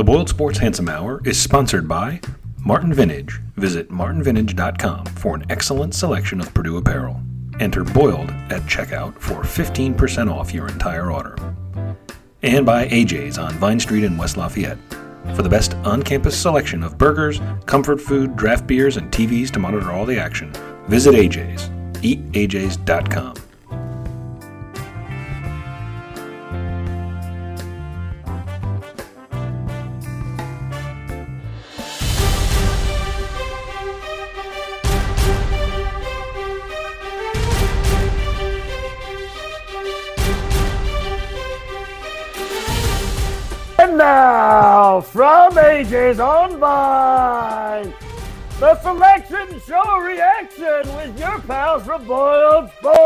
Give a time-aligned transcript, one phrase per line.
[0.00, 2.22] The Boiled Sports Handsome Hour is sponsored by
[2.64, 3.38] Martin Vintage.
[3.56, 7.20] Visit martinvintage.com for an excellent selection of Purdue apparel.
[7.60, 11.36] Enter Boiled at checkout for 15% off your entire order.
[12.42, 14.78] And by AJ's on Vine Street in West Lafayette.
[15.34, 19.58] For the best on campus selection of burgers, comfort food, draft beers, and TVs to
[19.58, 20.50] monitor all the action,
[20.88, 21.68] visit AJ's.
[22.02, 23.49] EatAJ's.com.
[45.20, 47.92] from AJ's on Vine,
[48.58, 53.02] the selection show reaction with your pals from Boiled Sports.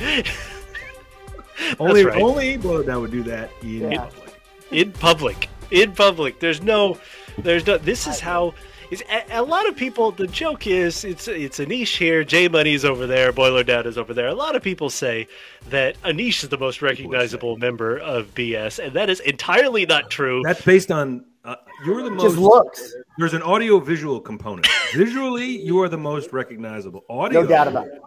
[1.78, 2.22] Only right.
[2.22, 3.98] only Blowdown would do that in Yeah.
[4.06, 4.40] public.
[4.70, 6.98] in public in public there's no
[7.36, 8.58] there's no this is how it's,
[9.02, 13.06] a, a lot of people the joke is it's it's anish here j money's over
[13.06, 15.26] there boiler dad is over there a lot of people say
[15.70, 20.42] that anish is the most recognizable member of bs and that is entirely not true
[20.44, 22.22] That's based on uh, you're the most.
[22.22, 22.94] Just looks.
[23.18, 24.66] There's an audio visual component.
[24.94, 27.04] Visually, you are the most recognizable.
[27.10, 28.00] Audio, No doubt about it.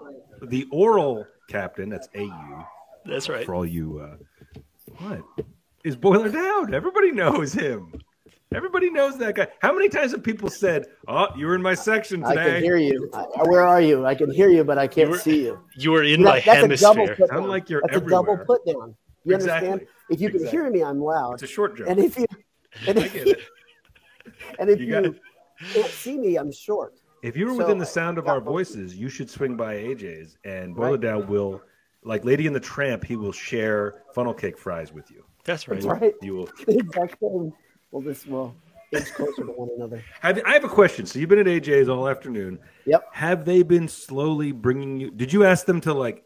[0.50, 2.66] The oral captain, that's AU
[3.08, 4.00] that's right for all you.
[4.00, 4.62] Uh,
[4.98, 5.22] what
[5.84, 6.74] is Boiler Down?
[6.74, 7.94] Everybody knows him.
[8.56, 9.48] Everybody knows that guy.
[9.60, 12.78] How many times have people said, "Oh, you were in my section I can hear
[12.78, 13.10] you.
[13.14, 14.06] I, where are you?
[14.06, 15.60] I can hear you, but I can't You were- see you.
[15.78, 17.50] you are in That- my that's a double hemisphere put Sound down.
[17.50, 18.96] like you're That's a double put down.
[19.26, 19.70] You Exactly.
[19.70, 19.90] understand?
[20.10, 20.62] If you can Exactly.
[20.62, 21.34] hear me, I'm loud.
[21.34, 21.88] It's a short joke.
[21.90, 22.26] And if you
[22.88, 23.40] and I if get you, it.
[24.60, 25.22] and if You you, got it.
[25.74, 26.94] can't see me, I'm short.
[27.24, 30.38] If you were So, within the sound of our voices, you should swing by AJ's
[30.46, 30.86] and Right.
[30.86, 31.62] Boiler Down will,
[32.04, 35.26] like Lady and the Tramp, he will share funnel cake fries with you.
[35.44, 36.14] that's right That's right.
[36.22, 36.50] You will.
[37.92, 38.34] The exact same.
[38.34, 38.56] Well, this will
[38.92, 40.04] inch closer to one another.
[40.22, 41.06] Have, I have a question.
[41.06, 42.60] So you've been at AJ's all afternoon.
[42.86, 43.10] Yep.
[43.14, 45.12] Have they been slowly bringing you?
[45.12, 46.24] Did you ask them to like,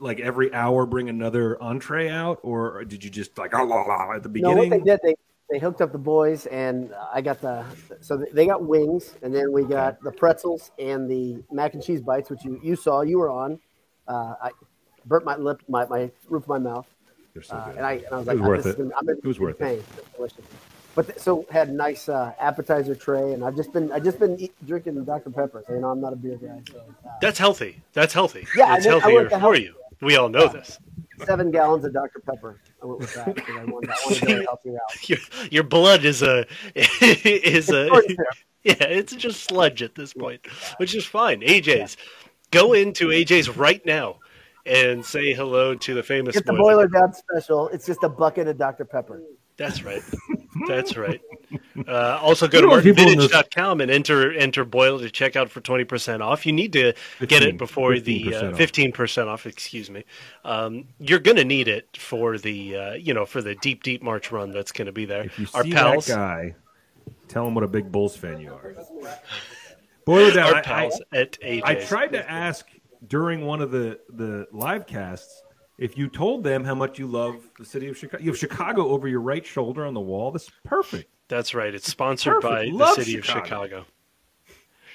[0.00, 4.12] like every hour bring another entree out, or did you just like oh, la, la,
[4.12, 4.56] at the beginning?
[4.56, 5.14] No, what they did, they
[5.50, 7.64] they hooked up the boys, and I got the
[8.00, 12.00] so they got wings, and then we got the pretzels and the mac and cheese
[12.00, 13.60] bites, which you you saw, you were on.
[14.08, 14.50] Uh, I
[15.06, 16.86] burnt my lip, my, my roof of my mouth,
[17.42, 17.76] so uh, good.
[17.76, 18.78] and I, and I was It was like, oh, worth it.
[18.78, 19.64] gonna- It was worth it.
[19.64, 19.84] pain.
[19.98, 20.44] It's delicious.
[20.94, 24.18] But th- so had a nice uh, appetizer tray, and I've just been I just
[24.18, 25.64] been eat, drinking Dr Pepper.
[25.66, 26.60] So, you know, I'm not a beer guy.
[26.70, 30.16] So uh, that's healthy that's healthy Yeah, it's I healthier went for health- you we
[30.16, 30.78] all know this
[31.24, 32.60] seven gallons of Dr Pepper.
[32.82, 35.08] I went with that because I wanted, I wanted to go a healthy route.
[35.08, 35.18] your,
[35.50, 37.88] your blood is a is a
[38.64, 40.46] Yeah, it's just sludge at this point,
[40.78, 41.42] which is fine.
[41.42, 41.98] AJ's.
[42.50, 44.20] Go into AJ's right now
[44.64, 47.68] and say hello to the famous Get the boiler down special.
[47.68, 49.22] It's just a bucket of Dr Pepper.
[49.58, 50.02] That's right.
[50.66, 51.20] That's right.
[51.86, 55.50] Uh, also, go to You know, people martinvintage.com and enter enter Boil to check out
[55.50, 56.46] for 20% off.
[56.46, 56.92] You need to
[57.26, 58.58] get it before the 15% uh, off.
[58.58, 60.04] 15% off, excuse me.
[60.44, 64.02] Um, you're going to need it for the, uh, you know, for the deep, deep
[64.02, 65.24] March run that's going to be there.
[65.24, 66.54] If you Our see pals, that guy,
[67.28, 68.74] tell him what a big Bulls fan you are.
[70.04, 70.54] Boiler Down.
[70.54, 71.62] our I- I- at AJ's.
[71.64, 72.66] I tried to ask
[73.06, 75.42] during one of the the live casts
[75.78, 78.22] if you told them how much you love the city of Chicago.
[78.22, 80.30] You have Chicago over your right shoulder on the wall.
[80.30, 81.10] This is perfect.
[81.28, 81.74] That's right.
[81.74, 82.52] It's sponsored Perfect.
[82.52, 83.86] by the Love city of Chicago.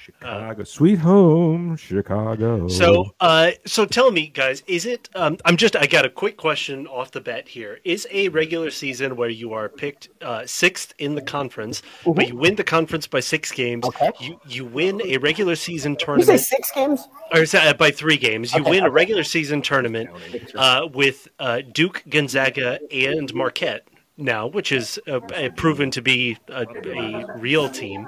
[0.09, 0.40] Chicago.
[0.40, 2.68] Chicago, sweet home, Chicago.
[2.68, 5.09] So, uh, so tell me, guys, is it?
[5.16, 5.75] Um, I'm just.
[5.75, 7.80] I got a quick question off the bat here.
[7.84, 12.36] Is a regular season where you are picked uh, sixth in the conference, but you
[12.36, 13.86] win the conference by six games.
[13.86, 14.12] Okay.
[14.20, 17.08] You you win a regular season You say tournament, six games?
[17.34, 18.53] or is that by three games?
[18.53, 20.09] You Okay, win a regular season tournament
[20.56, 23.88] uh, with uh, Duke, Gonzaga, and Marquette.
[24.19, 25.22] Now, which is uh,
[25.56, 28.06] proven to be a, a real team,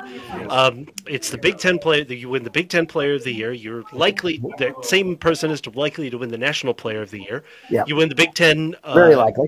[0.50, 3.34] um, it's the Big Ten player that you win the Big Ten Player of the
[3.34, 3.54] Year.
[3.54, 7.22] You're likely the same person is to likely to win the National Player of the
[7.22, 7.46] Year.
[7.70, 7.86] Yeah.
[7.88, 9.48] You win the Big Ten uh, Very likely.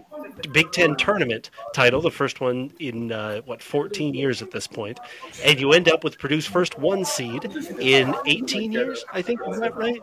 [0.53, 4.99] Big Ten tournament title, the first one in uh, what 14 years at this point,
[5.43, 7.43] and you end up with Purdue's first one seed
[7.79, 9.03] in 18 years.
[9.11, 9.99] I think is that right?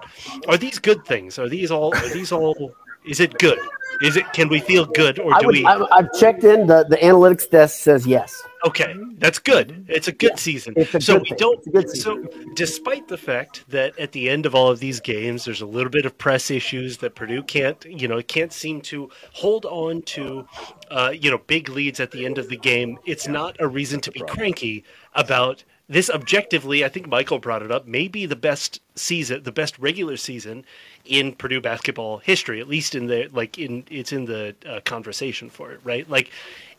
[0.46, 1.38] Are these good things?
[1.38, 1.94] Are these all?
[1.96, 2.74] Are these all?
[3.04, 3.58] Is it good?
[4.02, 4.32] Is it?
[4.32, 5.66] Can we feel good, or do would, we?
[5.66, 6.66] I, I've checked in.
[6.66, 8.42] The, the analytics desk says yes.
[8.64, 9.84] Okay, that's good.
[9.88, 10.74] It's a good season.
[10.76, 11.38] It's a so good we thing.
[11.38, 11.58] don't.
[11.58, 15.00] It's a good so, despite the fact that at the end of all of these
[15.00, 18.80] games, there's a little bit of press issues that Purdue can't, you know, can't seem
[18.82, 20.46] to hold on to,
[20.90, 22.98] uh, you know, big leads at the end of the game.
[23.04, 26.08] It's not a reason to be cranky about this.
[26.08, 27.86] Objectively, I think Michael brought it up.
[27.86, 30.64] Maybe the best season, the best regular season
[31.10, 35.50] in Purdue basketball history, at least in the like in it's in the uh, conversation
[35.50, 36.08] for it, right?
[36.08, 36.30] Like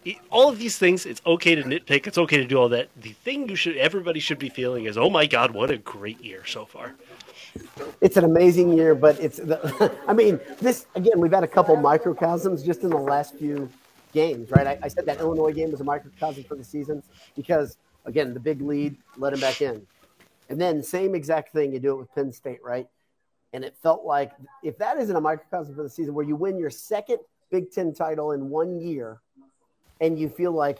[0.06, 2.88] it, all of these things, it's okay to nitpick, it's okay to do all that.
[3.00, 6.24] The thing you should everybody should be feeling is, oh my god, what a great
[6.24, 6.96] year so far.
[8.00, 11.20] It's an amazing year, but it's the, I mean this again.
[11.20, 13.70] We've had a couple microcosms just in the last few
[14.14, 14.66] games, right?
[14.66, 17.04] I, I said that Illinois game was a microcosm for the season
[17.36, 19.86] because again the big lead let him back in,
[20.48, 22.88] and then same exact thing you do it with Penn State, right?
[23.54, 24.32] And it felt like
[24.64, 27.18] if that isn't a microcosm for the season where you win your second
[27.50, 29.20] Big Ten title in one year,
[30.00, 30.80] and you feel like,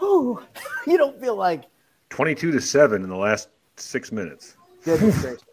[0.00, 0.44] oh,
[0.86, 1.64] you don't feel like
[2.10, 4.56] twenty-two to seven in the last six minutes.
[4.84, 5.44] Goodness gracious,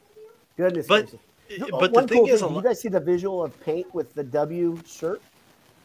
[0.58, 1.20] goodness but, gracious.
[1.62, 3.94] Uh, but One the thing cool is, thing, you guys see the visual of Paint
[3.94, 5.22] with the W shirt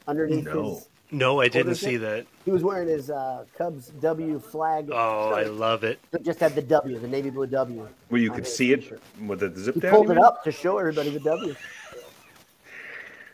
[0.08, 0.75] underneath No.
[0.75, 0.88] his?
[1.10, 2.26] No, I didn't see that.
[2.44, 4.88] He was wearing his uh, Cubs W flag.
[4.92, 5.98] Oh, I love it.
[6.12, 7.88] It just had the W, the navy blue W.
[8.08, 9.02] Where you could see it t-shirt.
[9.26, 9.90] with the zip He down.
[9.92, 10.24] pulled it mean?
[10.24, 11.54] up to show everybody the W.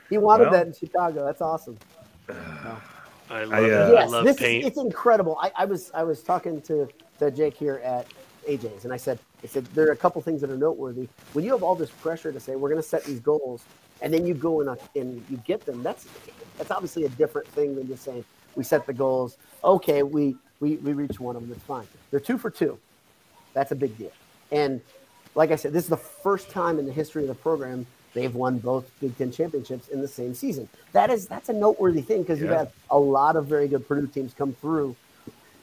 [0.08, 0.52] He wanted Well.
[0.52, 1.24] that in Chicago.
[1.24, 1.76] That's awesome.
[2.28, 3.72] I love I, it.
[3.72, 4.62] uh, I yes, love this paint.
[4.62, 5.36] Is, it's incredible.
[5.42, 6.88] I, I was I was talking to,
[7.18, 8.06] to Jake here at
[8.48, 11.08] AJ's, and I said I said there are a couple things that are noteworthy.
[11.32, 13.64] When you have all this pressure to say we're going to set these goals,
[14.00, 16.06] and then you go and, and you get them, that's
[16.58, 18.24] that's obviously a different thing than just saying
[18.54, 19.36] we set the goals.
[19.62, 21.52] Okay, we we we reach one of them.
[21.52, 21.86] It's fine.
[22.10, 22.78] They're two for two.
[23.52, 24.12] That's a big deal.
[24.52, 24.80] And
[25.34, 28.34] like I said, this is the first time in the history of the program they've
[28.34, 30.68] won both Big Ten championships in the same season.
[30.92, 34.06] That is that's a noteworthy thing because you've had a lot of very good Purdue
[34.06, 34.96] teams come through.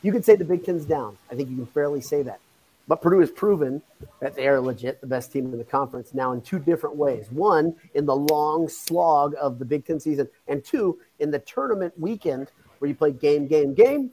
[0.04, 1.18] You could say the Big Ten's down.
[1.32, 2.40] I think you can fairly say that.
[2.88, 3.82] But Purdue has proven
[4.20, 7.32] that they are legit the best team in the conference now in two different ways.
[7.32, 11.94] One, in the long slog of the Big Ten season, and two, in the tournament
[11.98, 14.12] weekend where you play game, game, game.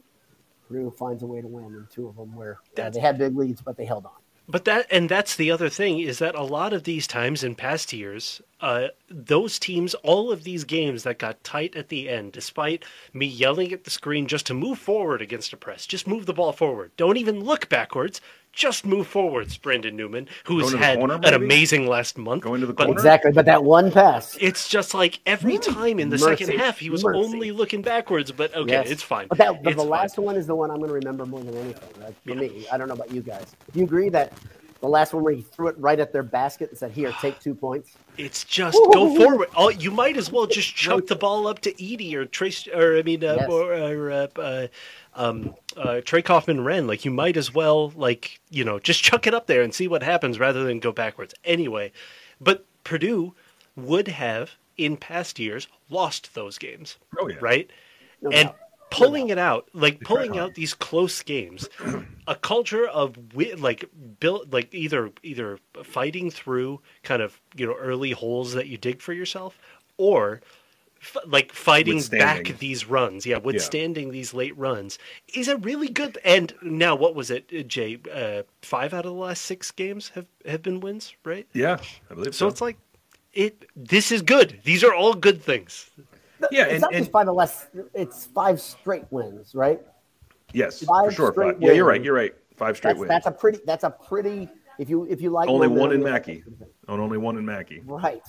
[0.69, 3.37] Purdue finds a way to win in two of them where uh, they had big
[3.37, 4.13] leads, but they held on.
[4.51, 7.55] But that and that's the other thing is that a lot of these times in
[7.55, 12.33] past years, uh, those teams, all of these games that got tight at the end,
[12.33, 16.27] despite me yelling at the screen just to move forward against a press, just move
[16.27, 16.91] the ball forward.
[16.97, 18.21] Don't even look backwards.
[18.52, 22.43] Just move forwards, Brandon Newman, who's Going had corner, an amazing last month.
[22.43, 22.99] Going to the but corner?
[22.99, 24.37] Exactly, but that one pass.
[24.41, 26.44] It's just like every time in the Mercy.
[26.44, 27.19] second half, he was Mercy.
[27.19, 28.32] only looking backwards.
[28.32, 28.91] But okay, Yes.
[28.91, 29.29] it's fine.
[29.29, 29.88] But that, but It's the fine.
[29.91, 32.02] last one is the one I'm going to remember more than anything.
[32.02, 33.55] Like for me, I don't know about you guys.
[33.73, 34.32] Do you agree that
[34.81, 37.38] the last one where he threw it right at their basket and said, "Here, take
[37.38, 37.93] two points"?
[38.19, 39.49] It's just go forward.
[39.56, 42.97] Oh, you might as well just chuck the ball up to Edey or Trace, or
[42.97, 43.49] I mean, uh, Yes.
[43.50, 44.67] or, or uh, uh,
[45.21, 46.87] um, uh, Trey Kaufman-Renn.
[46.87, 49.89] Like you might as well, like you know, just chuck it up there and see
[49.89, 51.35] what happens rather than go backwards.
[51.45, 51.93] Anyway,
[52.41, 53.35] but Purdue
[53.77, 57.37] would have in past years lost those games, Oh yeah.
[57.41, 57.71] right?
[58.23, 58.57] No and doubt.
[58.91, 61.69] pulling it out, like pulling out these close games,
[62.27, 63.17] a culture of
[63.59, 63.85] like
[64.21, 69.01] built, like either either fighting through kind of you know early holes that you dig
[69.03, 69.59] for yourself,
[69.99, 70.41] or
[71.00, 73.26] f- like fighting back these runs.
[73.26, 74.99] Yeah, withstanding these late runs
[75.35, 76.19] is a really good.
[76.25, 77.99] And now, what was it, uh, Jay?
[78.12, 81.47] Uh, five out of the last six games have have been wins, right?
[81.52, 81.79] Yeah,
[82.11, 82.49] I believe So so.
[82.49, 82.79] it's like
[83.32, 83.67] it.
[83.76, 84.61] This is good.
[84.64, 85.91] These are all good things.
[86.50, 87.67] yeah, it's and, not and just five or less.
[87.94, 89.81] It's five straight wins, right?
[90.52, 91.32] yes, for five sure.
[91.32, 91.62] straight Five.
[91.62, 92.02] Yeah, you're right.
[92.02, 92.35] You're right.
[92.56, 93.08] Five straight That's, wins.
[93.08, 93.58] that's a pretty.
[93.67, 94.49] That's a pretty.
[94.79, 96.43] If you if you like only one in Mackey.
[96.88, 97.82] And only one in Mackey.
[97.85, 98.23] right?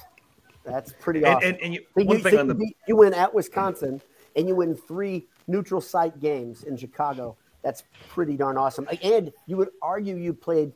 [0.63, 1.49] That's pretty awesome.
[1.49, 4.01] and, and you, So one you, thing so on the you you win at Wisconsin
[4.35, 7.35] and you win three neutral site games in Chicago.
[7.63, 8.87] That's pretty darn awesome.
[9.03, 10.71] And you would argue you played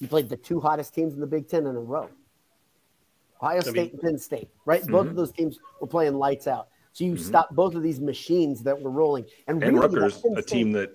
[0.00, 2.08] you played the two hottest teams in the Big Ten in a row.
[3.42, 4.80] Ohio State mean- and Penn State, right?
[4.86, 5.10] Both Mm-hmm.
[5.10, 6.68] of those teams were playing lights out.
[6.92, 9.24] So you stopped both of these machines that were rolling.
[9.48, 10.90] And, and really, Rutgers, a State- team that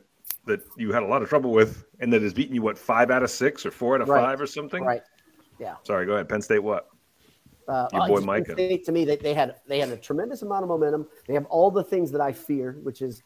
[0.46, 3.12] that you had a lot of trouble with, and that has beaten you what five
[3.12, 4.22] out of six or four out of Right.
[4.24, 4.84] five or something.
[4.84, 5.02] right?
[5.60, 5.76] Yeah.
[5.84, 6.30] Sorry, go ahead.
[6.30, 6.60] Penn State.
[6.60, 6.88] What?
[7.70, 8.54] Uh, Your boy Micah.
[8.54, 11.08] State, to me, they, they had they had a tremendous amount of momentum.
[11.28, 13.22] They have all the things that I fear, which is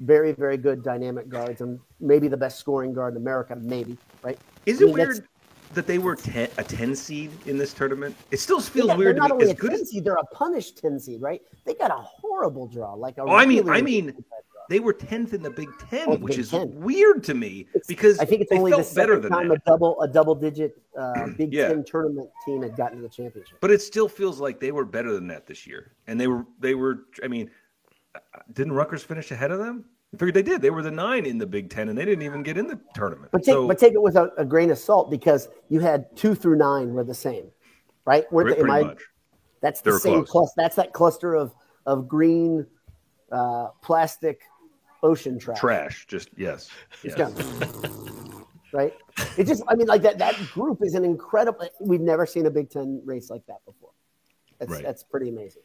[0.00, 4.38] very very good dynamic guards and maybe the best scoring guard in America, maybe right.
[4.66, 5.28] Is I it mean, that's- weird
[5.74, 8.14] that they were ten, a ten seed in this tournament?
[8.30, 9.40] It still feels Yeah, weird they're not to me.
[9.42, 11.42] only As a good 10 as seed, they're a punished 10 seed, right?
[11.66, 12.94] They got a horrible draw.
[12.94, 14.14] Like a oh, I mean, I mean.
[14.68, 16.74] They were tenth in the Big Ten, Oh, which Big is Ten.
[16.80, 19.54] weird to me because I think it's only the second time that.
[19.58, 21.68] a double a double digit uh, Big Yeah.
[21.68, 23.58] Ten tournament team had gotten to the championship.
[23.60, 26.44] But it still feels like they were better than that this year, and they were
[26.60, 27.04] they were.
[27.22, 27.50] I mean,
[28.14, 28.18] uh,
[28.52, 29.84] didn't Rutgers finish ahead of them?
[30.14, 30.62] I figured they did.
[30.62, 32.80] They were the nine in the Big Ten, and they didn't even get in the
[32.94, 33.30] tournament.
[33.32, 36.14] But take, so but take it with a, a grain of salt because you had
[36.16, 37.50] two through nine were the same,
[38.06, 38.30] right?
[38.32, 39.02] Weren't pretty they- am I- much.
[39.60, 40.54] That's the same cluster.
[40.56, 41.52] That's that cluster of
[41.84, 42.64] of green
[43.32, 44.40] uh, plastic
[45.02, 45.58] ocean trash.
[45.60, 46.68] Trash, just yes.
[47.02, 47.32] It's yes.
[47.32, 48.44] gone.
[48.72, 48.94] right?
[49.36, 51.68] It just, I mean, like that that group is an incredible.
[51.80, 53.90] We've never seen a Big Ten race like that before.
[54.58, 54.82] That's Right.
[54.82, 55.62] that's pretty amazing.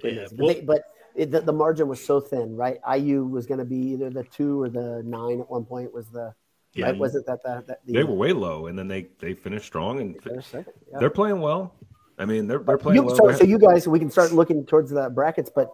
[0.00, 0.38] Pretty Yeah, amazing.
[0.38, 0.82] well- but they- but
[1.14, 2.78] it, the, the margin was so thin, right?
[2.90, 5.92] IU was going to be either the two or the nine at one point.
[5.92, 6.34] Was the
[6.72, 6.86] Yeah.
[6.86, 6.98] right?
[6.98, 10.00] Wasn't that the, that the They were way low, and then they they finished strong,
[10.00, 10.98] and They're second, yeah.
[10.98, 11.74] they're playing well.
[12.18, 13.16] I mean, they're they're playing You, well.
[13.16, 15.70] so, so you guys, we can start looking towards the brackets, but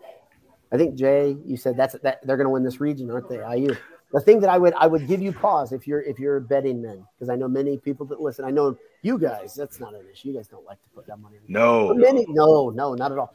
[0.70, 3.36] I think Jay, you said that's that they're going to win this region, aren't they?
[3.56, 3.74] IU.
[4.12, 6.40] The thing that I would I would give you pause if you're if you're a
[6.40, 8.44] betting men because I know many people that listen.
[8.44, 9.54] I know you guys.
[9.54, 10.28] That's not an issue.
[10.28, 11.36] You guys don't like to put that money.
[11.36, 11.42] in.
[11.52, 13.34] no, But many, no, no, not at all.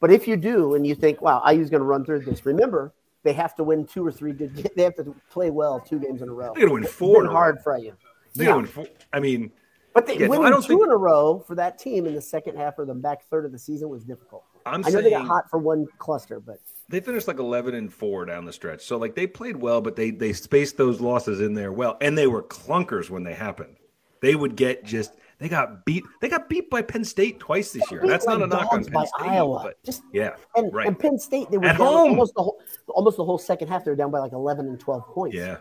[0.00, 2.92] But if you do, and you think, wow, IU's going to run through this, remember
[3.22, 4.32] they have to win two or three.
[4.76, 6.52] They have to play well two games in a row.
[6.54, 7.34] They're going to win four been in a row.
[7.36, 7.92] hard for you.
[8.34, 8.56] They're Yeah.
[8.56, 8.86] win four.
[9.12, 9.50] I mean,
[9.94, 12.14] But they, Yeah, no, winning don't two think- in a row for that team in
[12.14, 14.42] the second half or the back third of the season was difficult.
[14.66, 17.92] I'm I know they got hot for one cluster, but they finished like 11 and
[17.92, 21.40] 4 down the stretch so like they played well but they they spaced those losses
[21.40, 23.76] in there well and they were clunkers when they happened
[24.20, 27.90] they would get just they got beat they got beat by penn state twice this
[27.90, 29.60] year that's not a knock on penn by state Iowa.
[29.64, 32.10] but Just- yeah and, right and Penn State they were At down home.
[32.10, 33.84] almost the whole almost the whole second half.
[33.84, 35.36] They were down by like eleven and twelve points.
[35.36, 35.56] yeah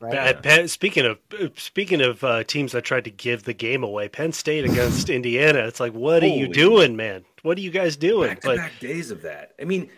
[0.00, 0.42] right.
[0.42, 1.18] Penn- speaking of
[1.56, 5.60] speaking of uh, teams that tried to give the game away, Penn State against Indiana.
[5.60, 7.24] It's like, what are you doing, man?
[7.42, 8.28] What are you guys doing?
[8.30, 9.88] back to But back days of that i mean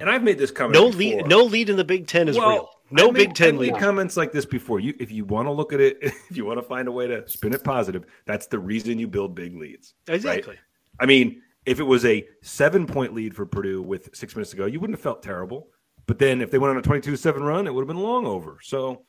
[0.00, 0.98] and i've made this comment no before.
[1.18, 2.70] lead, no lead in the Big Ten is well, real.
[2.90, 3.78] No made- Big Ten I made lead.
[3.80, 4.78] comments like this before.
[4.80, 7.06] You, if you want to look at it, if you want to find a way
[7.06, 9.94] to spin it positive, that's the reason you build big leads.
[10.08, 10.14] right?
[10.16, 10.56] Exactly.
[11.00, 14.56] I mean, if it was a seven point lead for Purdue with six minutes to
[14.56, 15.68] go, you wouldn't have felt terrible.
[16.06, 18.26] But then if they went on a 22 7 run, it would have been long
[18.26, 18.58] over.
[18.62, 19.02] So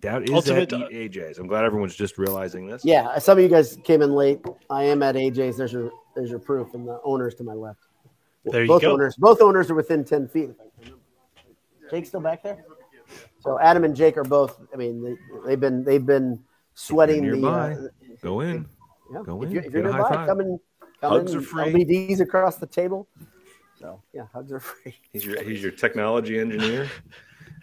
[0.00, 1.38] that is Ultimate- at AJ's.
[1.38, 2.82] I'm glad everyone's just realizing this.
[2.84, 4.40] Yeah, some of you guys came in late.
[4.70, 5.58] I am at AJ's.
[5.58, 7.80] There's your there's your proof, and the owners to my left.
[8.44, 8.92] There you both go.
[8.92, 10.50] owners, both owners are within ten feet.
[11.90, 12.64] Jake's still back there.
[13.40, 14.58] So Adam and Jake are both.
[14.72, 16.40] I mean, they, they've been they've been
[16.74, 17.32] sweating the.
[17.36, 17.72] nearby.
[17.74, 17.86] Uh,
[18.22, 18.66] Go in.
[19.12, 20.60] yeah, Go if in, you're, if you're get high nearby, come and
[21.00, 21.38] come Hugs in.
[21.38, 21.72] are free.
[21.84, 23.08] LBDs across the table.
[23.78, 24.94] So yeah, hugs are free.
[25.12, 26.88] He's your he's your technology engineer.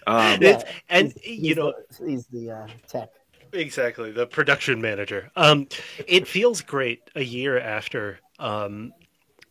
[0.07, 3.09] Um, It's- and He's- you he's know the, he's the uh, tech.
[3.51, 5.29] exactly the production manager.
[5.35, 5.67] Um,
[6.07, 8.91] it feels great a year after um,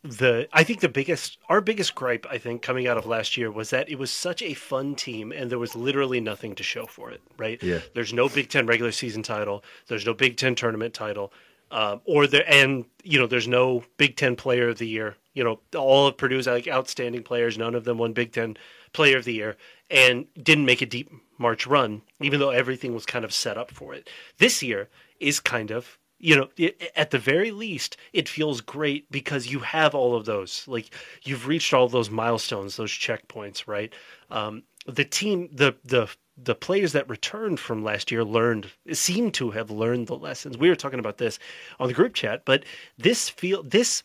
[0.02, 0.48] the.
[0.52, 3.70] I think the biggest, our biggest gripe, I think, coming out of last year was
[3.70, 7.10] that it was such a fun team, and there was literally nothing to show for
[7.10, 7.20] it.
[7.36, 7.62] Right?
[7.62, 7.80] Yeah.
[7.94, 9.64] There's no Big Ten regular season title.
[9.88, 11.32] There's no Big Ten tournament title.
[11.70, 15.16] Um, or there, and you know, there's no Big Ten Player of the Year.
[15.34, 17.58] You know, all of Purdue's like outstanding players.
[17.58, 18.56] None of them won Big Ten
[18.92, 19.56] Player of the Year,
[19.90, 23.70] and didn't make a deep March run, even though everything was kind of set up
[23.70, 24.08] for it.
[24.38, 24.88] This year
[25.20, 29.60] is kind of, you know, it, at the very least, it feels great because you
[29.60, 30.64] have all of those.
[30.66, 33.92] Like you've reached all those milestones, those checkpoints, right?
[34.30, 39.50] Um, the team, the the the players that returned from last year learned seem to
[39.50, 40.56] have learned the lessons.
[40.56, 41.38] We were talking about this
[41.80, 42.64] on the group chat, but
[42.96, 44.02] this feel this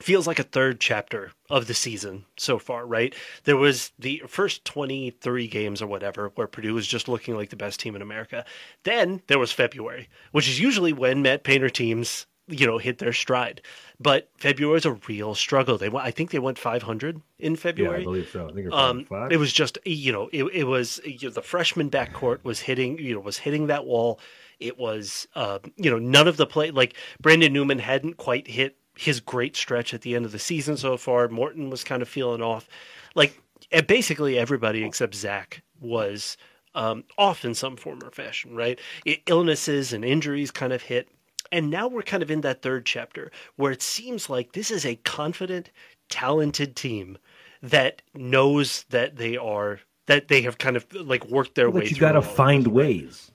[0.00, 3.14] feels like a third chapter of the season so far, right?
[3.44, 7.56] There was the first 23 games or whatever where Purdue was just looking like the
[7.56, 8.44] best team in America.
[8.84, 13.12] Then there was February, which is usually when Matt Painter teams, you know, hit their
[13.12, 13.60] stride.
[14.00, 15.76] But February is a real struggle.
[15.78, 17.96] They went, I think they went 500 in February.
[17.96, 18.00] yeah.
[18.00, 18.48] I believe so.
[18.48, 19.32] I think it's Um, five.
[19.32, 22.98] it was just you know it, it was you know, the freshman backcourt was hitting
[22.98, 24.20] you know was hitting that wall.
[24.60, 28.76] It was uh, you know none of the play like Brandon Newman hadn't quite hit
[28.98, 31.28] his great stretch at the end of the season so far.
[31.28, 32.68] Morton was kind of feeling off,
[33.14, 33.40] like
[33.86, 36.36] basically everybody except Zach was
[36.74, 38.56] um, off in some form or fashion.
[38.56, 41.08] Right, I illnesses and injuries kind of hit.
[41.50, 44.84] And now we're kind of in that third chapter where it seems like this is
[44.84, 45.70] a confident,
[46.10, 47.16] talented team
[47.62, 51.90] that knows that they are that they have kind of like worked their way that
[51.90, 52.72] you got to find this.
[52.72, 53.30] ways,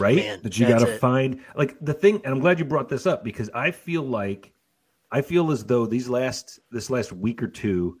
[0.00, 0.16] right?
[0.16, 2.20] Man, that you got to find like the thing.
[2.24, 4.52] And I'm glad you brought this up because I feel like
[5.12, 7.98] I feel as though these last this last week or two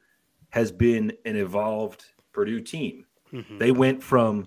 [0.50, 3.04] has been an evolved Purdue team.
[3.32, 3.58] Mm-hmm.
[3.58, 4.46] They went from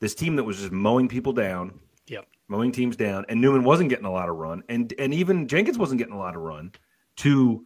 [0.00, 2.26] this team that was just mowing people down, Yep.
[2.48, 5.78] mowing teams down, and Newman wasn't getting a lot of run, and and even Jenkins
[5.78, 6.72] wasn't getting a lot of run.
[7.18, 7.64] To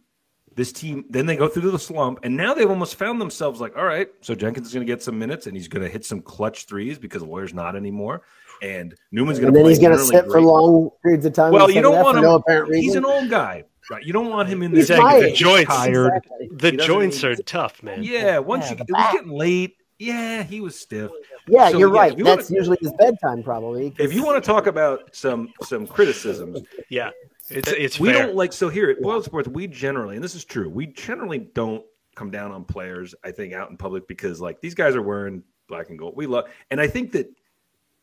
[0.55, 3.75] this team, then they go through the slump, and now they've almost found themselves like,
[3.77, 6.05] all right, so Jenkins is going to get some minutes, and he's going to hit
[6.05, 8.21] some clutch threes because Warrior's not anymore,
[8.61, 9.59] and Newman's going And to.
[9.61, 11.51] then he's going to sit for long periods of time.
[11.53, 12.23] Well, you don't want for him.
[12.23, 12.83] no apparent reason.
[12.83, 14.03] he's an old guy, right?
[14.03, 14.79] You don't want him in there.
[14.79, 15.21] He's Exactly.
[15.21, 15.37] The age.
[15.37, 16.07] joints, tired.
[16.15, 16.49] Exactly.
[16.51, 18.03] the joints need- are tough, man.
[18.03, 19.75] Yeah, once Yeah, you the it was getting late.
[19.97, 21.11] Yeah, he was stiff.
[21.47, 22.17] Yeah, So, you're yeah, right.
[22.17, 23.93] you That's wanna- usually his bedtime, probably.
[23.99, 27.09] If you want to talk about some some criticisms, Yeah,
[27.49, 28.27] it's it's we fair.
[28.27, 29.47] don't like so here at Boiled Sports.
[29.49, 31.83] We generally, and this is true, we generally don't
[32.15, 33.13] come down on players.
[33.25, 36.15] I think out in public because like these guys are wearing black and gold.
[36.15, 37.29] We love, and I think that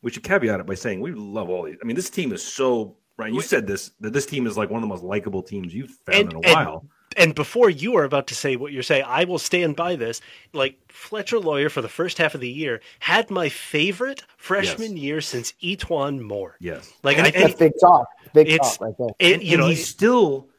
[0.03, 1.77] we should caveat it by saying we love all these.
[1.81, 3.33] I mean, this team is so Ryan.
[3.33, 5.91] You said this that this team is like one of the most likable teams you've
[6.05, 6.85] found And- in a and- while.
[7.15, 10.21] And before you are about to say what you're saying, I will stand by this.
[10.53, 15.19] Like Fletcher Loyer for the first half of the year had my favorite freshman year
[15.21, 16.57] since E'Twaun Moore.
[16.59, 18.07] yes, Like And- I, That's big talk.
[18.35, 19.07] Big It's- talk right there.
[19.17, 20.49] it, and, you know, he's still.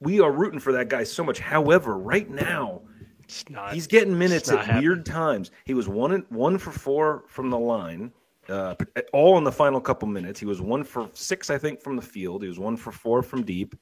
[0.00, 1.40] We are rooting for that guy so much.
[1.40, 2.82] However, right now
[3.24, 3.72] it's not.
[3.72, 4.84] he's getting minutes not at happening.
[4.84, 5.50] weird times.
[5.64, 8.12] He was one one for four from the line,
[8.50, 8.74] uh,
[9.12, 10.38] all in the final couple minutes.
[10.40, 12.42] He was one for six, I think, from the field.
[12.42, 13.74] He was one for four from deep.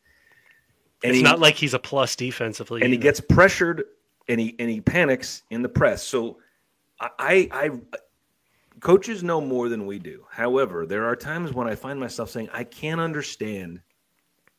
[1.04, 2.82] And It's he- not like he's a plus defensively.
[2.82, 3.84] and he gets pressured
[4.28, 6.02] and he and he panics in the press.
[6.02, 6.38] So
[7.00, 7.70] I, I, I
[8.80, 10.24] coaches know more than we do.
[10.30, 13.80] However, there are times when I find myself saying I can't understand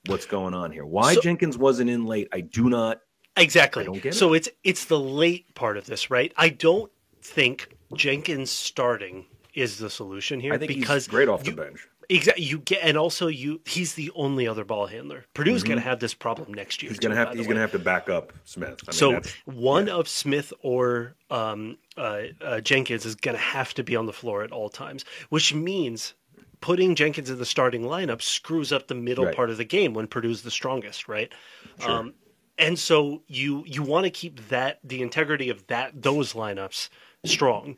[0.07, 0.85] what's going on here.
[0.85, 2.99] Why So- Jenkins wasn't in late, I do not.
[3.37, 3.83] Exactly.
[3.83, 6.31] I don't get so it's it's the late part of this, right?
[6.37, 6.91] I don't
[7.21, 11.61] think Jenkins starting is the solution here I think because he's great off you, the
[11.61, 11.87] bench.
[12.09, 12.43] Exactly.
[12.43, 13.61] You get, and also you.
[13.65, 15.25] He's the only other ball handler.
[15.33, 16.91] Purdue's going to have this problem next year.
[16.91, 17.09] Mm-hmm.
[17.11, 18.79] He's have to, he's gonna have to back up Smith.
[18.87, 23.73] I mean, So one of Smith or um, uh, uh, Jenkins is going to have
[23.75, 26.13] to be on the floor at all times, which means
[26.61, 29.35] putting Jenkins in the starting lineup screws up the middle Right.
[29.35, 31.31] part of the game when Purdue's the strongest, right?
[31.85, 32.13] Um,
[32.57, 36.89] and so you you want to keep that the integrity of that those lineups
[37.25, 37.77] strong,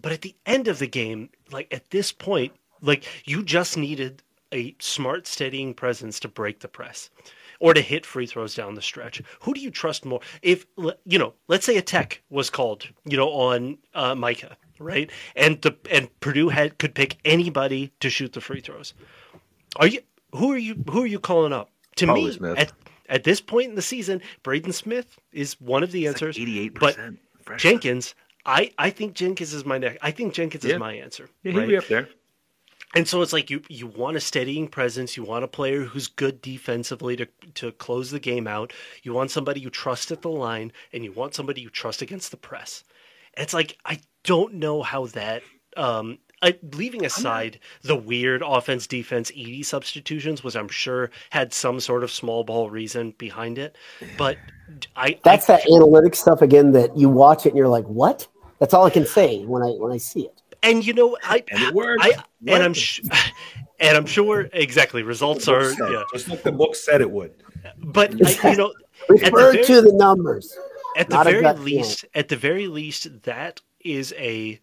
[0.00, 4.22] but at the end of the game, like at this point, like you just needed
[4.52, 7.10] a smart, steadying presence to break the press
[7.60, 9.22] or to hit free throws down the stretch.
[9.42, 10.20] Who do you trust more?
[10.42, 10.66] If
[11.04, 15.10] you know, let's say a tech was called, you know, on uh, Micah, right?
[15.36, 18.94] And the and Purdue had could pick anybody to shoot the free throws.
[19.76, 20.00] Are you
[20.34, 21.70] who are you who are you calling up?
[21.96, 22.58] To Probably me, Smith.
[22.58, 22.72] at
[23.08, 26.38] at this point in the season, Braden Smith is one of the answers.
[26.38, 27.18] eighty-eight but percent.
[27.58, 29.98] Jenkins, I I think Jenkins is my next.
[30.02, 30.74] I think Jenkins Yeah.
[30.74, 31.28] is my answer.
[31.42, 31.68] yeah, he'll right?
[31.68, 32.08] be up there.
[32.94, 36.08] And so it's like you you want a steadying presence, you want a player who's
[36.08, 38.72] good defensively to to close the game out.
[39.02, 42.30] You want somebody you trust at the line, and you want somebody you trust against
[42.32, 42.82] the press.
[43.36, 45.42] It's like I don't know how that.
[45.76, 51.80] Um, I, leaving aside the weird offense defense Edey substitutions, which I'm sure had some
[51.80, 53.76] sort of small ball reason behind it,
[54.16, 54.38] but
[54.96, 58.26] I That's I, that analytic stuff again that you watch it and you're like, what?
[58.58, 60.40] That's all I can say when I when I see it.
[60.62, 62.04] and you know I And it worked.
[62.04, 62.12] I
[62.46, 62.76] and I'm Worked.
[62.78, 63.00] sh-
[63.80, 66.02] and I'm sure exactly results are yeah.
[66.12, 67.32] Just like the book said it would.
[67.78, 70.56] But I, you know, at the Refer very- to the numbers.
[70.96, 71.76] at the very gut feeling.
[71.76, 74.58] least, at the very least, that is a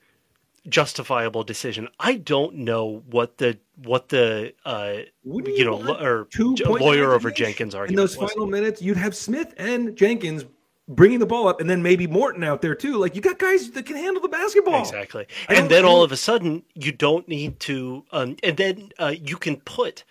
[0.70, 1.88] justifiable decision.
[2.00, 6.28] I don't know what the what the uh, you know lo- or
[6.60, 8.32] Loyer over Jenkins Jenkins in argument those was.
[8.32, 8.82] final minutes.
[8.82, 10.46] You'd have Smith and Jenkins
[10.88, 12.98] bringing the ball up, and then maybe Morton out there too.
[12.98, 14.82] Like you got guys that can handle the basketball.
[14.82, 15.28] Exactly.
[15.50, 18.04] And then all of a sudden, you don't need to.
[18.12, 20.04] Um, and then uh, you can put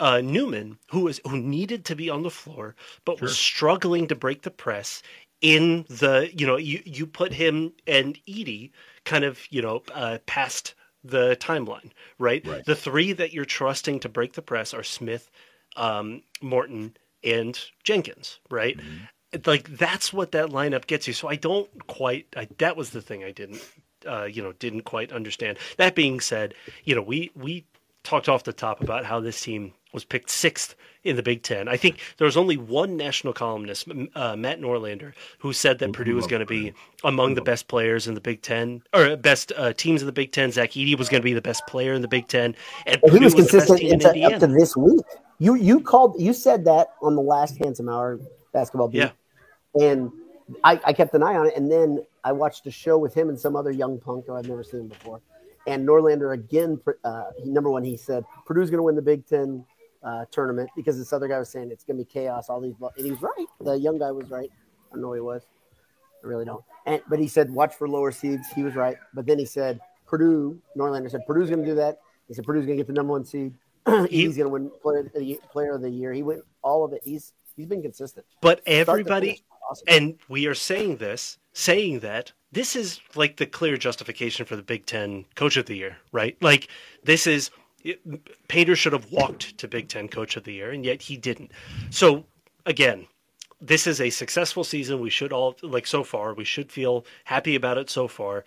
[0.00, 4.14] uh, Newman, who was who needed to be on the floor but was struggling to
[4.14, 5.02] break the press,
[5.40, 8.70] in the you know you you put him and Edey
[9.04, 12.44] kind of you know uh, past the timeline, right?
[12.46, 12.64] Right.
[12.64, 15.30] The three that you're trusting to break the press are Smith,
[15.76, 18.78] um, Morton, and Jenkins, right?
[19.46, 21.12] Like that's what that lineup gets you.
[21.12, 22.26] So I don't quite.
[22.36, 23.62] I, that was the thing I didn't,
[24.06, 25.58] uh, you know, didn't quite understand.
[25.76, 27.66] That being said, you know, we we
[28.04, 31.68] talked off the top about how this team was picked sixth in the Big Ten.
[31.68, 36.16] I think there was only one national columnist, uh, Matt Norlander, who said that Purdue
[36.16, 36.72] was going to be
[37.04, 40.32] among the best players in the Big Ten or best uh, teams in the Big
[40.32, 40.50] Ten.
[40.50, 43.12] Zach Edey was going to be the best player in the Big Ten, and Well,
[43.12, 45.04] he Purdue was was the best consistent team in into, up to this week.
[45.38, 48.18] You you called you said that on the last handsome hour
[48.52, 48.98] basketball beat.
[48.98, 49.10] Yeah.
[49.80, 50.10] And
[50.62, 53.28] I, I kept an eye on it, and then I watched a show with him
[53.28, 55.20] and some other young punk who I've never seen before.
[55.66, 59.64] And Norlander again, uh, number one, he said Purdue's going to win the Big Ten
[60.04, 62.48] uh, tournament because this other guy was saying it's going to be chaos.
[62.48, 63.46] All these, and he was right.
[63.60, 64.50] The young guy was right.
[64.52, 65.42] I don't know he was.
[66.22, 66.64] I really don't.
[66.86, 68.48] And but he said watch for lower seeds.
[68.54, 68.96] He was right.
[69.14, 70.60] But then he said Purdue.
[70.76, 71.98] Norlander said Purdue's going to do that.
[72.28, 73.54] He said Purdue's going to get the number one seed.
[74.08, 76.12] he's going to win player of, the, player of the year.
[76.12, 77.02] He went all of it.
[77.04, 78.26] He's he's been consistent.
[78.40, 79.42] But everybody.
[79.70, 79.84] Awesome.
[79.88, 84.62] and we are saying this, saying that this is like the clear justification for the
[84.62, 86.36] Big Ten Coach of the Year, right?
[86.42, 86.68] Like
[87.02, 87.50] this is
[88.48, 91.52] Painter should have walked to Big Ten Coach of the Year, and yet he didn't.
[91.90, 92.24] So
[92.66, 93.06] again,
[93.60, 95.00] this is a successful season.
[95.00, 96.34] We should all like so far.
[96.34, 98.44] We should feel happy about it so far,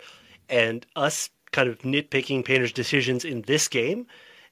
[0.48, 4.06] and us kind of nitpicking Painter's decisions in this game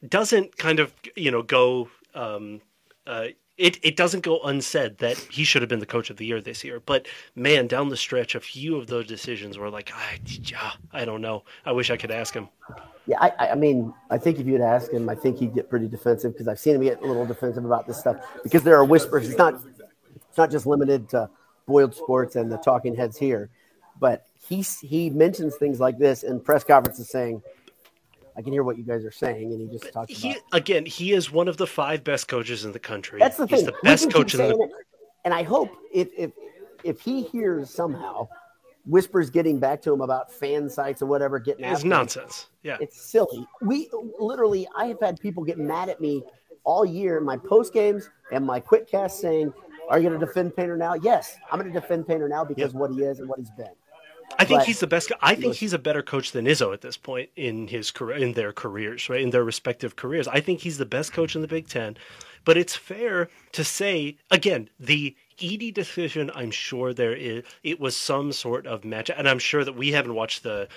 [0.07, 2.61] doesn't kind of you know go um,
[3.07, 6.27] uh, it, it doesn't go unsaid that he should have been the coach of the
[6.27, 6.81] year this year.
[6.85, 10.21] But man, down the stretch, a few of those decisions were like, I,
[10.93, 11.45] I don't know.
[11.65, 12.49] I wish I could ask him.
[13.07, 15.89] Yeah, I, I mean, I think if you'd ask him, I think he'd get pretty
[15.89, 18.85] defensive because I've seen him get a little defensive about this stuff because there are
[18.85, 19.29] whispers.
[19.29, 21.31] It's not, it's not just limited to
[21.67, 23.49] Boiled Sports and the talking heads here,
[23.99, 27.43] but he he mentions things like this in press conferences saying–
[28.37, 30.43] I can hear what you guys are saying, and he just talks he, about.
[30.53, 33.19] Again, he is one of the five best coaches in the country.
[33.19, 33.59] That's the thing.
[33.59, 34.51] He's the best coach in the.
[34.51, 34.71] It,
[35.25, 36.33] and I hope if if
[36.85, 38.29] if he hears somehow
[38.85, 42.49] whispers getting back to him about fan sites or whatever getting it's nonsense.
[42.63, 43.47] Yeah, it's silly.
[43.63, 46.23] We literally, I have had people get mad at me
[46.65, 49.53] all year in my post games and my quick cast saying,
[49.89, 52.73] "Are you going to defend Painter now?" Yes, I'm going to defend Painter now because
[52.73, 52.81] yep.
[52.81, 53.75] what he is and what he's been.
[54.39, 55.13] I think but, he's the best.
[55.21, 58.33] I think he's a better coach than Izzo at this point in his career, in
[58.33, 59.21] their careers, right?
[59.21, 60.29] In their respective careers.
[60.29, 61.97] I think he's the best coach in the Big Ten.
[62.45, 66.31] But it's fair to say again, the Edey decision.
[66.35, 67.45] I'm sure there is.
[67.63, 70.69] It was some sort of match, and I'm sure that we haven't watched the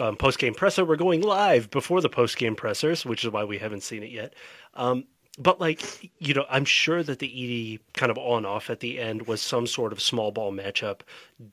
[0.00, 0.84] um, post game presser.
[0.84, 4.10] We're going live before the post game pressers, which is why we haven't seen it
[4.10, 4.34] yet.
[4.74, 5.04] Um,
[5.38, 8.98] but like you know, I'm sure that the Edey kind of on off at the
[8.98, 11.00] end was some sort of small ball matchup.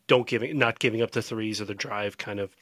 [0.08, 2.56] Don't giving not giving up the threes or the drive kind of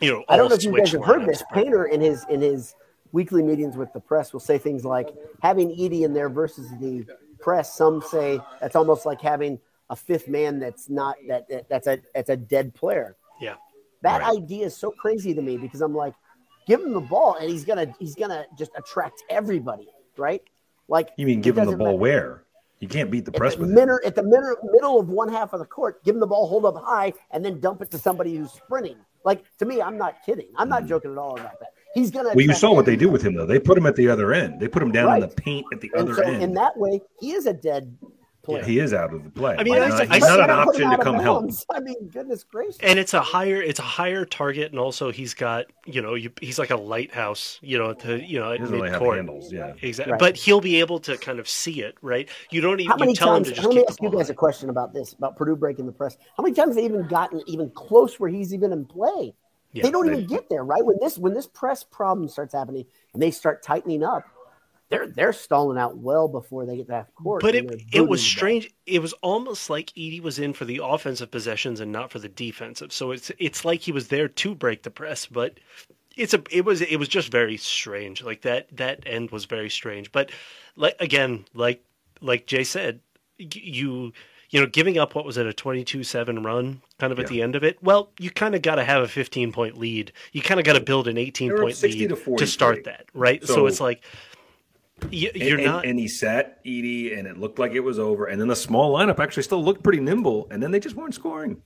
[0.00, 0.24] you know.
[0.28, 1.42] I don't know if you guys have heard this.
[1.52, 2.74] Painter in his in his
[3.12, 5.08] weekly meetings with the press will say things like
[5.40, 7.06] having Edey in there versus the
[7.38, 7.76] press.
[7.76, 12.00] Some say that's almost like having a fifth man that's not that, that that's a
[12.14, 13.16] that's a dead player.
[13.40, 13.54] Yeah,
[14.02, 14.36] that right.
[14.36, 16.14] idea is so crazy to me because I'm like,
[16.66, 20.42] give him the ball and he's gonna he's gonna just attract everybody, right?
[20.88, 21.98] Like you mean give him the ball matter.
[21.98, 22.42] where?
[22.80, 25.32] You can't beat the press at the with middle, At the middle, middle of one
[25.32, 27.90] half of the court, give him the ball, hold up high, and then dump it
[27.92, 28.96] to somebody who's sprinting.
[29.24, 30.48] Like to me, I'm not kidding.
[30.56, 30.88] I'm not mm.
[30.88, 31.70] joking at all about that.
[31.94, 32.28] He's gonna.
[32.34, 33.46] Well, you saw what they do with him though.
[33.46, 34.60] They put him at the other end.
[34.60, 35.22] They put him down right.
[35.22, 36.42] in the paint at the and other so, end.
[36.42, 37.96] In that way, he is a dead
[38.48, 39.56] yeah, he is out of the play.
[39.58, 41.50] I mean, I, not, he's not an option to come help.
[41.70, 42.78] I mean, goodness gracious!
[42.80, 46.30] And it's a higher, it's a higher target, and also he's got, you know, you,
[46.40, 49.16] he's like a lighthouse, you know, to you know, at mid court.
[49.16, 50.12] Handles, yeah, exactly.
[50.12, 50.20] Right.
[50.20, 52.28] But he'll be able to kind of see it, right?
[52.50, 53.68] You don't even how many tell times, him to just.
[53.68, 56.16] Let me ask you guys a question about this, about Purdue breaking the press.
[56.36, 59.34] How many times have they even gotten even close where he's even in play?
[59.72, 60.84] Yeah, they don't they, even get there, right?
[60.84, 64.24] When this when this press problem starts happening and they start tightening up,
[64.88, 67.42] they're they're stalling out well before they get to half court.
[67.42, 68.70] But it it was strange.
[68.86, 72.28] It was almost like Edey was in for the offensive possessions and not for the
[72.28, 72.92] defensive.
[72.92, 75.58] So it's it's like he was there to break the press, but
[76.16, 78.22] it's a it was it was just very strange.
[78.22, 80.12] Like that that end was very strange.
[80.12, 80.30] But
[80.76, 81.82] like again, like
[82.20, 83.00] like Jay said,
[83.38, 84.12] you
[84.50, 87.56] you know, giving up what was it a 22-7 run kind of at the end
[87.56, 87.82] of it.
[87.82, 90.12] Well, you kind of got to have a 15 point lead.
[90.32, 93.44] You kind of got to build an 18 point lead to, to, start that, right?
[93.44, 94.04] So, so, it's like
[95.10, 95.86] you, are and, not.
[95.86, 98.26] And, he sat Edey, and it looked like it was over.
[98.26, 101.14] And then the small lineup actually still looked pretty nimble, and then they just weren't
[101.14, 101.62] scoring.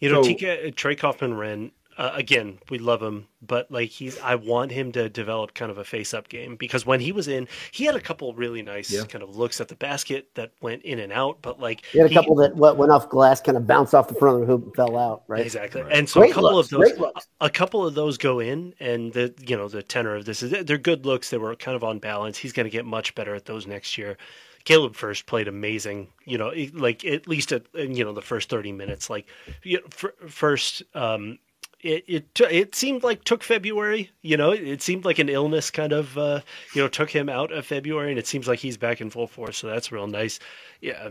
[0.00, 4.18] You know, so, Tika, uh, Trey Kaufman-Renn uh, again, we love him, but like he's,
[4.20, 7.48] I want him to develop kind of a face-up game because when he was in,
[7.70, 9.04] he had a couple really nice yeah.
[9.04, 12.06] kind of looks at the basket that went in and out, but like he had
[12.06, 14.46] a he, couple that went off glass, kind of bounced off the front of the
[14.46, 15.44] hoop and fell out, right?
[15.44, 15.92] Exactly, right.
[15.92, 16.98] and so great a couple looks, of those,
[17.40, 20.42] a, a couple of those go in, and the you know the tenor of this
[20.42, 21.30] is they're good looks.
[21.30, 22.38] They were kind of on balance.
[22.38, 24.16] He's going to get much better at those next year.
[24.64, 28.72] Caleb Furst played amazing, you know, like at least at you know the first thirty
[28.72, 29.10] minutes.
[29.10, 29.26] Like
[29.62, 31.38] you know, first, um,
[31.84, 34.10] it it it seemed like took February.
[34.22, 36.40] You know, it seemed like an illness kind of uh,
[36.74, 39.26] you know took him out of February, and it seems like he's back in full
[39.26, 39.58] force.
[39.58, 40.40] So that's real nice.
[40.80, 41.10] Yeah,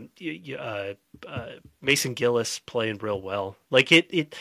[0.60, 0.94] uh,
[1.28, 1.50] uh,
[1.82, 3.56] Mason Gillis playing real well.
[3.70, 4.36] Like it it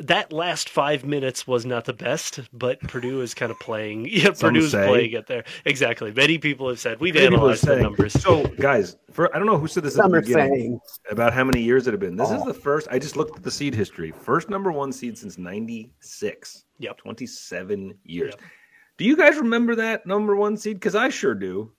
[0.00, 4.08] that last five minutes was not the best, but Purdue is kind of playing.
[4.10, 4.86] Yeah, Some Purdue's say.
[4.86, 6.12] playing it there exactly.
[6.12, 8.12] Many people have said we've many analyzed the numbers.
[8.12, 10.80] So, guys, for I don't know who said this at the beginning saying.
[11.10, 12.16] about how many years it had been.
[12.16, 12.36] This oh.
[12.36, 12.88] is the first.
[12.90, 14.10] I just looked at the seed history.
[14.10, 16.64] First number one seed since '96.
[16.78, 18.34] Yep, 27 years.
[18.38, 18.48] Yep.
[18.96, 20.76] Do you guys remember that number one seed?
[20.76, 21.72] Because I sure do.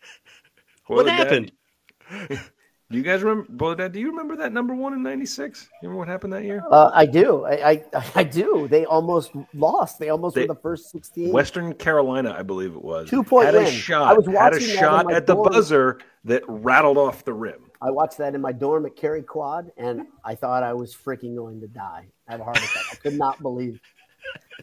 [0.86, 1.52] what happened?
[2.88, 3.50] Do you guys remember?
[3.50, 5.62] brother Dad, do you remember that number one in '96?
[5.82, 6.62] You remember what happened that year?
[6.70, 7.44] Uh, I do.
[7.44, 8.68] I, I, I do.
[8.68, 9.98] They almost lost.
[9.98, 11.32] They almost they, were the first 16.
[11.32, 13.10] Western Carolina, I believe it was.
[13.10, 13.66] Two point had win.
[13.66, 14.08] a shot.
[14.08, 15.44] I was had a shot at dorm.
[15.44, 17.70] the buzzer that rattled off the rim.
[17.82, 21.34] I watched that in my dorm at Cary Quad, and I thought I was freaking
[21.34, 22.06] going to die.
[22.28, 22.84] I had a heart attack.
[22.92, 23.80] I could not believe.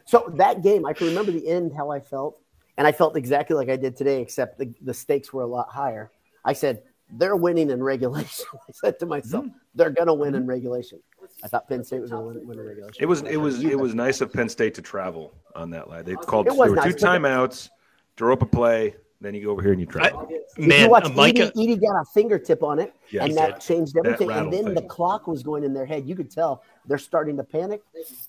[0.05, 2.39] So that game, I can remember the end, how I felt,
[2.77, 5.69] and I felt exactly like I did today, except the, the stakes were a lot
[5.69, 6.09] higher.
[6.45, 6.83] I said,
[7.17, 8.45] they're winning in regulation.
[8.53, 9.57] I said to myself, mm-hmm.
[9.75, 10.99] they're going to win in regulation.
[11.43, 12.97] I thought Penn State was going to win, in regulation.
[12.99, 16.03] It was it was it was nice of Penn State to travel on that line.
[16.05, 17.69] They called there were nice, two timeouts,
[18.15, 20.09] drew up a play, Then you go over here and you try.
[20.09, 20.43] I, it.
[20.55, 23.35] If you man, watch Micah, Edey, Edey got a fingertip on it, Yeah, and he
[23.35, 23.61] that did.
[23.61, 24.29] changed That everything.
[24.29, 26.05] and rattle then the clock was going in their head.
[26.07, 27.81] You could tell they're starting to panic.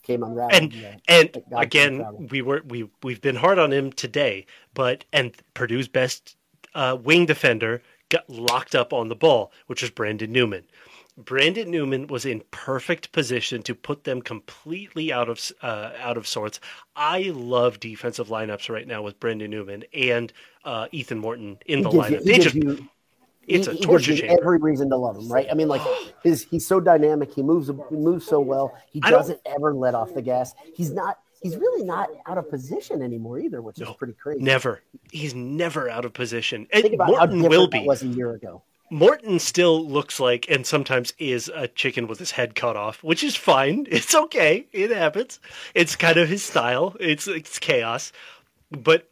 [0.02, 0.52] Came unraveled.
[0.52, 0.96] and yeah.
[1.08, 5.04] and Thank God for again we were we we've been hard on him today but
[5.12, 6.36] and purdue's best
[6.74, 7.82] uh, wing defender
[8.14, 10.64] got locked up on the ball which was brandon newman
[11.16, 16.26] brandon newman was in perfect position to put them completely out of uh, out of
[16.26, 16.58] sorts
[16.96, 20.32] i love defensive lineups right now with brandon newman and
[20.64, 22.88] uh, ethan morton in the He you- lineup he they just you-
[23.46, 25.46] it's he- a he gives torture you chamber Every reason to love him, right?
[25.50, 25.82] I mean, like
[26.22, 27.34] his he's so dynamic.
[27.34, 28.74] He moves he moves so well.
[28.90, 30.54] He doesn't ever let off the gas.
[30.74, 31.18] He's not.
[31.44, 34.42] He's really not out of position anymore either, which is pretty crazy.
[34.42, 34.80] never
[35.12, 38.32] he's never out of position and Think about morton how will be was a year
[38.32, 38.62] ago.
[38.90, 43.22] Morton still looks like, and sometimes is, a chicken with his head cut off, which
[43.22, 43.86] is fine.
[43.90, 44.66] It's okay.
[44.72, 45.38] It happens.
[45.74, 46.96] It's kind of his style.
[46.98, 48.10] It's it's chaos.
[48.70, 49.10] But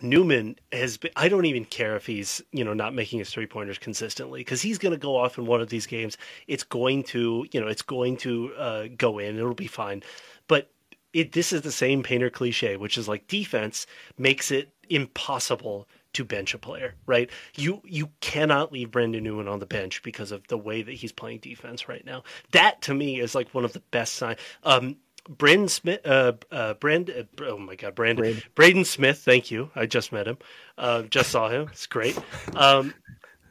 [0.00, 1.10] Newman has been.
[1.16, 4.62] I don't even care if he's you know not making his three pointers consistently because
[4.62, 6.18] he's going to go off in one of these games.
[6.46, 9.36] It's going to you know it's going to uh, go in.
[9.36, 10.04] It'll be fine.
[10.46, 10.70] But
[11.14, 13.86] it this is the same painter cliche, which is like defense
[14.18, 17.30] makes it impossible to bench a player, right?
[17.56, 21.12] You you cannot leave Brandon Newman on the bench because of the way that he's
[21.12, 22.24] playing defense right now.
[22.52, 24.38] That to me is like one of the best signs.
[24.64, 24.96] Um,
[25.28, 28.42] Brandon Smith, uh, uh, Brand, uh, oh my God, Brandon, Braden.
[28.54, 29.18] Braden Smith.
[29.20, 29.70] Thank you.
[29.74, 30.36] I just met him.
[30.76, 31.68] Uh, just saw him.
[31.72, 32.18] It's great.
[32.54, 32.92] Um,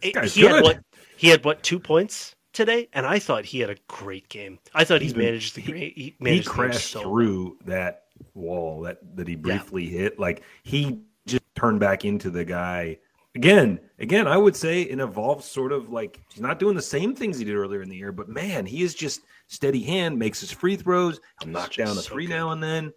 [0.02, 0.80] it- guy's he had what?
[1.17, 1.63] He had what?
[1.63, 4.60] Two points today, and I thought he had a great game.
[4.74, 5.98] I thought he managed the he- great.
[5.98, 7.10] He, he game crashed so well.
[7.10, 10.20] through that wall that that he briefly hit.
[10.20, 13.00] Like he just turned back into the guy
[13.36, 13.80] again.
[14.00, 17.38] Again, I would say an evolved sort of like he's not doing the same things
[17.38, 20.52] he did earlier in the year, but man, he is just steady hand, makes his
[20.52, 22.34] free throws, he'll knock down a so three good.
[22.34, 22.94] now and then.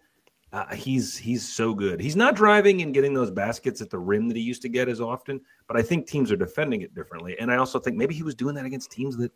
[0.53, 1.99] Uh, he's he's so good.
[1.99, 4.87] He's not driving and getting those baskets at the rim that he used to get
[4.87, 7.37] as often, but I think teams are defending it differently.
[7.37, 9.33] And I also think maybe he was doing that against teams that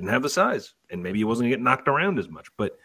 [0.00, 2.48] didn't have the size, and maybe he wasn't going to get knocked around as much.
[2.56, 2.78] But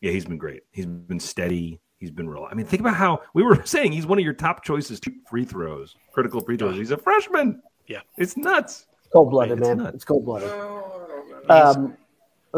[0.00, 0.62] yeah, he's been great.
[0.72, 1.80] He's been steady.
[1.98, 2.46] He's been real.
[2.50, 5.12] I mean, think about how we were saying he's one of your top choices to
[5.28, 6.76] free throws, critical free throws.
[6.76, 7.62] He's a freshman.
[7.86, 8.00] Yeah.
[8.18, 8.86] it's nuts.
[9.12, 9.78] Cold blooded, It's man.
[9.78, 9.94] nuts.
[9.96, 10.50] It's cold blooded.
[11.48, 11.96] Um,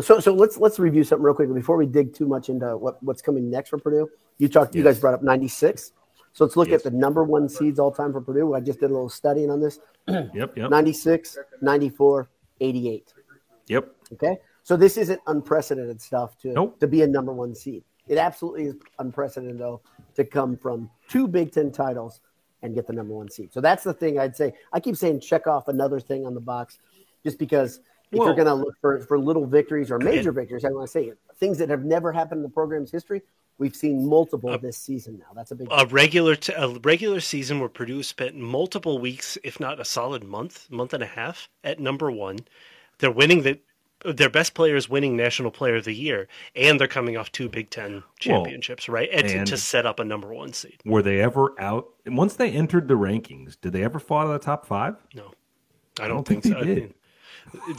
[0.00, 3.02] so so let's let's review something real quickly before we dig too much into what,
[3.02, 4.08] what's coming next for Purdue.
[4.38, 4.74] You talked.
[4.74, 5.92] You guys brought up ninety six.
[6.32, 6.84] So let's look Yes.
[6.84, 8.52] at the number one seeds all time for Purdue.
[8.54, 9.78] I just did a little studying on this.
[10.06, 12.28] Yep, yep, 96, 94,
[12.60, 13.12] 88.
[13.68, 13.95] yep.
[14.12, 14.36] Okay.
[14.62, 16.80] So this isn't unprecedented stuff to, Nope.
[16.80, 17.84] to be a number one seed.
[18.08, 19.80] It absolutely is unprecedented, though,
[20.14, 22.20] to come from two Big Ten titles
[22.62, 23.52] and get the number one seed.
[23.52, 24.52] So that's the thing I'd say.
[24.72, 26.78] I keep saying check off another thing on the box
[27.22, 27.80] just because
[28.12, 30.90] if you're going to look for, for little victories or major victories, I want to
[30.90, 33.22] say things that have never happened in the program's history,
[33.58, 35.26] we've seen multiple this season now.
[35.34, 39.58] That's a big a regular t- a regular season where Purdue spent multiple weeks, if
[39.58, 42.38] not a solid month, month and a half, at number one.
[42.98, 43.60] They're winning the
[44.12, 47.48] their best player is winning National Player of the Year, and they're coming off two
[47.48, 49.08] Big Ten championships, right?
[49.12, 50.80] And, to- and- to set up a number one seed.
[50.84, 51.88] Were they ever out?
[52.06, 54.96] Once they entered the rankings, did they ever fall out of the top five?
[55.14, 55.32] No,
[56.00, 56.64] I don't, don't think, think so.
[56.64, 56.82] they I did.
[56.84, 56.94] mean,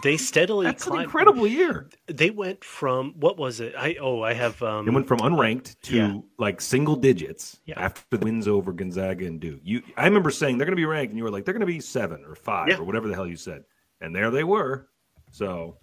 [0.02, 1.90] they steadily That's an incredible year.
[2.08, 3.74] They went from what was it?
[3.78, 6.18] I oh I have um They went from unranked to Yeah.
[6.40, 7.78] like single digits Yeah.
[7.78, 9.60] after the wins over Gonzaga and Duke.
[9.63, 11.60] You, I remember saying they're going to be ranked, and you were like, they're going
[11.60, 12.78] to be seven or five Yeah.
[12.78, 13.66] or whatever the hell you said,
[14.00, 14.88] and there they were.
[15.32, 15.78] So,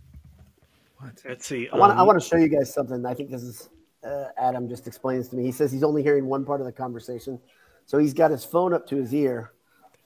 [1.03, 1.69] let's see.
[1.73, 3.05] I want I um, want to show you guys something.
[3.07, 3.69] I think this is
[4.05, 5.45] uh, Adam just explains to me.
[5.45, 7.39] He says he's only hearing one part of the conversation,
[7.87, 9.53] so he's got his phone up to his ear,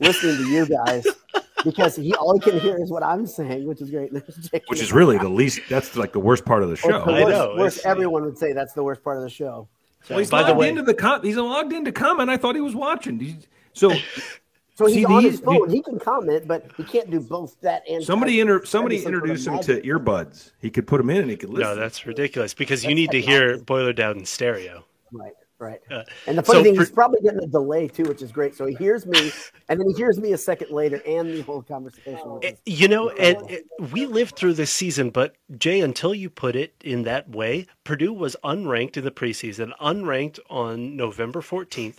[0.01, 1.07] listening to you guys
[1.65, 4.13] because he all he can hear is what I'm saying, which is great.
[4.69, 5.61] Which is really the least.
[5.69, 6.89] That's like the worst part of the show.
[7.05, 9.69] the I worst- know, worst everyone would say that's the worst part of the show.
[10.09, 12.31] Well, he's By the logged way- into the com- he's logged into comment.
[12.31, 13.19] I thought he was watching.
[13.19, 13.93] He's- so
[14.79, 15.69] So he's See, on these- his phone.
[15.69, 18.43] He can comment, but he can't do both that and somebody type.
[18.43, 20.53] inter- somebody be some sort of introduced him to earbuds.
[20.61, 21.75] He could put them in and he could listen.
[21.75, 24.85] No, that's ridiculous because you need to hear Boiler Down in stereo.
[25.11, 25.81] Right, right.
[25.91, 28.31] Uh, and the funny so thing, for- he's probably getting a delay too, which is
[28.31, 28.55] great.
[28.55, 29.33] So he hears me,
[29.69, 32.21] and then he hears me a second later, and the whole conversation.
[32.25, 36.55] which You know, and it, we lived through this season, but Jay, until you put
[36.55, 41.97] it in that way, Purdue was unranked in the preseason, unranked on November 14th.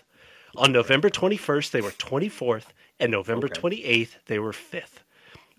[0.58, 2.66] On November 21st, they were 24th,
[3.00, 3.62] and November Okay.
[3.62, 5.04] 28th, they were fifth.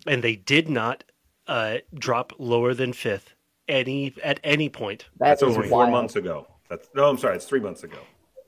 [0.06, 1.04] And they did not
[1.46, 3.34] uh, drop lower than fifth
[3.68, 5.06] any at any point.
[5.18, 5.92] That That's is over four wild.
[5.92, 6.46] months ago.
[6.68, 7.98] That's no, I'm sorry, it's three months ago,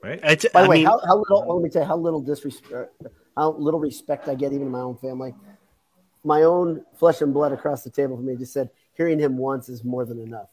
[0.03, 0.19] right?
[0.23, 1.55] It's, By the I way, mean, how, how little?
[1.55, 2.93] Let me tell you how little disrespect,
[3.35, 5.33] how little respect I get even in my own family.
[6.23, 9.67] My own flesh and blood across the table from me just said, hearing him once
[9.67, 10.47] is more than enough.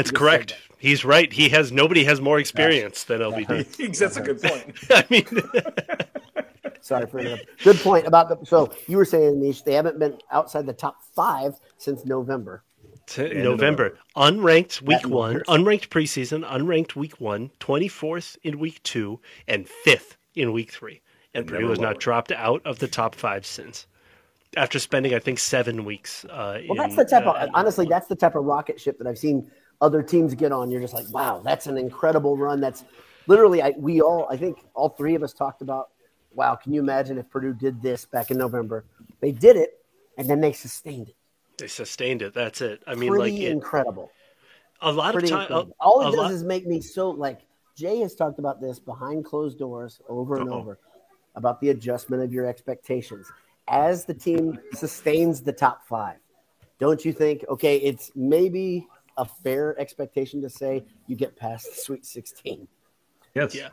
[0.00, 0.50] It's just correct.
[0.50, 1.32] said He's right.
[1.32, 3.98] He has nobody has more experience than LBD.
[3.98, 4.74] That's a good point.
[4.90, 5.26] I mean,
[6.80, 7.46] Sorry for interrupting.
[7.64, 8.46] Good point about the.
[8.46, 12.62] So you were saying Nish, they haven't been outside the top five since November.
[13.08, 13.98] To November.
[14.16, 15.48] Unranked week That one, matters.
[15.48, 21.00] unranked preseason, unranked week one, 24th in week two, and fifth in week three.
[21.34, 21.88] And Purdue never has lower.
[21.88, 23.86] not dropped out of the top five since.
[24.56, 26.24] After spending, I think, seven weeks.
[26.26, 29.06] Uh, Well, that's the type uh, of honestly, that's the type of rocket ship that
[29.06, 29.50] I've seen
[29.80, 30.70] other teams get on.
[30.70, 32.60] You're just like, wow, that's an incredible run.
[32.60, 32.84] That's
[33.26, 35.90] literally, I, we all, I think, all three of us talked about.
[36.34, 38.84] Wow, can you imagine if Purdue did this back in November?
[39.20, 39.82] They did it,
[40.16, 41.16] and then they sustained it.
[41.58, 42.34] They sustained it.
[42.34, 42.82] That's it.
[42.86, 44.10] I mean, Pretty like it, incredible.
[44.80, 45.40] a lot of time.
[45.42, 45.74] incredible.
[45.80, 47.40] All it does lot- is make me so like
[47.76, 50.58] Jay has talked about this behind closed doors over and Uh-oh.
[50.58, 50.78] over
[51.34, 53.26] about the adjustment of your expectations
[53.68, 56.16] as the team sustains the top five.
[56.78, 57.44] Don't you think?
[57.48, 58.86] Okay, it's maybe
[59.18, 62.66] a fair expectation to say you get past the Sweet 16.
[63.34, 63.54] Yes.
[63.54, 63.68] Yeah.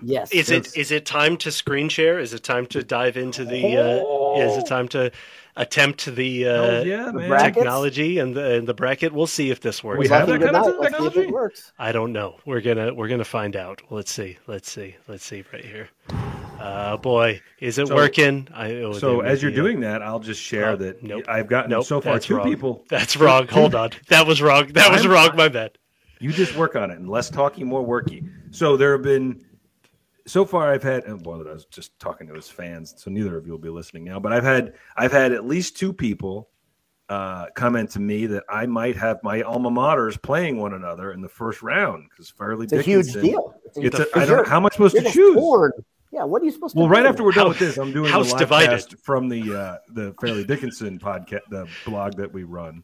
[0.00, 0.30] Yes.
[0.30, 0.74] Is Yes.
[0.74, 2.18] it is it time to screen share?
[2.20, 3.76] Is it time to dive into the?
[3.76, 5.10] Uh, is it time to
[5.56, 7.28] attempt the uh, Hells yeah, man.
[7.28, 7.54] bracket?
[7.54, 9.12] technology and the and the bracket?
[9.12, 9.98] We'll see if this works.
[9.98, 10.80] We have Lucky that kind of tonight.
[10.80, 11.28] Let's see if technology?
[11.28, 11.72] it works.
[11.80, 12.36] I don't know.
[12.46, 13.82] We're gonna we're gonna find out.
[13.90, 14.38] Let's see.
[14.46, 14.94] Let's see.
[15.08, 15.88] Let's see right here.
[16.58, 18.48] Uh, boy, is it So- working?
[18.52, 21.24] I, oh, So as you're be a- doing that, I'll just share Oh, that nope.
[21.28, 22.48] I've gotten nope, so far that's two wrong.
[22.48, 22.84] people.
[22.88, 23.46] That's wrong.
[23.50, 23.90] Hold on.
[24.08, 24.68] That was wrong.
[24.72, 25.36] That was I'm- wrong.
[25.36, 25.78] My bad.
[26.20, 28.28] You just work on it, and less talking, more worky.
[28.50, 29.44] So there have been
[30.26, 30.72] so far.
[30.72, 33.52] I've had, and well, I was just talking to his fans, so neither of you
[33.52, 34.18] will be listening now.
[34.18, 36.48] But I've had, I've had at least two people
[37.08, 41.20] uh, comment to me that I might have my alma maters playing one another in
[41.20, 43.54] the first round because Fairleigh It's a huge deal.
[43.66, 44.38] It's a, because I don't.
[44.38, 45.36] you're- How am I supposed to choose?
[45.36, 45.70] torn.
[46.12, 46.94] Yeah, what are you supposed to Well, do?
[46.94, 48.70] right after we're done House- with this, I'm doing House the live divided.
[48.70, 52.82] cast from the uh, the Fairleigh Dickinson podcast, the blog that we run.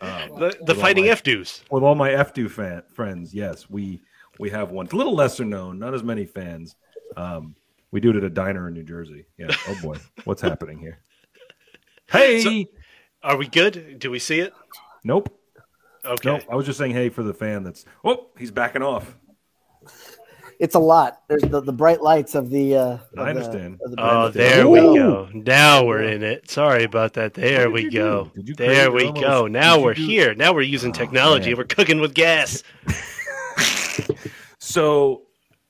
[0.00, 1.62] Um, The the fighting my- F dues.
[1.70, 4.02] with all my FDU fan friends, yes, we
[4.40, 4.86] we have one.
[4.86, 6.74] It's a little lesser known, not as many fans.
[7.16, 7.54] Um,
[7.92, 9.26] we do it at a diner in New Jersey.
[9.38, 9.54] Yeah.
[9.68, 10.98] Oh boy, what's happening here?
[12.10, 12.64] Hey, So-
[13.22, 13.98] Are we good?
[14.00, 14.52] Do we see it?
[15.04, 15.28] nope,
[16.04, 16.28] Okay.
[16.28, 16.42] nope.
[16.50, 17.62] I was just saying hey for the fan.
[17.62, 19.16] That's oh, he's backing off.
[20.60, 21.22] It's a lot.
[21.28, 22.76] There's the, the bright lights of the.
[22.76, 23.80] Uh, of I the- understand.
[23.84, 24.34] of the Oh, brand.
[24.34, 25.28] there we go.
[25.32, 26.50] Now we're in it.
[26.50, 27.34] Sorry about that.
[27.34, 28.24] There we go.
[28.24, 28.30] do?
[28.36, 29.46] Did you create There we own go.
[29.46, 30.34] Now we're do- Oh, here.
[30.34, 31.50] Now we're using technology.
[31.50, 31.58] man.
[31.58, 32.62] We're cooking with gas.
[34.58, 35.22] So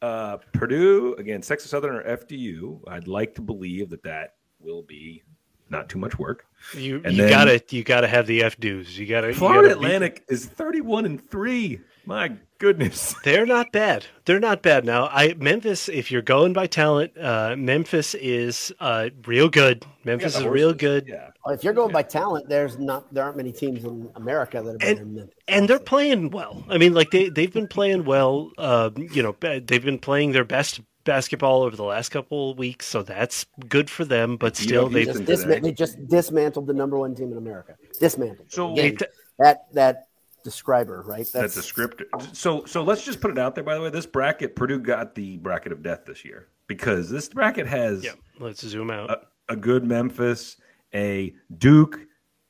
[0.03, 2.81] uh, Purdue again, Texas Southern or FDU.
[2.89, 5.23] I'd like to believe that that will be
[5.69, 6.47] not too much work.
[6.75, 8.97] You And you then- gotta you gotta have the F dues.
[8.99, 9.29] You gotta.
[9.29, 11.81] you Florida gotta beat- Atlantic is thirty-one and three.
[12.07, 12.33] My
[12.65, 13.15] goodness.
[13.25, 14.07] They're not bad.
[14.25, 14.85] They're not bad.
[14.85, 15.89] Now, I Memphis.
[15.89, 19.85] If you're going by talent, uh, Memphis is uh, real good.
[20.05, 21.07] Memphis is real good.
[21.07, 21.31] Yeah.
[21.45, 24.75] Well, if you're going by talent, there's not there aren't many teams in America that
[24.77, 25.35] are better than Memphis.
[25.47, 26.65] and they're playing well.
[26.71, 28.51] I mean, like they they've been playing well.
[28.57, 32.87] Uh, you know, they've been playing their best basketball over the last couple of weeks,
[32.87, 34.39] so that's good for them.
[34.39, 35.35] But still, they he's just today.
[35.35, 37.75] disma- they just dismantled the number one team in America.
[38.01, 38.51] Dismantled.
[38.51, 39.03] So- Again, It-
[39.39, 40.07] that that
[40.45, 41.27] describer, right?
[41.33, 42.03] That's a script.
[42.33, 43.65] So so let's just put it out there.
[43.65, 47.29] By the way, this bracket, Purdue got the bracket of death this year because this
[47.29, 48.13] bracket has yeah.
[48.39, 49.11] Let's zoom out.
[49.11, 50.57] a, a good Memphis,
[50.95, 51.99] a Duke,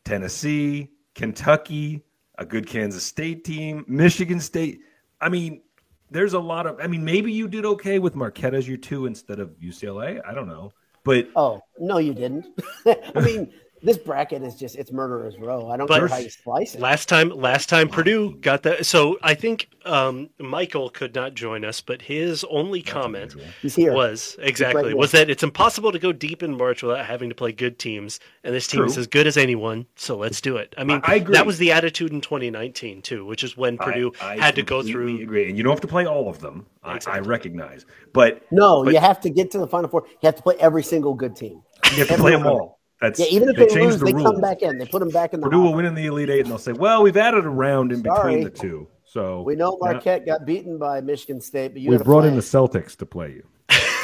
[0.05, 2.05] Tennessee, Kentucky,
[2.37, 4.81] a good Kansas State team, Michigan State.
[5.21, 5.63] I mean,
[6.11, 6.79] there's a lot of.
[6.81, 10.21] I mean, maybe you did okay with Marquette as your two instead of UCLA.
[10.27, 10.73] I don't know,
[11.05, 12.47] but Oh no, you didn't.
[12.87, 13.53] I mean,
[13.85, 15.69] this bracket is just it's murderer's row.
[15.69, 16.81] I don't But- care how you slice it.
[16.81, 18.87] Last time, last time Purdue got that.
[18.87, 23.35] So I think um, Michael could not join us, but his only comment
[23.77, 24.97] was exactly here.
[24.97, 28.19] was that it's impossible to go deep in March without having to play good teams,
[28.43, 28.87] and this team True.
[28.87, 29.87] is as good as anyone.
[29.97, 30.75] So let's do it.
[30.79, 31.35] I mean, I- I agree.
[31.35, 34.63] that was the attitude in 2019 too, which is when Purdue I, I had to
[34.63, 35.23] go completely through.
[35.23, 36.67] Agree, and you don't have to play all of them.
[36.83, 40.05] I, I recognize, but No, But- you have to get to the final four.
[40.23, 41.63] You have to play every single good team.
[41.93, 42.74] you have to play them all.
[43.01, 44.31] That's Yeah, even if they they, changed lose, the they rules.
[44.33, 44.79] come back in.
[44.79, 45.47] They put them back in the.
[45.47, 47.93] Purdue will win in the Elite Eight, and they'll say, "Well, we've added a round
[47.93, 48.37] in Sorry.
[48.37, 48.89] between the two.
[49.05, 49.93] So We know Yeah.
[49.93, 52.29] Marquette got beaten by Michigan State, but you We've brought play.
[52.31, 53.47] in the Celtics to play you.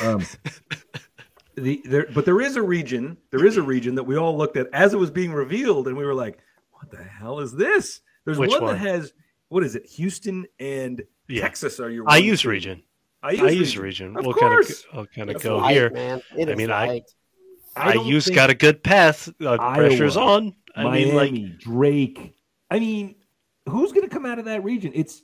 [0.04, 0.24] Um,
[1.56, 3.16] the, there, but there is a region.
[3.30, 5.96] There is a region that we all looked at as it was being revealed, and
[5.96, 6.38] we were like,
[6.72, 8.66] "What the hell is this?" There's one, one?
[8.66, 9.12] that has
[9.48, 9.86] what is it?
[9.86, 11.42] Houston and Yeah.
[11.42, 12.04] Texas are your.
[12.08, 12.82] I one, use region.
[13.22, 14.16] I use I use region.
[14.16, 14.84] Of we'll kind course.
[14.92, 15.90] of I'll kind of go light, here.
[15.90, 16.22] man.
[16.36, 16.90] It I is mean, light.
[16.90, 17.02] I
[17.76, 19.28] I don't use got a good path.
[19.40, 20.54] Uh, pressure's on.
[20.76, 22.34] I Miami, mean, like Drake.
[22.70, 23.14] I mean,
[23.68, 24.92] who's going to come out of that region?
[24.94, 25.22] It's.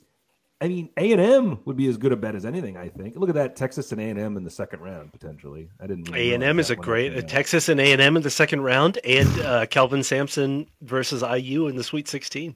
[0.59, 2.77] I mean, A and M would be as good a bet as anything.
[2.77, 3.15] I think.
[3.15, 5.69] Look at that, Texas and A and M in the second round potentially.
[5.79, 6.11] I didn't.
[6.15, 7.21] A and M is a great uh.
[7.21, 11.67] Texas and A and M in the second round, and uh, Kelvin Sampson versus IU
[11.67, 12.55] in the Sweet 16.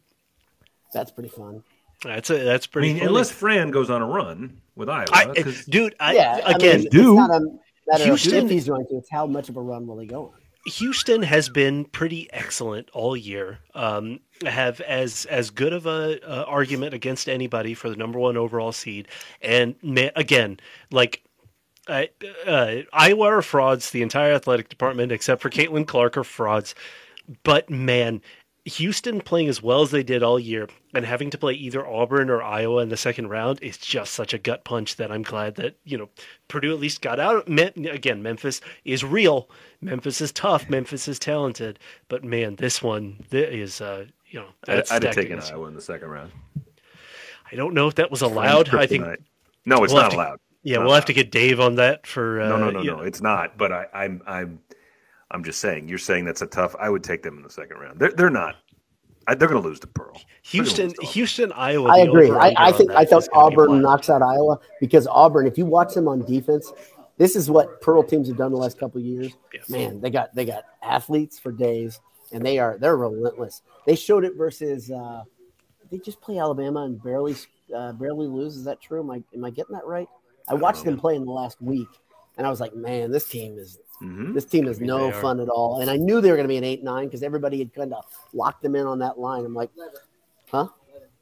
[0.94, 1.64] That's pretty fun.
[2.04, 2.94] That's a, that's I pretty.
[2.96, 6.54] mean, unless Fran goes on a run with Iowa, I, 'cause- dude, I, yeah, I
[6.54, 7.12] again, mean, do.
[7.20, 7.46] It's not a,
[7.88, 10.26] matter Houston- if he's going to, it's how much of a run will he go
[10.28, 10.42] on.
[10.68, 13.60] Houston has been pretty excellent all year.
[13.74, 18.38] Um, have as as good of a, uh argument against anybody for the number one
[18.38, 19.08] overall seed.
[19.42, 19.74] And
[20.16, 20.60] again,
[20.92, 21.24] like
[21.88, 22.06] uh,
[22.46, 23.90] uh, Iowa are frauds.
[23.90, 26.76] The entire athletic department, except for Caitlin Clark, are frauds.
[27.44, 28.22] But man,
[28.66, 32.30] Houston playing as well as they did all year and having to play either Auburn
[32.30, 35.56] or Iowa in the second round is just such a gut punch that I'm glad
[35.56, 36.10] that, you know,
[36.48, 37.48] Purdue at least got out.
[37.50, 39.50] Again, Memphis is real.
[39.82, 40.70] Memphis is tough.
[40.70, 41.80] Memphis is talented.
[42.08, 45.74] But man, this one is, uh, you know, I, that's I'd have taken Iowa in
[45.74, 46.32] the second round.
[47.52, 48.74] I don't know if that was allowed.
[48.76, 49.06] I think,
[49.66, 50.40] no, it's We'll not have to- allowed.
[50.62, 52.42] yeah, Not we'll have to get Dave on that for.
[52.42, 53.58] Uh, No, no, no, no, know, it's not.
[53.58, 54.60] But I, I'm, I'm,
[55.32, 55.88] I'm just saying.
[55.88, 56.76] You're saying that's a tough.
[56.80, 58.00] I would take them in the second round.
[58.00, 58.58] They're, they're not.
[59.28, 60.20] I, they're going to lose to Pearl.
[60.44, 61.90] Houston, to Houston, Iowa.
[61.90, 62.32] I agree.
[62.32, 65.48] I, I think I thought is gonna be Auburn knocks out Iowa because Auburn.
[65.48, 66.72] If you watch them on defense,
[67.18, 69.32] this is what Pearl teams have done the last couple of years.
[69.54, 69.70] Yes.
[69.70, 72.00] Man, they got they got athletes for days,
[72.32, 73.62] and they are they're relentless.
[73.86, 74.90] They showed it versus.
[74.90, 75.24] Uh,
[75.92, 77.36] they just play Alabama and barely
[77.76, 78.56] uh, barely lose.
[78.56, 79.02] Is that true?
[79.02, 80.08] Am I am I getting that right?
[80.48, 81.88] I watched them play in the last week,
[82.38, 84.34] and I was like, man, this team is Mhm.
[84.34, 85.82] this team is mean, no fun at all.
[85.82, 87.94] And I knew they were going to be an eight nine because everybody had kind
[87.94, 89.46] of locked them in on that line.
[89.46, 89.70] I'm like,
[90.50, 90.68] huh?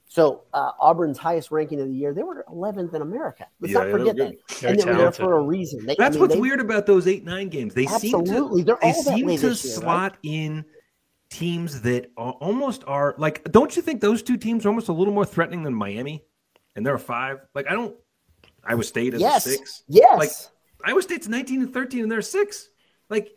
[0.07, 3.45] So uh, Auburn's highest ranking of the year, they were 11th in America.
[3.59, 4.37] Let's Yeah, not forget good.
[4.47, 4.51] that.
[4.57, 5.85] Very and they were there for a reason.
[5.85, 7.75] They, I That's mean, what's they- weird about those eight nine games.
[7.75, 8.25] They Absolutely.
[8.31, 9.81] seem to They're all that seem to this year, right?
[9.83, 10.65] slot in
[11.29, 13.43] teams that are, almost are like.
[13.51, 16.23] Don't you think those two teams are almost a little more threatening than Miami?
[16.75, 17.41] And they're a five.
[17.53, 17.95] Like I don't.
[18.63, 19.45] Iowa State is Yes.
[19.45, 19.83] a six.
[19.87, 20.17] Yes.
[20.17, 20.29] Like
[20.85, 22.69] Iowa State's nineteen and thirteen, and they're six.
[23.09, 23.31] Like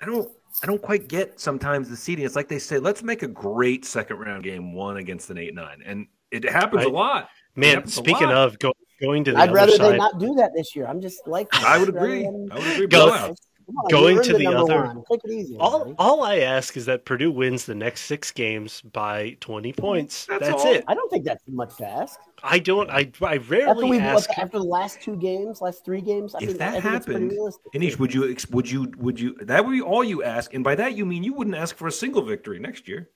[0.00, 0.30] I don't.
[0.62, 2.26] I don't quite get sometimes the seeding.
[2.26, 5.54] It's like they say, let's make a great second round game one against an eight
[5.54, 7.28] nine, and it happens I- a lot.
[7.54, 8.36] Man, speaking lot.
[8.48, 10.86] of go, going to the I'd other rather side, they not do that this year.
[10.86, 12.26] I'm just like, I would agree.
[12.26, 12.86] I would agree.
[12.86, 13.26] Go- Blowouts.
[13.28, 13.36] Come
[13.68, 15.02] on, Going to in the other- one.
[15.10, 15.56] Take it easy.
[15.58, 15.96] all everybody.
[15.98, 20.26] all I ask is that Purdue wins the next six games by 20 points.
[20.26, 20.84] That's That's, it.
[20.88, 22.18] I don't think that's much to ask.
[22.42, 22.90] I don't.
[22.90, 24.28] I I After rarely we ask.
[24.36, 27.06] after the last two games, last three games, I if think, I that think it's
[27.06, 27.72] pretty happened, realistic.
[27.74, 30.74] Anish, would you would you would you that would be all you ask, and by
[30.74, 33.10] that you mean you wouldn't ask for a single victory next year.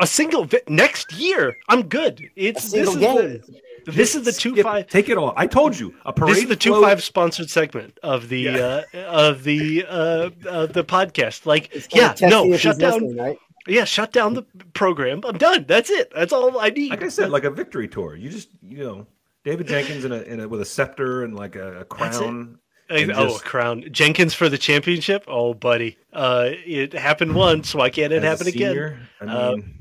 [0.00, 2.28] A single vi- next year, I'm good.
[2.36, 3.42] It's this is the
[3.86, 4.86] this is the two Skip- five.
[4.88, 5.32] Take it all.
[5.36, 6.34] I told you a parade.
[6.34, 8.82] This is the two float- five sponsored segment of the Yeah.
[8.94, 11.46] uh, of the uh, of the podcast.
[11.46, 13.16] Like, yeah, no, shut down.
[13.16, 13.38] right?
[13.68, 14.42] Yeah, shut down the
[14.74, 15.22] program.
[15.24, 15.64] I'm done.
[15.66, 16.12] That's it.
[16.14, 16.90] That's all I need.
[16.90, 18.14] Like I said, like a victory tour.
[18.16, 19.06] You just you know
[19.44, 22.58] David Jenkins in a, in a with a scepter and like a, a crown.
[22.90, 23.84] Uh, and oh, just- a crown.
[23.90, 25.24] Jenkins for the championship.
[25.26, 25.96] Oh, buddy.
[26.12, 27.74] Uh, it happened once.
[27.74, 29.08] Why can't it as happen again?
[29.20, 29.72] I Uh, mean, Uh,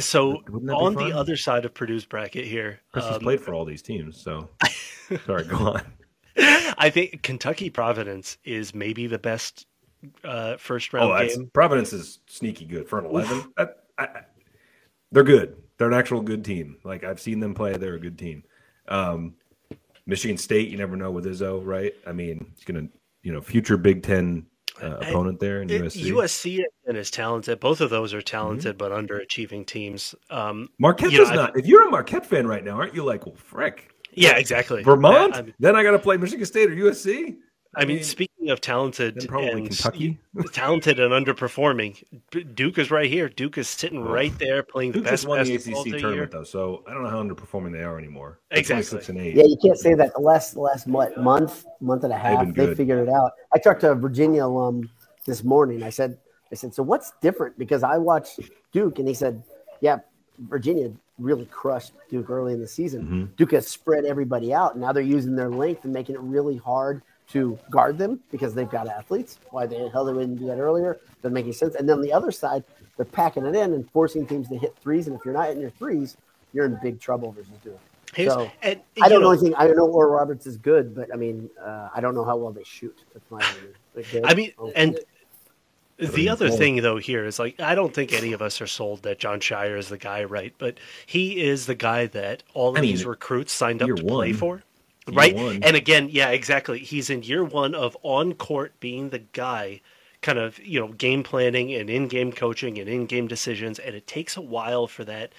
[0.00, 3.40] So that be on the other side of Purdue's bracket here, Chris has um, played
[3.40, 4.48] for all these teams, so
[5.26, 5.44] sorry.
[5.44, 5.82] Go on.
[6.36, 9.66] I think Kentucky Providence is maybe the best
[10.24, 11.50] uh, first round Oh, game.
[11.54, 13.52] Providence is sneaky good for an eleven.
[13.56, 13.66] I,
[13.98, 14.08] I,
[15.12, 15.56] they're good.
[15.78, 16.78] They're an actual good team.
[16.84, 17.76] Like I've seen them play.
[17.76, 18.42] They're a good team.
[18.88, 19.34] Um,
[20.06, 21.92] Michigan State, you never know with Izzo, right?
[22.06, 22.88] I mean, he's gonna,
[23.22, 24.46] you know, future Big Ten
[24.82, 26.04] uh, opponent there in It- USC.
[26.12, 27.60] USC and is talented.
[27.60, 28.78] Both of those are talented Mm-hmm.
[28.78, 30.14] but underachieving teams.
[30.30, 31.56] Um, Marquette you know, does I- not.
[31.58, 34.82] If you're a Marquette fan right now, aren't you like, well, frick, yeah, exactly.
[34.82, 35.34] Vermont?
[35.34, 37.36] I, I mean- then I got to play Michigan State or USC.
[37.74, 38.02] I mean,
[38.46, 40.18] speaking of talented then probably and Kentucky.
[40.52, 42.02] talented and underperforming,
[42.54, 43.28] Duke is right here.
[43.28, 46.16] Duke is sitting right there playing the Duke best just won the basketball ACC tournament
[46.16, 46.26] year.
[46.26, 48.38] though, so I don't know how underperforming they are anymore.
[48.50, 48.90] They're Exactly.
[48.90, 49.34] 26 and eight.
[49.34, 50.14] Yeah, you can't say that.
[50.14, 53.32] The last the last what month, month and a half, they figured it out.
[53.52, 54.90] I talked to a Virginia alum
[55.24, 55.82] this morning.
[55.82, 56.18] I said,
[56.52, 57.58] I said, so what's different?
[57.58, 58.40] Because I watched
[58.72, 59.42] Duke, and he said,
[59.80, 59.98] yeah,
[60.38, 63.02] Virginia really crushed Duke early in the season.
[63.02, 63.24] Mm-hmm.
[63.36, 64.78] Duke has spread everybody out.
[64.78, 67.02] Now they're using their length and making it really hard
[67.32, 69.38] to guard them because they've got athletes.
[69.50, 71.74] Why the hell they wouldn't do that earlier doesn't make any sense.
[71.74, 72.62] And then on the other side,
[72.96, 75.06] they're packing it in and forcing teams to hit threes.
[75.08, 76.16] And if you're not hitting your threes,
[76.52, 77.78] you're in big trouble versus Duke.
[78.14, 79.54] Here's- So, and, I don't know know, anything.
[79.56, 82.36] I don't know where Roberts is good, but I mean, uh, I don't know how
[82.36, 82.96] well they shoot.
[83.12, 83.40] That's my
[83.94, 84.24] opinion.
[84.24, 84.98] I mean, Oh, and
[85.98, 86.56] the other full.
[86.58, 89.40] thing though here is like I don't think any of us are sold that Jon
[89.40, 90.54] Scheyer is the guy, right?
[90.58, 93.96] But he is the guy that all of I mean, these recruits signed up year
[93.96, 94.62] to play for.
[95.12, 95.34] Right.
[95.34, 95.62] one.
[95.62, 96.78] And again, yeah, exactly.
[96.78, 99.80] He's in year one of on court being the guy,
[100.20, 103.78] kind of, you know, game planning and in game coaching and in game decisions.
[103.78, 105.32] And it takes a while for that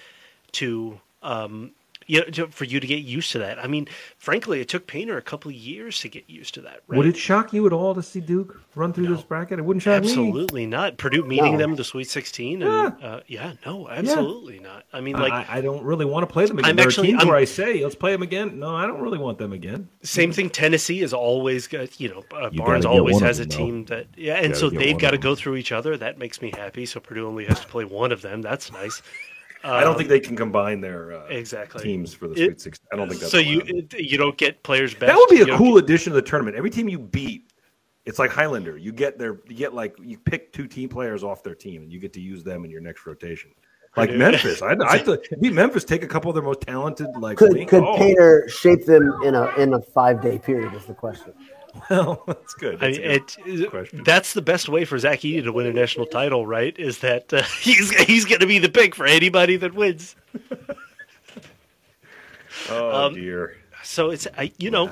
[0.52, 1.72] to um,
[2.08, 3.58] you know, for you to get used to that.
[3.62, 3.86] I mean,
[4.18, 6.80] frankly, it took Painter a couple of years to get used to that.
[6.88, 6.96] Right?
[6.98, 9.58] Would it shock you at all to see Duke run through this bracket?
[9.58, 10.08] It wouldn't shock me.
[10.08, 10.96] Absolutely not.
[10.96, 11.58] Purdue meeting No.
[11.58, 13.06] them in the Sweet 16, and Yeah.
[13.08, 14.84] uh, yeah, no, absolutely not.
[14.92, 16.70] I mean, like I, I don't really want to play them again.
[16.70, 18.58] I'm there actually- are teams I'm- where I say, let's play them again.
[18.58, 19.88] No, I don't really want them again.
[20.02, 20.48] Same thing.
[20.50, 23.50] Tennessee is always got you know uh, You Barnes always one of has a them,
[23.50, 23.56] though.
[23.58, 25.96] team that yeah, and so they've got to go through each other.
[25.96, 26.86] That makes me happy.
[26.86, 28.40] So Purdue only has to play one of them.
[28.40, 29.02] That's nice.
[29.74, 31.82] I don't think they can combine their uh, Exactly.
[31.82, 32.86] teams for the It- Sweet Sixteen.
[32.92, 33.38] I don't think that's so.
[33.38, 35.06] You it- you don't get players best.
[35.06, 36.56] that would be a don't cool addition to the tournament.
[36.56, 37.52] Every team you beat,
[38.04, 38.76] it's like Highlander.
[38.76, 41.92] You get their, you get like you pick two team players off their team, and
[41.92, 43.50] you get to use them in your next rotation.
[43.96, 45.84] Like Purdue- Memphis, I, I thought beat Memphis.
[45.84, 49.34] Take a couple of their most talented, like Could could oh, Painter shape them in
[49.34, 50.74] a in a five day period?
[50.74, 51.32] Is the question.
[51.90, 52.76] Well, that's good.
[52.82, 54.02] I That's mean, good it, question.
[54.04, 56.76] that's the best way for Zach Edey to win a national title, right?
[56.78, 60.14] Is that uh, he's he's going to be the pick for anybody that wins.
[62.70, 64.90] oh um, dear, So it's I, you know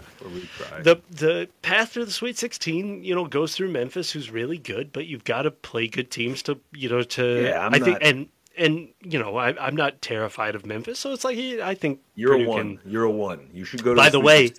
[0.58, 0.80] cry.
[0.82, 4.92] the the path to the Sweet 16, you know, goes through Memphis, who's really good,
[4.92, 7.44] but you've got to play good teams to, you know, to.
[7.44, 11.12] Yeah, I'm I think, and and you know, I, I'm not terrified of Memphis, so
[11.12, 12.78] it's like I think You're a one.
[12.78, 13.48] can- You're a one.
[13.52, 14.50] You should go to By the, the way-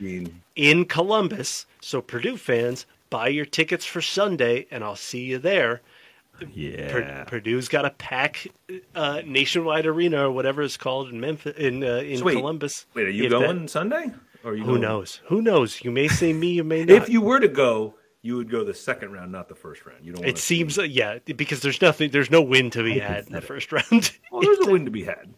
[0.55, 1.65] in Columbus.
[1.81, 5.81] So Purdue fans, buy your tickets for Sunday, and I'll see you there.
[6.53, 7.23] Yeah.
[7.25, 8.47] Purdue's got a pack
[8.93, 12.85] uh, nationwide arena or whatever it's called in Memphis in uh, in So wait, Columbus.
[12.93, 14.11] Wait, are you If that- going Sunday?
[14.43, 15.19] Or are you who going- knows?
[15.27, 15.83] Who knows?
[15.83, 16.95] You may see me, you may not.
[16.95, 20.03] If you were to go, you would go the second round, not the first round.
[20.03, 20.24] You don't.
[20.24, 23.34] It wanna seems, uh, yeah, because there's nothing, there's no win to be had in
[23.34, 24.11] the first round.
[24.32, 25.34] Well, there's a win to be had.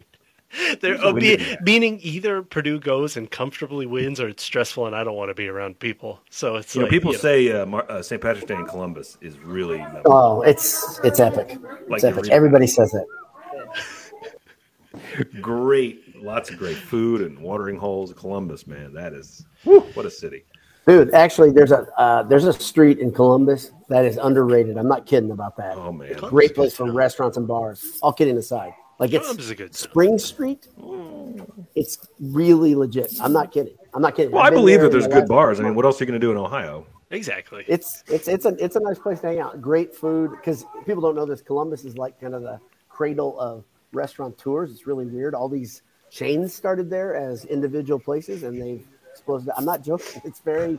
[0.80, 1.62] there, a uh, be- be had.
[1.64, 5.34] meaning either Purdue goes and comfortably wins, or it's stressful, and I don't want to
[5.34, 6.20] be around people.
[6.30, 8.20] So it's You know, people you know, say uh, Mar- uh, St.
[8.20, 10.12] Patrick's Day in Columbus is really memorable.
[10.12, 11.58] Oh, it's it's epic.
[11.88, 12.28] Like It's epic.
[12.30, 13.06] Everybody says that.
[15.40, 18.12] great, lots of great food and watering holes.
[18.14, 20.44] Columbus, man, that is whew, what a city.
[20.86, 24.76] Dude, actually, there's a uh, there's a street in Columbus that is underrated.
[24.76, 25.76] I'm not kidding about that.
[25.76, 27.98] Oh man, Great place for restaurants and bars.
[28.02, 29.90] All kidding aside, like it's Columbus is a good town.
[29.90, 30.68] Spring Street.
[31.74, 33.12] It's really legit.
[33.20, 33.76] I'm not kidding.
[33.94, 34.32] I'm not kidding.
[34.32, 35.60] Well, I've I been believe that there's good last- bars.
[35.60, 36.86] I mean, what else are you going to do in Ohio?
[37.12, 37.64] exactly.
[37.68, 39.60] It's it's it's a it's a nice place to hang out.
[39.60, 41.42] Great food because people don't know this.
[41.42, 42.58] Columbus is like kind of the
[42.88, 44.70] cradle of restaurant tours.
[44.70, 45.34] It's really weird.
[45.34, 48.86] All these chains started there as individual places, and they've
[49.20, 49.50] exploded.
[49.56, 50.22] I'm not joking.
[50.24, 50.78] It's very.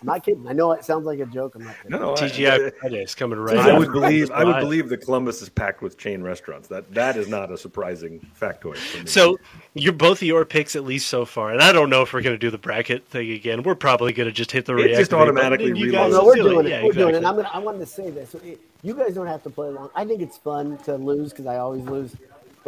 [0.00, 0.46] I'm not kidding.
[0.46, 1.56] I know it sounds like a joke.
[1.56, 1.90] I'm not kidding.
[1.90, 3.56] No, no, I- TGI Fridays coming right.
[3.56, 4.30] I would believe.
[4.30, 6.68] I would believe that Columbus is packed with chain restaurants.
[6.68, 9.06] That that is not a surprising factoid for me.
[9.06, 9.38] So
[9.74, 12.22] you're both of your picks at least so far, and I don't know if we're
[12.22, 13.64] going to do the bracket thing again.
[13.64, 15.92] We're probably going to just hit the It just automatically and you reloads.
[15.92, 16.70] guys no, we're doing it.
[16.70, 17.24] Yeah, we're doing it.
[17.24, 17.50] I'm gonna.
[17.52, 18.30] I wanted to say this.
[18.30, 19.90] So it, you guys don't have to play along.
[19.96, 22.14] I think it's fun to lose because I always lose.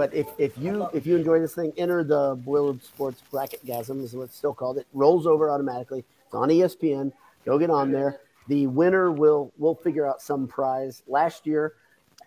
[0.01, 4.03] But if, if you if you enjoy this thing, enter the Boiled Sports Bracket Gasm
[4.03, 4.79] is what it's still called.
[4.79, 6.07] It rolls over automatically.
[6.25, 7.13] It's on ESPN.
[7.45, 8.21] Go get on there.
[8.49, 11.03] The winner will will figure out some prize.
[11.07, 11.75] Last year,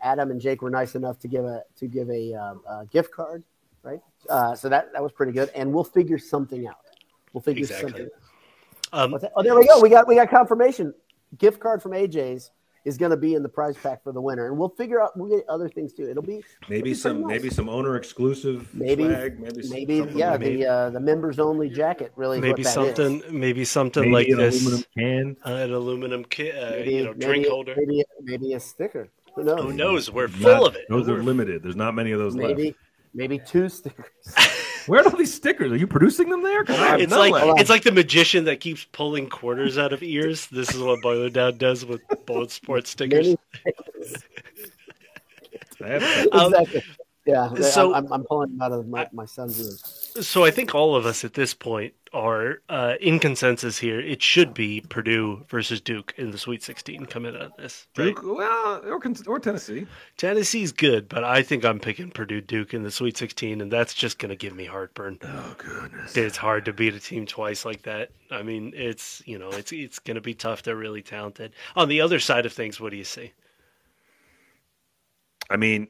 [0.03, 3.09] Adam and Jake were nice enough to give a to give a, uh, a gift
[3.09, 3.43] card,
[3.81, 4.01] right?
[4.29, 5.49] Uh, so that that was pretty good.
[5.55, 6.75] And we'll figure something out.
[7.33, 7.89] We'll figure Exactly.
[7.89, 8.09] something.
[8.91, 9.81] Um, Oh, there we go.
[9.81, 10.93] We got we got confirmation.
[11.39, 12.51] Gift card from AJ's
[12.85, 15.17] is going to be in the prize pack for the winner, and we'll figure out.
[15.17, 16.09] We'll get other things too.
[16.09, 17.27] It'll be it'll maybe be some nice.
[17.29, 22.11] maybe some owner exclusive maybe swag, maybe maybe yeah the uh, the members only jacket
[22.15, 22.73] really maybe what that is.
[22.73, 24.61] something, maybe something Maybe like an this.
[24.61, 25.37] aluminum can.
[25.45, 27.73] Uh, an aluminum, ki- uh, maybe, you know, maybe, drink holder.
[27.77, 29.07] maybe maybe a sticker.
[29.35, 29.61] Who knows?
[29.63, 30.11] Who knows?
[30.11, 30.85] We're full Not- of it.
[30.89, 31.63] Those are We're- limited.
[31.63, 32.77] There's not many of those Maybe left.
[33.15, 34.05] maybe two stickers.
[34.87, 35.71] Where are all these stickers?
[35.71, 36.61] Are you producing them there?
[36.61, 37.59] It's none like left.
[37.59, 40.47] it's like the magician that keeps pulling quarters out of ears.
[40.47, 43.35] This is what Boiler Down does with both sports stickers.
[45.79, 46.83] Many Um, exactly.
[47.25, 50.25] Yeah, so- I'm, I'm pulling them out of my, my son's ears.
[50.27, 53.99] So I think all of us at this point are uh, in consensus here.
[53.99, 57.87] It should be Purdue versus Duke in the Sweet 16 coming out of this.
[57.97, 58.13] Right?
[58.15, 59.87] Duke, well, or, or Tennessee.
[60.17, 63.93] Tennessee's good, but I think I'm picking Purdue Duke in the Sweet 16, and that's
[63.93, 65.17] just going to give me heartburn.
[65.23, 66.15] Oh goodness.
[66.15, 68.09] It's hard to beat a team twice like that.
[68.29, 70.61] I mean, it's you know, it's it's going to be tough.
[70.63, 71.53] They're really talented.
[71.75, 73.31] On the other side of things, what do you see?
[75.49, 75.87] I mean,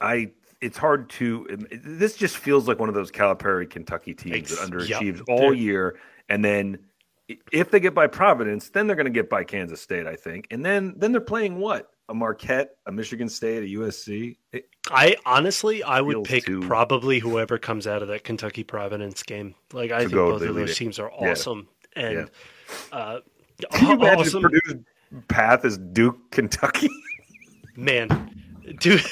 [0.00, 0.32] I.
[0.60, 1.46] It's hard to.
[1.72, 5.24] This just feels like one of those Calipari Kentucky teams that underachieves yep.
[5.28, 5.98] all year,
[6.28, 6.78] and then
[7.52, 10.46] if they get by Providence, then they're going to get by Kansas State, I think,
[10.50, 14.36] and then then they're playing what a Marquette, a Michigan State, a USC.
[14.52, 19.22] It- I honestly, I would pick too- probably whoever comes out of that Kentucky Providence
[19.22, 19.54] game.
[19.72, 21.30] Like I think both of those teams are Yeah.
[21.30, 22.30] awesome, and
[22.92, 23.20] uh,
[23.72, 24.42] Can you imagine awesome.
[24.42, 24.84] Purdue's
[25.28, 26.88] path is Duke, Kentucky?
[27.76, 28.08] man,
[28.80, 29.02] Duke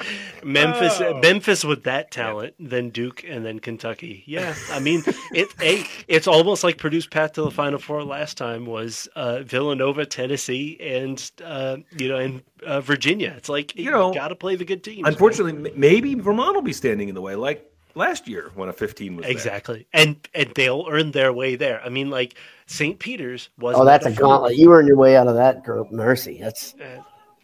[0.44, 1.18] Memphis, Oh.
[1.20, 4.22] Memphis with that talent, then Duke, and then Kentucky.
[4.26, 5.48] Yeah, I mean, it.
[5.60, 10.06] A, it's almost like Purdue's path to the Final Four last time was uh, Villanova,
[10.06, 13.34] Tennessee, and uh, you know, and uh, Virginia.
[13.36, 15.02] It's like you, You know, got to play the good teams.
[15.02, 15.12] man.
[15.12, 18.72] Unfortunately, m- maybe Vermont will be standing in the way, like last year when a
[18.72, 19.32] 15 was there.
[19.32, 21.80] exactly, and and they'll earn their way there.
[21.82, 22.34] I mean, like
[22.66, 22.98] St.
[22.98, 23.74] Peter's was.
[23.78, 24.56] Oh, that's a gauntlet.
[24.56, 25.90] You earned your way out of that group.
[25.92, 26.38] Mercy.
[26.40, 26.74] That's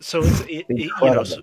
[0.01, 1.25] So it's it, it, you know, Incredible.
[1.25, 1.43] so,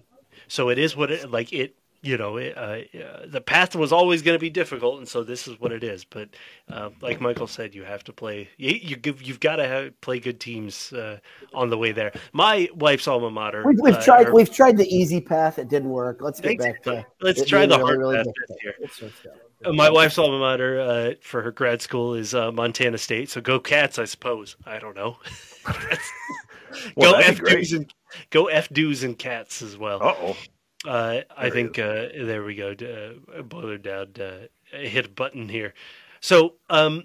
[0.50, 1.76] so it is what it like it.
[2.02, 5.22] You know, it, uh, uh, the path was always going to be difficult, and so
[5.22, 6.06] this is what it is.
[6.06, 6.30] But
[6.72, 8.48] uh, like Michael said, you have to play.
[8.56, 11.20] You, you give, you've got to have, play good teams uh,
[11.54, 12.14] on the way there.
[12.32, 13.64] My wife's alma mater.
[13.66, 14.32] we've, we've uh, tried.
[14.32, 15.60] We've tried the easy path.
[15.60, 16.22] It didn't work.
[16.22, 17.06] Let's get back to.
[17.22, 18.36] Let's try the hard path difficult.
[18.48, 18.76] this year.
[18.80, 19.32] Let's- let's go.
[19.66, 23.30] Uh, My wife's alma mater uh, for her grad school is uh, Montana State.
[23.30, 24.56] So go Cats, I suppose.
[24.66, 25.18] I don't know.
[26.96, 27.94] Well, go F dues and
[28.30, 30.02] go F dues and Cats as well.
[30.02, 30.38] Uh-oh.
[30.86, 32.72] Uh, I think uh, there we go.
[32.72, 34.14] Uh, boiler down.
[34.20, 35.74] Uh, hit a button here.
[36.22, 37.04] So um,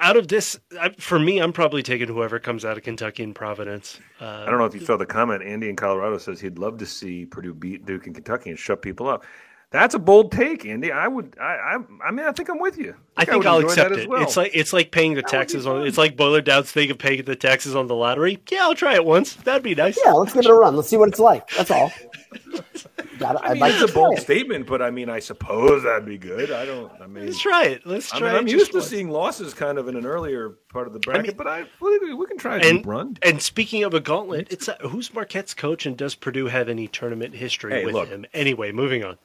[0.00, 3.34] out of this, I, for me, I'm probably taking whoever comes out of Kentucky and
[3.34, 3.98] Providence.
[4.20, 5.42] Uh, I don't know if you saw the comment.
[5.42, 8.82] Andy in Colorado says he'd love to see Purdue beat Duke in Kentucky and shut
[8.82, 9.24] people up.
[9.72, 10.92] That's a bold take, Andy.
[10.92, 11.34] I would.
[11.40, 11.44] I.
[11.44, 12.94] I, I mean, I think I'm with you.
[13.16, 14.08] I think would I'll accept that as it.
[14.08, 14.22] well.
[14.22, 15.86] It's like it's like paying the would be taxes on.
[15.86, 18.38] It's like Boiler Down's thing of paying the taxes on the lottery.
[18.50, 19.34] Yeah, I'll try it once.
[19.34, 19.98] That'd be nice.
[20.04, 20.76] Yeah, let's give it a run.
[20.76, 21.48] Let's see what it's like.
[21.50, 21.90] That's all.
[23.18, 24.22] Got I I'd mean, like it's a bold it.
[24.22, 26.50] statement, but I mean, I suppose that'd be good.
[26.50, 26.90] I don't.
[27.00, 27.86] I mean, Let's try it.
[27.86, 28.40] Let's I try mean, it.
[28.40, 28.88] I'm just used to once.
[28.88, 32.14] seeing losses kind of in an earlier part of the bracket, mean- but I we,
[32.14, 33.16] we can try And run.
[33.22, 36.88] and speaking of a gauntlet, it's uh, who's Marquette's coach and does Purdue have any
[36.88, 38.08] tournament history Hey, with look.
[38.08, 38.24] him?
[38.34, 39.18] Anyway, moving on.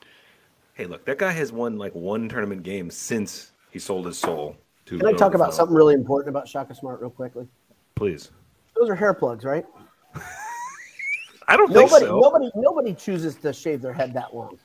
[0.78, 4.56] Hey, look, that guy has won like one tournament game since he sold his soul
[4.86, 4.96] to.
[4.96, 7.48] Can I talk about something really important about Shaka Smart real quickly?
[7.96, 8.30] Please.
[8.76, 9.66] Those are hair plugs, right?
[11.48, 12.20] I don't think Nobody, so.
[12.20, 14.56] nobody, nobody chooses to shave their head that long.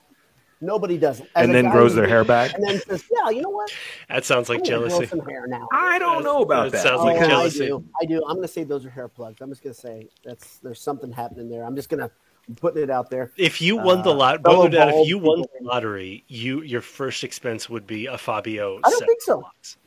[0.61, 1.31] Nobody does it.
[1.35, 2.53] As And then guy grows their hair back?
[2.55, 3.71] And then says, "Yeah, you know what?
[4.07, 5.07] That sounds I'm like grow jealousy.
[5.07, 6.83] some hair now." I don't know about That that.
[6.83, 7.63] sounds oh, like oh, jealousy.
[7.63, 7.85] I do.
[8.03, 8.17] I do.
[8.27, 9.41] I'm going to say those are hair plugs.
[9.41, 11.65] I'm just going to say that's there's something happening there.
[11.65, 12.11] I'm just going to
[12.55, 13.31] put it out there.
[13.37, 16.81] If you won the Uh, lot, Boiler Down, if you won the lottery, you your
[16.81, 18.79] first expense would be a Fabio.
[18.83, 19.43] I don't think so.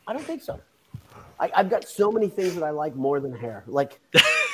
[0.06, 0.60] I don't think so.
[1.38, 3.62] I, I've got so many things that I like more than hair.
[3.66, 4.00] Like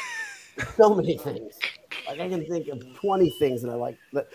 [0.76, 1.58] so many things.
[2.06, 3.96] Like I can think of 20 things that I like.
[4.12, 4.32] But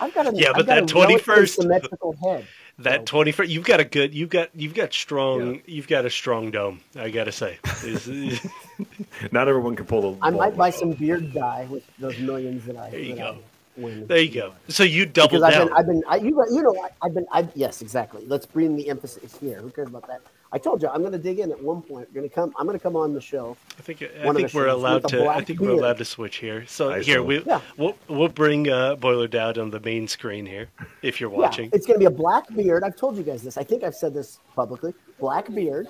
[0.00, 2.46] I've got a Yeah, I've but that 21st symmetrical head.
[2.80, 6.04] That So- twenty first, you've got a good, you've got, you've got strong, you've got
[6.06, 6.80] a strong dome.
[6.96, 8.08] I gotta say, Is-
[9.32, 10.18] Not everyone can pull the.
[10.22, 12.90] I might buy some beard dye with those millions that I.
[12.90, 13.36] There you go.
[13.78, 14.52] I there you go.
[14.68, 17.26] So you double Because I've been, I've been, I, you, you know, I, I've been,
[17.32, 18.24] I, yes, exactly.
[18.26, 19.60] Let's bring the emphasis here.
[19.60, 20.20] Who cares about that?
[20.52, 22.08] I told you I'm going to dig in at one point.
[22.08, 22.52] We're going to come.
[22.58, 23.56] I'm going to come on the show.
[23.78, 25.20] I think I think we're shows allowed to.
[25.20, 26.66] I black think we're allowed to switch here.
[26.66, 27.22] So I here saw.
[27.22, 27.60] we Yeah.
[27.76, 30.68] we'll we'll bring uh, Boiler Down on the main screen here
[31.02, 31.66] if you're watching.
[31.66, 32.82] Yeah, it's going to be a black beard.
[32.82, 33.56] I've told you guys this.
[33.56, 34.92] I think I've said this publicly.
[35.20, 35.86] Black beard.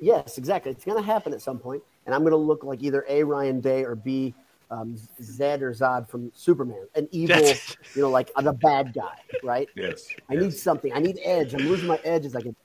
[0.00, 0.72] Yes, exactly.
[0.72, 3.22] It's going to happen at some point, and I'm going to look like either A.
[3.22, 4.34] Ryan Day or B.
[4.68, 9.14] Um, Zed or Zod from Superman, an evil, That's- you know, like the bad guy,
[9.44, 9.68] right?
[9.76, 10.08] Yes.
[10.28, 10.92] I need something.
[10.92, 11.54] I need edge.
[11.54, 12.56] I'm losing my edge as I get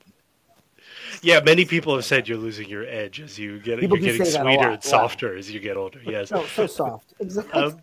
[1.22, 4.26] Yeah, many people have said you're losing your edge as you get People you're getting
[4.26, 5.99] say that a sweeter and softer as you get older.
[6.05, 6.30] Yes.
[6.30, 7.14] so so soft.
[7.20, 7.62] Exactly.
[7.62, 7.82] Um,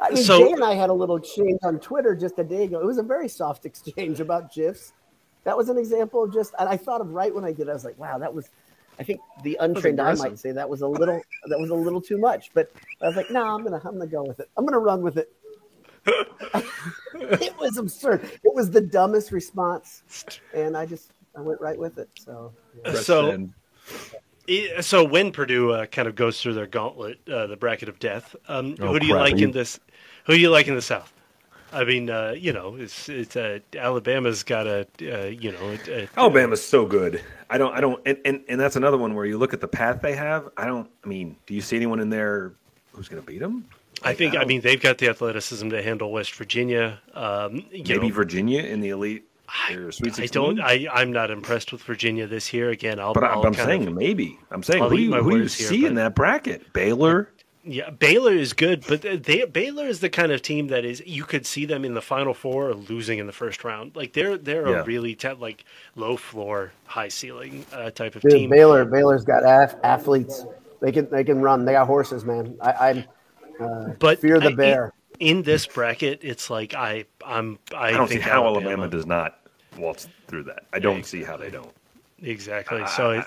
[0.00, 2.64] I mean, so- Jay and I had a little exchange on Twitter just a day
[2.64, 2.80] ago.
[2.80, 4.92] It was a very soft exchange about GIFs.
[5.44, 7.68] That was an example of just, and I thought of right when I did.
[7.68, 8.50] it, I was like, wow, that was.
[8.98, 12.02] I think the untrained eye might say that was a little that was a little
[12.02, 14.50] too much, but I was like, no, I'm gonna I'm gonna go with it.
[14.58, 15.32] I'm gonna run with it.
[17.14, 18.24] it was absurd.
[18.24, 20.02] It was the dumbest response,
[20.52, 22.08] and I just I went right with it.
[22.18, 22.52] So
[22.84, 22.94] yeah.
[22.94, 23.52] so And
[24.80, 28.34] So when Purdue uh, kind of goes through their gauntlet, uh, the bracket of death,
[28.48, 29.22] um, Oh, who do you crap.
[29.30, 29.78] like you- in this?
[30.26, 31.12] Who do you like in the South?
[31.72, 36.02] I mean, uh, you know, it's it's uh, Alabama's got a uh, you know, a,
[36.02, 37.22] a- Alabama's so good.
[37.48, 37.72] I don't.
[37.72, 38.02] I don't.
[38.04, 40.48] And, and and that's another one where you look at the path they have.
[40.56, 40.90] I don't.
[41.04, 42.54] I mean, do you see anyone in there
[42.92, 43.66] who's going to beat them?
[44.02, 46.98] I think I don't- mean they've got the athleticism to handle West Virginia.
[47.14, 49.28] Um, you maybe know, Virginia in the elite
[49.70, 50.60] or Sweet I don't.
[50.60, 52.70] I, I'm not impressed with Virginia this year.
[52.70, 53.12] Again, I'll.
[53.14, 54.38] but, I, I'll but I'm saying of- maybe.
[54.50, 56.72] I'm saying I'll who do you, who do you words here, see in that bracket?
[56.72, 57.30] Baylor.
[57.62, 61.24] Yeah, Baylor is good, but they, Baylor is the kind of team that is you
[61.24, 63.94] could see them in the Final Four or losing in the first round.
[63.94, 64.80] Like they're they're Yeah.
[64.80, 68.50] a really te- like low floor, high ceiling uh, type of Dude, team.
[68.50, 70.46] Baylor Baylor's got ath- athletes.
[70.80, 71.66] They can they can run.
[71.66, 72.56] They got horses, man.
[72.62, 73.04] I, I'm
[73.60, 74.92] uh, but fear the I- bear.
[75.18, 78.88] In, in this bracket, it's like I I'm I, I don't see think how Alabama.
[78.88, 79.38] does not
[79.78, 80.64] waltz through that.
[80.72, 81.72] I don't see how they don't.
[82.22, 82.82] exactly.
[82.82, 83.26] I- So I-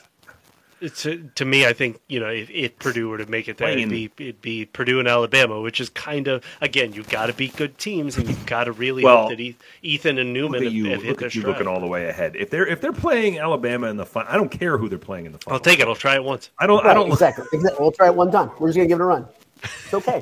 [0.82, 3.48] it, to, uh, to me, I think you know if, if Purdue were to make
[3.48, 7.08] it there, it'd be it'd be Purdue and Alabama, which is kind of again you've
[7.08, 10.34] got to beat good teams and you've got to really Well, hope that Ethan and
[10.34, 11.54] Look Newman at you, have hit look their at you stride.
[11.54, 12.36] looking all the way ahead.
[12.36, 15.26] If they're if they're playing Alabama in the final, I don't care who they're playing
[15.26, 15.56] in the final.
[15.56, 15.88] I'll take it.
[15.88, 16.50] I'll try it once.
[16.60, 16.86] I don't.
[16.86, 17.10] I don't.
[17.10, 17.46] exactly.
[17.54, 17.82] exactly.
[17.82, 18.52] We'll try it one time.
[18.60, 19.26] We're just gonna give it a run.
[19.64, 20.22] It's okay.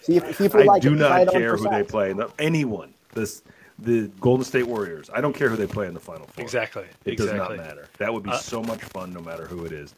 [0.00, 0.96] See if, see if we I like do it.
[0.96, 2.14] Not care for who they play.
[2.14, 2.94] No, anyone.
[3.12, 3.42] This
[3.78, 5.08] the Golden State Warriors.
[5.12, 6.42] I don't care who they play in the final four.
[6.42, 6.84] Exactly.
[7.04, 7.38] It exactly.
[7.38, 7.88] does not matter.
[7.98, 9.94] That would be Uh, so much fun, no matter who it is.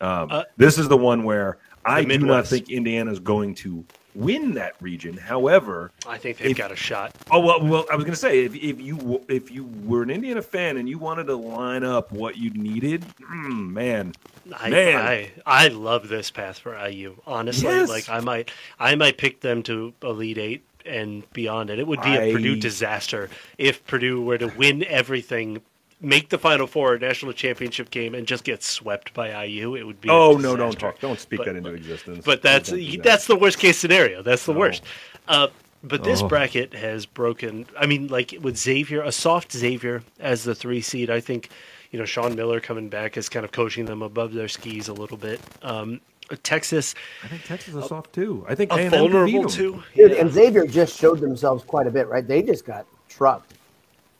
[0.00, 4.54] Um, Uh, this is the one where I do not think Indiana's going to win
[4.54, 5.16] that region.
[5.16, 7.14] However, I think they've If- got a shot.
[7.30, 10.10] oh well, well, I was going to say if, if you if you were an
[10.10, 14.12] Indiana fan and you wanted to line up what you needed, mm, man,
[14.58, 14.96] I, Man.
[14.96, 17.16] I I love this path for IU.
[17.26, 17.88] Honestly, Yes.
[17.88, 18.50] like I might
[18.80, 22.32] I might pick them to Elite Eight and beyond, and it would be a I-
[22.32, 23.28] Purdue disaster
[23.58, 25.60] if Purdue were to win everything,
[26.00, 29.74] make the Final Four national championship game, and just get swept by IU.
[29.76, 30.08] It would be.
[30.08, 32.24] a oh no, don't talk, don't speak But- that into existence.
[32.24, 33.00] But that's that.
[33.02, 34.22] that's the worst case scenario.
[34.22, 34.58] That's the No.
[34.60, 34.82] worst.
[35.28, 35.48] Uh,
[35.82, 36.28] but this Oh.
[36.28, 37.66] bracket has broken.
[37.78, 41.08] I mean, like with Xavier, a soft Xavier as the three seed.
[41.10, 41.48] I think
[41.90, 44.92] you know Sean Miller coming back is kind of coaching them above their skis a
[44.92, 45.40] little bit.
[45.62, 46.00] Um,
[46.36, 48.44] Texas, I think Texas is soft too.
[48.48, 49.48] I think a A&M could beat vulnerable 'em.
[49.48, 49.82] too.
[49.94, 50.18] Dude, Yeah.
[50.18, 52.26] and Xavier just showed themselves quite a bit, right?
[52.26, 53.54] They just got trucked,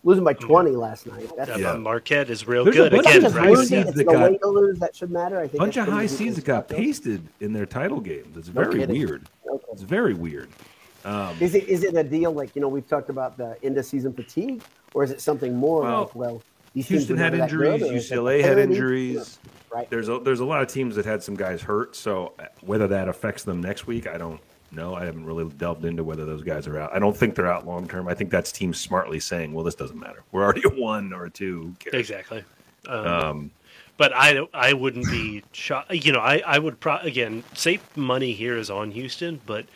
[0.05, 1.31] losing by 20 last night.
[1.37, 1.75] That's Yeah.
[1.77, 3.25] Marquette is real There's a good bunch again.
[3.27, 3.59] of high Right?
[3.59, 5.39] seeds It's that got- to lose that should matter.
[5.39, 8.37] I think bunch of high seeds that got pasted in their title games.
[8.37, 8.97] It's No very kidding.
[8.97, 9.23] weird.
[9.49, 9.65] Okay.
[9.73, 10.49] It's very weird.
[11.05, 13.79] Um, is it is it a deal like you know we've talked about the end
[13.79, 14.61] of season fatigue,
[14.93, 16.43] or is it something more Well, like well
[16.75, 18.11] Houston had never that good, injuries.
[18.13, 18.75] or UCLA had parity?
[18.75, 19.39] injuries.
[19.73, 19.89] Right.
[19.91, 21.95] There's a, there's a lot of teams that had some guys hurt.
[21.95, 24.41] So uh, whether that affects them next week, I don't
[24.73, 24.95] know.
[24.95, 26.95] I haven't really delved into whether those guys are out.
[26.95, 28.09] I don't think they're out long term.
[28.09, 30.23] I think that's teams smartly saying, "Well, this doesn't matter.
[30.33, 31.75] We're already a one or a two.
[31.93, 32.45] Exactly.
[32.89, 33.51] Um, Um,
[33.97, 35.93] but I I wouldn't be shocked.
[35.93, 39.67] You know, I I would pro- again safe money here is on Houston, but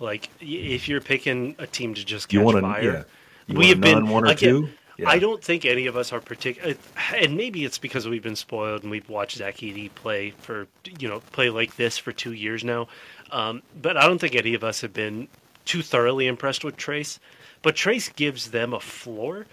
[0.00, 2.62] like if you're picking a team to just catch you want to?
[2.62, 3.02] fire, Yeah.
[3.46, 4.68] You we want have a been non-one or again, two?
[4.98, 5.08] Yeah.
[5.08, 6.74] I don't think any of us are particular,
[7.14, 10.66] and maybe it's because we've been spoiled and we've watched Zach Edey play for
[10.98, 12.88] you know play like this for two years now.
[13.30, 15.28] Um, but I don't think any of us have been
[15.64, 17.18] too thoroughly impressed with Trace.
[17.62, 19.46] But Trace gives them a floor,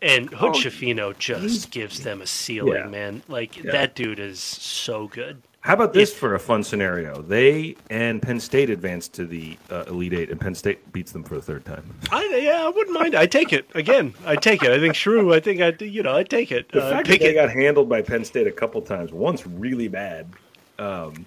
[0.00, 2.86] and Hood Oh, Schifino just gives them a ceiling, Yeah.
[2.86, 3.22] man.
[3.28, 3.72] Like Yeah.
[3.72, 5.42] that dude is so good.
[5.68, 7.20] How about this for a fun scenario?
[7.20, 11.22] They and Penn State advance to the uh, Elite Eight, and Penn State beats them
[11.22, 11.84] for the third time.
[12.10, 13.14] I yeah, I wouldn't mind.
[13.14, 14.14] I take it again.
[14.24, 14.70] I take it.
[14.70, 15.34] I think Shrew.
[15.34, 16.72] I think I you know I take it.
[16.72, 17.34] The Uh, fact that they it.
[17.34, 20.28] got handled by Penn State a couple times, once really bad,
[20.78, 21.26] um,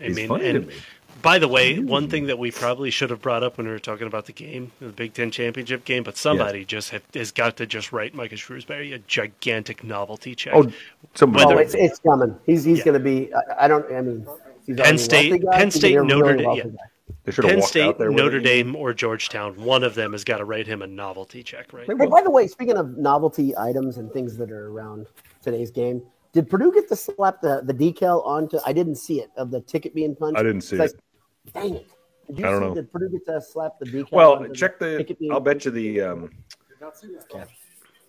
[0.00, 0.74] I mean, funny and to me.
[1.22, 1.86] By the way, mm-hmm.
[1.86, 4.32] one thing that we probably should have brought up when we were talking about the
[4.32, 8.14] game, the Big Ten championship game, but somebody just have, has got to just write
[8.14, 10.52] Micah Shrewsbury a gigantic novelty check.
[10.54, 10.70] Oh,
[11.14, 11.44] somebody.
[11.54, 12.36] Oh, it's, it's coming.
[12.44, 12.84] He's he's Yeah.
[12.84, 13.32] going to be.
[13.32, 13.90] I, I don't.
[13.92, 14.26] I mean,
[14.66, 15.58] he's Penn State- guy.
[15.58, 16.70] Penn State, gonna be a Notre really Dame- wealthy yeah.
[16.72, 17.14] guy.
[17.24, 18.42] they should Penn walked State, out there Notre it.
[18.42, 21.86] Dame, or Georgetown, one of them has got to write him a novelty check, right?
[21.86, 25.06] Hey, by the way, speaking of novelty items and things that are around
[25.40, 26.02] today's game,
[26.32, 28.58] did Purdue get to slap the, the decal onto?
[28.66, 30.38] I didn't see it of the ticket being punched.
[30.38, 31.00] I didn't see It's it.
[31.44, 31.90] Like, dang it!
[32.26, 32.74] Did you I don't see know.
[32.74, 34.12] Did Purdue get to slap the decal?
[34.12, 34.98] Well, check the.
[34.98, 36.00] ticket being I'll bet you the.
[36.00, 36.30] Um,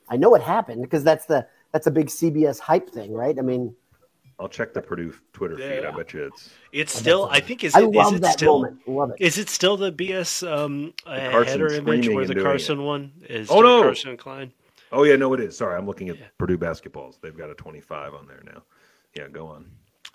[0.09, 3.38] I know it happened because that's the that's a big CBS hype thing, right?
[3.38, 3.75] I mean,
[4.39, 5.81] I'll check the Purdue Twitter feed.
[5.84, 5.89] Yeah.
[5.89, 6.49] I bet you it's.
[6.71, 8.88] It's still, I think, is I it, is love it that still, moment.
[8.88, 9.17] Love it.
[9.19, 13.11] is it still the BS um, uh, Carson header image where the doing Carson one
[13.29, 13.49] is?
[13.49, 13.84] Oh, no.
[13.84, 14.51] Carson Klein.
[14.91, 15.57] Oh yeah, no, it is.
[15.57, 17.19] Sorry, I'm looking at Purdue basketballs.
[17.19, 18.63] They've got a 25 on there now.
[19.15, 19.65] Yeah, go on.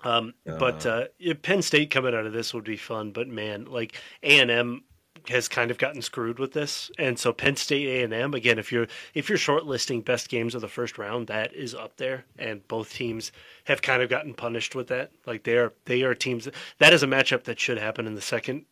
[0.01, 1.05] Um, but uh,
[1.41, 3.11] Penn State coming out of this would be fun.
[3.11, 4.83] But man, like A and M
[5.27, 8.57] has kind of gotten screwed with this, and so Penn State A and M again.
[8.57, 12.25] If you're if you're shortlisting best games of the first round, that is up there,
[12.37, 13.31] and both teams
[13.65, 15.11] have kind of gotten punished with that.
[15.25, 16.47] Like they are they are teams
[16.77, 18.65] that is a matchup that should happen in the second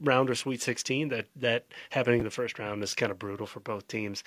[0.00, 1.08] round or Sweet 16.
[1.08, 4.22] That that happening in the first round is kind of brutal for both teams.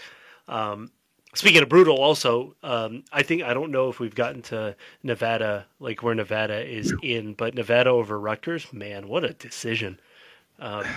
[0.47, 0.91] Um,
[1.36, 5.65] Speaking of brutal, also, um, I think I don't know if we've gotten to Nevada,
[5.80, 9.99] like where Nevada is in, but Nevada over Rutgers, man, what a decision!
[10.59, 10.84] Um,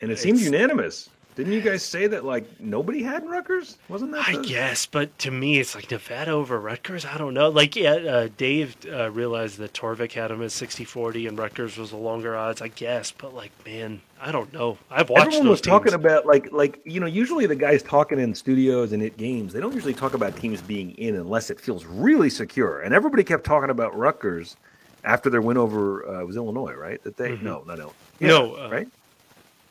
[0.00, 1.10] And it seemed unanimous.
[1.34, 3.78] Didn't you guys say that like nobody had Rutgers?
[3.88, 4.28] Wasn't that?
[4.28, 7.04] I guess, but to me, it's like Nevada over Rutgers.
[7.04, 7.48] I don't know.
[7.48, 11.90] Like, yeah, uh, Dave uh, realized that Torvik had him at 60-40 and Rutgers was
[11.90, 12.60] the longer odds.
[12.60, 14.76] I guess, but like, man, I don't know.
[14.90, 16.04] I've watched Everyone those was talking teams.
[16.04, 19.60] about like like you know usually the guys talking in studios and at games they
[19.60, 23.44] don't usually talk about teams being in unless it feels really secure and everybody kept
[23.44, 24.56] talking about Rutgers
[25.04, 28.26] after their win over uh, it was Illinois right that they no not Illinois Mm-hmm.
[28.26, 28.88] No, uh, right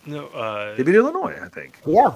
[0.05, 1.79] No, uh, They beat Illinois, I think.
[1.85, 2.13] Yeah.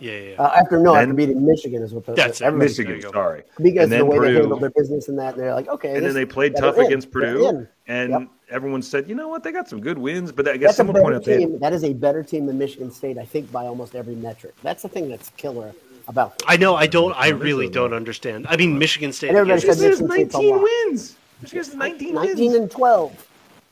[0.00, 0.28] yeah, yeah.
[0.30, 0.34] yeah.
[0.42, 2.50] Uh, after no, after Then- beating Michigan is what the That's it.
[2.52, 3.12] Michigan, there you go.
[3.12, 3.42] sorry.
[3.60, 4.40] because and of the then way they Purdue.
[4.40, 5.88] handled their business and that, they're like, okay.
[5.88, 8.28] And this- then they played tough against They're Purdue, and Yep.
[8.54, 10.30] Everyone said, you know what, they got some good wins.
[10.32, 11.58] But I guess That's a someone pointed better out they team.
[11.58, 14.54] That is a better team than Michigan State, I think, by almost every metric.
[14.62, 15.72] That's the thing that's killer
[16.06, 16.46] about them.
[16.48, 16.76] I know.
[16.76, 17.12] I don't.
[17.14, 18.46] I really don't understand.
[18.48, 19.28] I mean, Michigan State.
[19.28, 20.62] And everybody against- said Michigan State's a lot.
[20.62, 21.16] wins.
[21.42, 23.28] Michigan's 19, 19 and 12.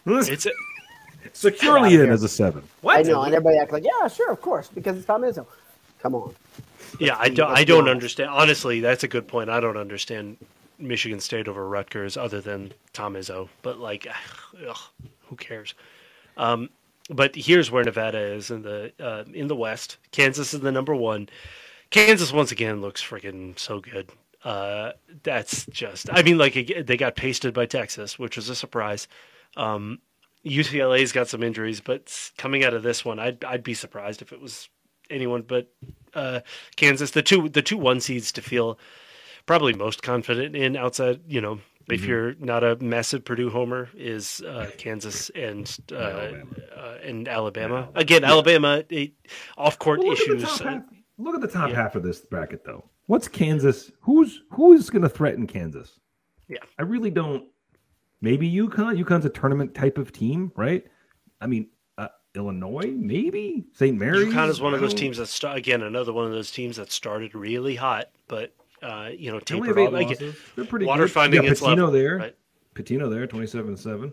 [0.07, 0.51] it's a,
[1.33, 2.63] securely in as a seven.
[2.81, 2.99] What?
[2.99, 5.47] I know, and everybody act like, yeah, sure, of course, because it's Tom Izzo.
[6.01, 6.35] Come on.
[6.99, 7.17] yeah.
[7.19, 7.51] I don't.
[7.51, 8.31] I don't understand.
[8.31, 9.49] Honestly, that's a good point.
[9.49, 10.37] I don't understand
[10.83, 13.49] Michigan State over Rutgers, other than Tom Izzo.
[13.63, 14.07] But like,
[14.69, 14.77] ugh,
[15.27, 15.75] who cares?
[16.37, 16.71] Um,
[17.11, 19.99] but here's where Nevada is in the uh, in the West.
[20.11, 21.29] Kansas is the number one.
[21.91, 24.11] Kansas once again looks freaking so good.
[24.45, 26.09] Uh, that's just.
[26.13, 26.55] I mean, like
[26.87, 29.09] they got pasted by Texas, which was a surprise.
[29.57, 30.01] Um,
[30.45, 34.33] UCLA's got some injuries, but coming out of this one, I'd I'd be surprised if
[34.33, 34.69] it was
[35.11, 35.69] anyone but
[36.15, 36.41] uh,
[36.77, 37.13] Kansas.
[37.13, 38.79] The two the two one seeds to feel
[39.47, 41.21] probably most confident in outside.
[41.27, 46.99] You know, if you're not a massive Purdue homer, is uh, Kansas and uh, uh,
[47.03, 47.89] and Alabama.
[47.95, 48.83] Again, Alabama
[49.59, 50.61] off court Well, look at issues.
[50.61, 50.83] uh, half-
[51.19, 51.77] Look at the top Yeah.
[51.77, 52.89] half of this bracket, though.
[53.07, 53.93] What's Kansas?
[54.01, 56.01] Who's who is going to threaten Kansas?
[56.49, 56.59] Yeah.
[56.79, 57.45] I really don't.
[58.21, 59.03] Maybe UConn.
[59.03, 60.85] UConn's a tournament type of team, right?
[61.41, 61.69] I mean,
[61.99, 63.97] uh, Illinois, maybe St.
[63.99, 64.33] Mary's.
[64.33, 66.91] UConn is one of those teams that start again another one of those teams that
[66.93, 69.93] started really hot, but uh, you know tapered off.
[69.93, 71.13] Like, They're pretty water good.
[71.13, 72.17] finding you got its Pitino level, there.
[72.17, 72.37] right?
[72.75, 74.13] Pitino there, twenty-seven seven.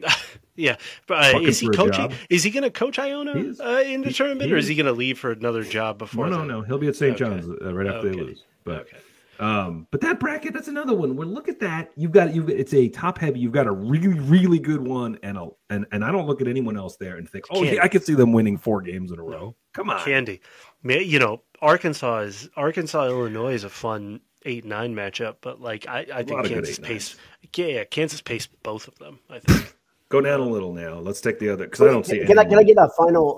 [0.56, 0.74] Yeah,
[1.06, 2.12] but uh, is he coaching?
[2.30, 4.74] Is he going to coach Iona uh, in the He- tournament, he or is he
[4.74, 6.26] going to leave for another job No, before?
[6.28, 6.62] no, the- no.
[6.62, 7.12] He'll be at St.
[7.14, 7.18] Okay.
[7.18, 8.42] John's uh, right after they lose.
[8.64, 8.96] But Okay.
[9.38, 11.14] Um, but that bracket, that's another one.
[11.14, 13.38] Where look at that, you've got you've it's a top heavy.
[13.38, 16.48] You've got a really really good one, and a and and I don't look at
[16.48, 19.20] anyone else there and think, oh yeah, I could see them winning four games in
[19.20, 19.54] a row.
[19.74, 20.40] Come on, Candy.
[20.82, 25.86] Ma- You know, Arkansas is Arkansas Illinois is a fun eight nine matchup, but like
[25.88, 27.16] I, I think Kansas pace.
[27.56, 29.18] Yeah, yeah, Kansas pace both of them.
[29.28, 29.74] I think.
[30.08, 30.94] go down a little now.
[30.94, 32.18] Let's take the other because I don't see.
[32.18, 33.34] Can, can I can I get a final?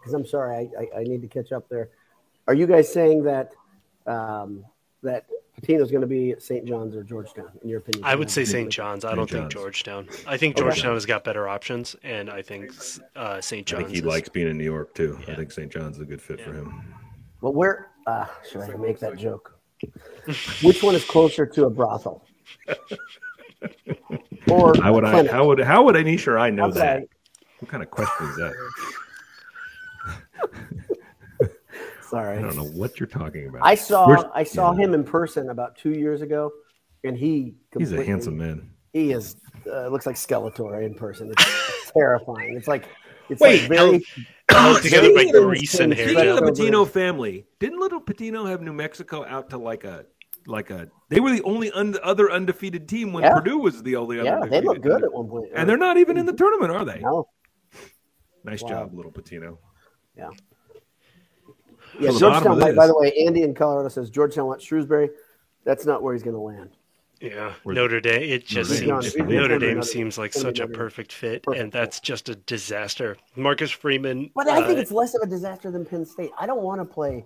[0.00, 1.90] Because I'm sorry, I, I I need to catch up there.
[2.46, 3.52] Are you guys saying that
[4.06, 4.64] um,
[5.04, 5.26] that
[5.62, 6.64] Pitino's going to be at St.
[6.66, 7.50] John's or Georgetown?
[7.62, 8.68] In your opinion, I would say St.
[8.70, 9.04] John's.
[9.04, 9.16] I St.
[9.16, 10.08] don't think Georgetown.
[10.26, 12.72] I think Georgetown has got better options, and I think
[13.16, 13.66] uh, St.
[13.66, 13.80] John's.
[13.80, 15.18] I think he is- likes being in New York too.
[15.28, 15.70] I think St.
[15.72, 16.82] John's is a good fit for him.
[17.40, 19.58] Well, where uh, should I make that joke?
[20.62, 22.24] Which one is closer to a brothel?
[24.50, 25.26] Or How would I?
[25.26, 26.98] How would how would Anisha or I know that?
[26.98, 27.06] I-
[27.60, 28.52] What kind of question is that?
[32.14, 33.62] Sorry, I don't know what you're talking about.
[33.64, 34.84] I saw Where's- I saw yeah.
[34.84, 36.52] him in person about two years ago,
[37.02, 38.70] and he He's a handsome man.
[38.92, 39.36] He is
[39.70, 41.32] uh, looks like Skeletor in person.
[41.36, 42.54] It's terrifying.
[42.56, 42.84] It's like
[43.28, 44.04] it's Wait, like very
[44.48, 48.48] held together by of- grease and hair Speaking of the Pitino family, didn't little Pitino
[48.48, 50.04] have New Mexico out to like a
[50.46, 50.88] like a?
[51.08, 53.34] They were the only un, other undefeated team when Yeah.
[53.34, 54.20] Purdue was the only.
[54.20, 54.28] Other.
[54.28, 54.34] Yeah.
[54.36, 55.04] undefeated They look good team.
[55.04, 57.00] at one point, and they're not even in the tournament, are they?
[57.00, 57.26] no,
[58.44, 58.68] Nice Wow.
[58.68, 59.58] job, little Pitino.
[60.16, 60.28] yeah.
[61.96, 62.58] For Yeah, the Georgetown.
[62.60, 65.10] By, by the way, Andy in Colorado says Georgetown wants Shrewsbury.
[65.64, 66.70] That's not where he's going to land.
[67.20, 68.22] Yeah, Where's- Notre Dame.
[68.22, 68.80] It just Dame.
[69.00, 69.82] seems It's Notre Notre Dame Dame.
[69.82, 73.16] seems like It's gonna be such a perfect fit, Perfect and that's just a disaster.
[73.36, 74.30] Marcus Freeman.
[74.34, 76.30] But I think uh, it's less of a disaster than Penn State.
[76.38, 77.24] I don't want to play.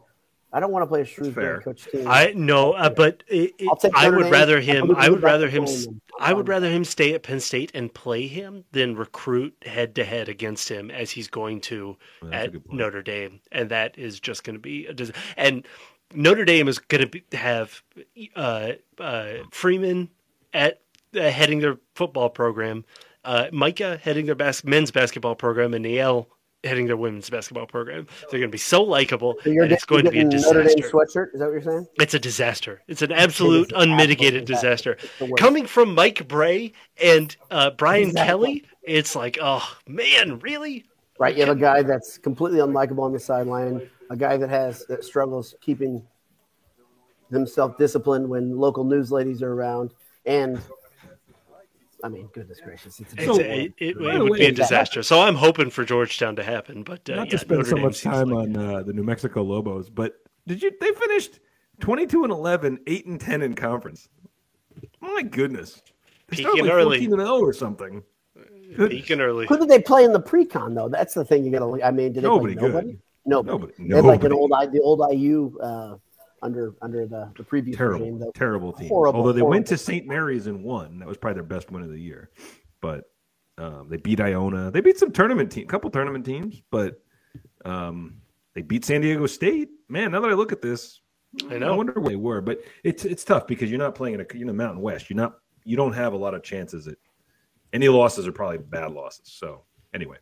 [0.53, 1.15] I don't want to play a fair.
[1.15, 2.07] Shrewsbury coach team.
[2.09, 4.33] I no, uh, but it, it- I'll take I Notre would Dame.
[4.33, 4.97] rather him.
[4.97, 5.65] I would rather him.
[5.65, 6.01] playing s- them.
[6.21, 9.95] I would Um, rather him stay at Penn State and play him than recruit head
[9.97, 12.53] to head against him as he's going to Well, at.
[12.73, 15.67] Notre Dame, and that is just going to be a dis- and
[16.15, 17.83] Notre Dame is going to have
[18.35, 20.09] uh, uh, Freeman
[20.55, 20.81] at
[21.15, 22.85] uh, heading their football program,
[23.25, 26.27] uh, Micah heading their bas- men's basketball program, and Niele
[26.65, 28.07] heading their women's basketball program.
[28.31, 30.65] They're going to be so likable, So and it's going to be a getting Notre
[30.65, 30.97] Dame disaster.
[30.97, 31.35] sweatshirt.
[31.35, 31.87] Is that what you're saying?
[32.01, 32.83] It's a disaster.
[32.89, 34.97] It's an absolute It is an unmitigated disaster.
[35.39, 38.27] Coming from Mike Brey and uh, Brian Exactly.
[38.27, 40.85] Kelly, it's like, oh man, really?
[41.19, 41.37] Right.
[41.37, 45.05] You have a guy that's completely unlikable on the sideline, a guy that has that
[45.05, 46.03] struggles keeping
[47.31, 49.93] himself disciplined when local news ladies are around,
[50.27, 50.61] and
[52.05, 55.03] I mean, goodness gracious, it's a It's a, it, it, it would be a disaster.
[55.03, 57.77] So I'm hoping for Georgetown to happen, but uh, Not yeah, to spend Notre so
[57.77, 60.15] Dame much time like- on uh, the New Mexico Lobos, but
[60.47, 60.71] did you?
[60.81, 61.41] They finished
[61.81, 64.09] twenty-two and 11, 8 and ten in conference.
[65.01, 65.83] My goodness,
[66.29, 66.97] they started Peaking like early.
[66.99, 68.03] fourteen and zero or something.
[68.77, 69.47] peaking early.
[69.47, 70.89] Who did they play in the pre-con though?
[70.89, 71.83] That's the thing you got to.
[71.83, 72.75] I mean, did they Nobody play good.
[72.75, 72.99] nobody?
[73.27, 73.73] Nobody.
[73.79, 73.89] Nobody.
[73.89, 75.97] They had like an old the old IU uh,
[76.43, 78.19] under under the the previous terrible, regime.
[78.21, 78.89] The, terrible team.
[78.89, 79.79] horrible, Although they went to.
[79.79, 80.07] St.
[80.07, 82.31] Mary's and won, that was probably their best win of the year.
[82.81, 83.05] But
[83.59, 84.71] um, they beat Iona.
[84.71, 87.01] They beat some tournament team, couple tournament teams, but
[87.65, 88.21] Um,
[88.55, 89.69] they beat San Diego State.
[89.89, 91.01] Man, now that I look at this,
[91.51, 91.73] I know.
[91.73, 94.27] I wonder where they were, but it's it's tough because you're not playing in a
[94.33, 95.11] you're in the Mountain West.
[95.11, 96.97] You're not you don't have a lot of chances at
[97.73, 99.29] any losses are probably bad losses.
[99.29, 100.17] So anyway,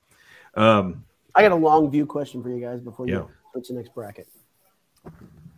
[0.54, 1.04] um,
[1.34, 3.24] I got a long view question for you guys before you Yeah.
[3.52, 4.26] switch the next bracket.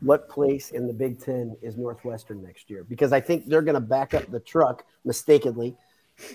[0.01, 2.85] What place in the Big Ten is Northwestern next year?
[2.85, 5.77] Because I think they're going to back up the truck mistakenly,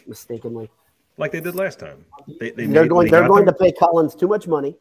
[0.08, 0.70] mistakenly.
[1.18, 2.04] like they did last time,
[2.40, 3.06] they, they They're made- going.
[3.08, 4.76] they They're going them- to pay Collins too much money,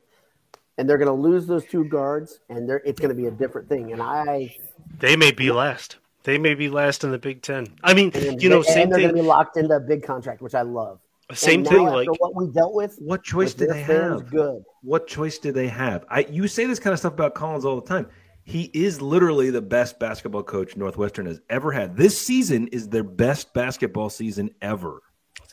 [0.79, 3.31] and they're going to lose those two guards, and they're, it's going to be a
[3.31, 3.93] different thing.
[3.93, 4.57] And I,
[4.99, 5.99] They may be last.
[6.25, 7.67] They may be last in the Big Ten.
[7.83, 10.03] I mean, and you know, and same they're going to be locked into a big
[10.05, 11.01] contract, which I love.
[11.33, 11.87] Same And now thing.
[11.87, 12.97] after Like what we dealt with.
[12.99, 14.31] What choice with did they have?
[14.31, 14.63] Good.
[14.83, 16.05] What choice did they have?
[16.11, 18.07] I you say this kind of stuff about Collins all the time.
[18.45, 21.97] He is literally the best basketball coach Northwestern has ever had.
[21.97, 25.01] This season is their best basketball season ever.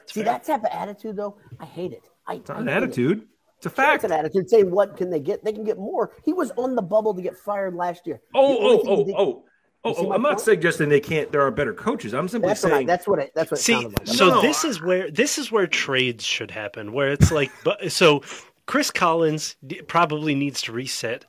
[0.08, 2.10] See that type of attitude, though, I hate it.
[2.28, 2.84] I, It's not I an hate it.
[2.84, 3.28] attitude.
[3.58, 4.04] It's a It's fact.
[4.06, 5.44] an attitude saying what can they get?
[5.44, 6.14] They can get more.
[6.26, 8.22] He was on the bubble to get fired last year.
[8.34, 9.44] Oh, oh, oh, did- oh, oh,
[9.84, 9.96] oh.
[10.08, 10.40] oh I'm not point?
[10.42, 11.32] suggesting they can't.
[11.32, 12.14] There are better coaches.
[12.14, 13.32] I'm simply That's what, I, saying that's what it.
[13.36, 14.08] That's what it See, sounded like.
[14.08, 16.92] so No, this is where this is where trades should happen.
[16.94, 18.22] Where it's like, but so
[18.66, 21.26] Chris Collins probably needs to reset,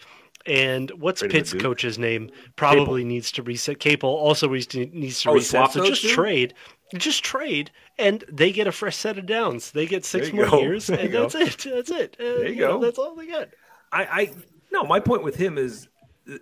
[0.46, 2.30] and what's Pitt's coach's name?
[2.56, 3.78] Probably needs to reset.
[3.78, 5.72] Capel also needs to Oh, reset.
[5.72, 6.08] So just two?
[6.08, 6.54] trade,
[6.96, 9.70] just trade, and they get a fresh set of downs.
[9.70, 10.60] They get six more go.
[10.60, 11.28] years, you and go.
[11.28, 11.72] that's it.
[11.74, 12.16] That's it.
[12.18, 12.84] Uh, There you know, go.
[12.84, 13.48] that's all they got.
[13.92, 14.32] I, I
[14.72, 15.88] no, my point with him is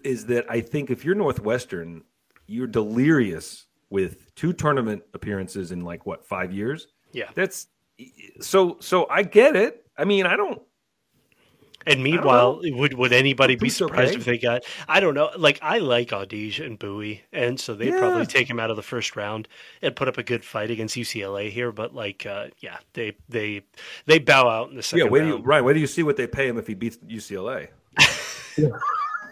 [0.05, 2.03] is that I think if you're Northwestern,
[2.47, 6.89] you're delirious with two tournament appearances in like what five years.
[7.13, 7.31] Yeah.
[7.35, 7.69] That's
[8.41, 9.09] so so.
[9.09, 9.85] I get it.
[9.97, 10.61] I mean, I don't.
[11.89, 14.19] And meanwhile, would would anybody be surprised okay.
[14.19, 14.65] if they got?
[14.89, 15.31] I don't know.
[15.37, 17.99] Like I like Audige and Buie, and so they'd Yeah.
[17.99, 19.49] probably take him out of the first round
[19.81, 21.73] and put up a good fight against UCLA here.
[21.73, 23.63] But like, uh, yeah, they they
[24.07, 25.47] they bow out in the second Yeah, wait do you, round.
[25.47, 25.65] Ryan.
[25.65, 27.69] Wait do you see what they pay him if he beats UCLA?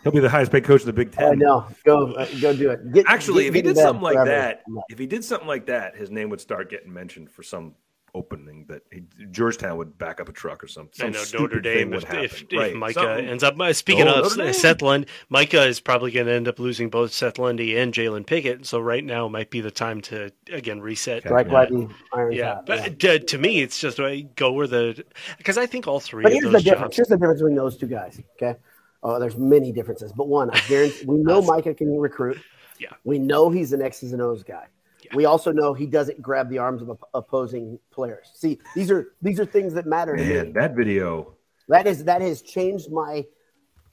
[0.02, 1.32] He'll be the highest paid coach in the Big Ten.
[1.32, 1.66] I know.
[1.84, 2.92] Go, uh, go do it.
[2.92, 4.30] Get, Actually, get- if he did bed something like forever.
[4.30, 7.74] that, if he did something like that, his name would start getting mentioned for some
[8.16, 11.06] opening that he, Georgetown would back up a truck or something.
[11.06, 11.90] I know Notre Dame.
[11.90, 12.24] would If, happen.
[12.24, 16.10] if, if Micah something- ends up uh, speaking Oh, of Seth Lund, Micah is probably
[16.10, 18.64] going to end up losing both Seth Lundy and Jalen Pickett.
[18.66, 21.22] So right now might be the time to again reset.
[21.22, 22.66] Strike while the iron's Yeah, hot.
[22.66, 25.04] but uh, to me, it's just uh, go where the
[25.38, 26.80] because I think all three But of here's the difference.
[26.80, 26.96] jobs.
[26.96, 28.20] Here's the difference between those two guys.
[28.42, 28.58] Okay.
[29.02, 32.38] Oh, there's many differences, but one, I guarantee we know Micah can recruit.
[32.80, 32.88] Yeah.
[33.04, 34.66] We know he's an X's and O's guy.
[35.14, 38.30] We also know he doesn't grab the arms of op- opposing players.
[38.34, 40.52] See, these are these are things that matter to Man, me.
[40.52, 41.34] that video.
[41.68, 43.24] That is that has changed my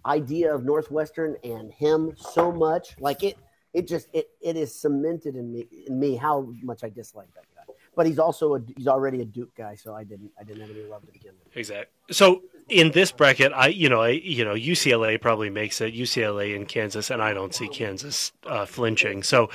[0.06, 2.96] idea of Northwestern and him so much.
[3.00, 3.38] Like it,
[3.74, 7.46] it just it it is cemented in me in me how much I dislike that
[7.56, 7.74] guy.
[7.96, 10.72] But he's also a, he's already a Duke guy, so I didn't I didn't have
[10.72, 11.56] any love to begin with.
[11.56, 11.94] Exactly.
[12.12, 16.56] So in this bracket, I you know I you know UCLA probably makes it UCLA
[16.56, 19.24] and Kansas, and I don't see Kansas uh, flinching.
[19.24, 19.50] So,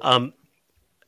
[0.00, 0.32] um,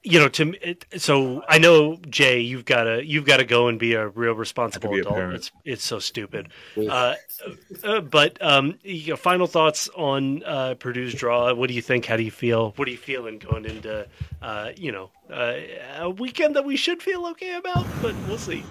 [0.08, 3.68] you know, to it, so I know Jay, you've got to you've got to go
[3.68, 5.14] and be a real responsible adult.
[5.14, 5.34] parent.
[5.36, 6.48] It's it's so stupid.
[6.76, 7.14] Uh,
[7.84, 11.52] uh, but um, you know, final thoughts on uh, Purdue's draw.
[11.52, 12.06] What do you think?
[12.06, 12.72] How do you feel?
[12.76, 14.06] What are you feeling going into
[14.40, 15.56] uh, you know uh,
[15.98, 17.86] a weekend that we should feel okay about?
[18.00, 18.64] But we'll see.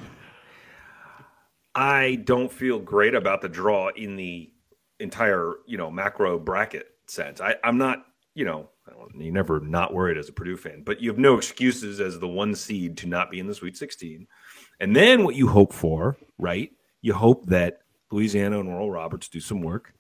[1.76, 4.52] I don't feel great about the draw in the
[5.00, 7.40] entire, you know, macro bracket sense.
[7.40, 8.70] I, I'm not, you know,
[9.16, 12.28] you're never not worried as a Purdue fan, but you have no excuses as the
[12.28, 14.28] one seed to not be in the Sweet 16.
[14.80, 16.72] And then what you hope for, right?
[17.02, 17.80] You hope that
[18.12, 19.94] Louisiana and Oral Roberts do some work.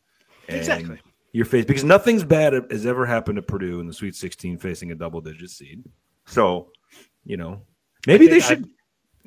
[0.47, 0.99] And Exactly.
[1.33, 4.91] Your face because nothing's bad has ever happened to Purdue in the Sweet 16 facing
[4.91, 5.83] a double digit seed.
[6.25, 6.71] So,
[7.25, 7.61] you know,
[8.07, 8.69] maybe they think I- should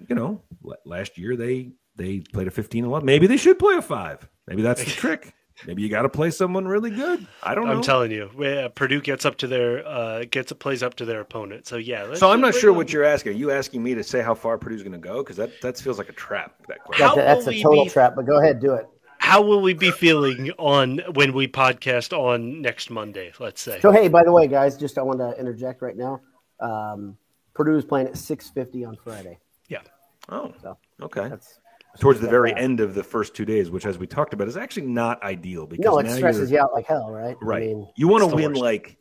[0.09, 0.41] you know,
[0.87, 3.05] last year they they played a 15 11.
[3.05, 4.29] Maybe they should play a 5.
[4.47, 5.35] Maybe that's the trick.
[5.67, 7.27] Maybe you got to play someone really good.
[7.43, 7.73] I don't know.
[7.73, 11.21] I'm telling you, yeah, Purdue gets up to their uh, gets plays up to their
[11.21, 11.67] opponent.
[11.67, 12.05] So yeah.
[12.05, 13.33] let's so I'm not sure on- what you're asking.
[13.33, 15.23] Are you asking me to say how far Purdue's going to go?
[15.23, 16.55] Because that, that feels like a trap.
[16.69, 17.07] That question.
[17.07, 18.15] How That's, that's a total be- trap.
[18.17, 18.87] But go ahead, do it.
[19.19, 23.33] How will we be feeling on when we podcast on next Monday?
[23.39, 23.79] Let's say.
[23.81, 26.21] So hey, by the way, guys, just I want to interject right now.
[26.59, 27.19] Um,
[27.53, 29.39] Purdue is playing at six fifty on Friday.
[29.69, 29.83] Yeah.
[30.31, 31.29] Oh, So okay.
[31.29, 31.61] that's
[31.99, 34.57] Towards the very end of the first two days, which, as we talked about, is
[34.57, 37.37] actually not ideal because no, it now stresses you're, out like hell, right?
[37.43, 37.63] right.
[37.63, 38.61] I mean, you want to win worst.
[38.63, 38.97] like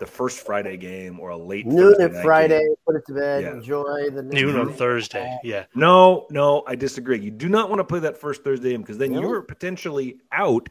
[0.00, 2.74] the first Friday game or a late noon Thursday at Friday, game.
[2.86, 3.52] put it to bed, Yeah.
[3.54, 5.38] enjoy the Noon on Thursday.
[5.42, 5.64] Yeah.
[5.74, 7.18] No, no, I disagree.
[7.18, 9.22] You do not want to play that first Thursday game because then Really?
[9.22, 10.68] you're potentially out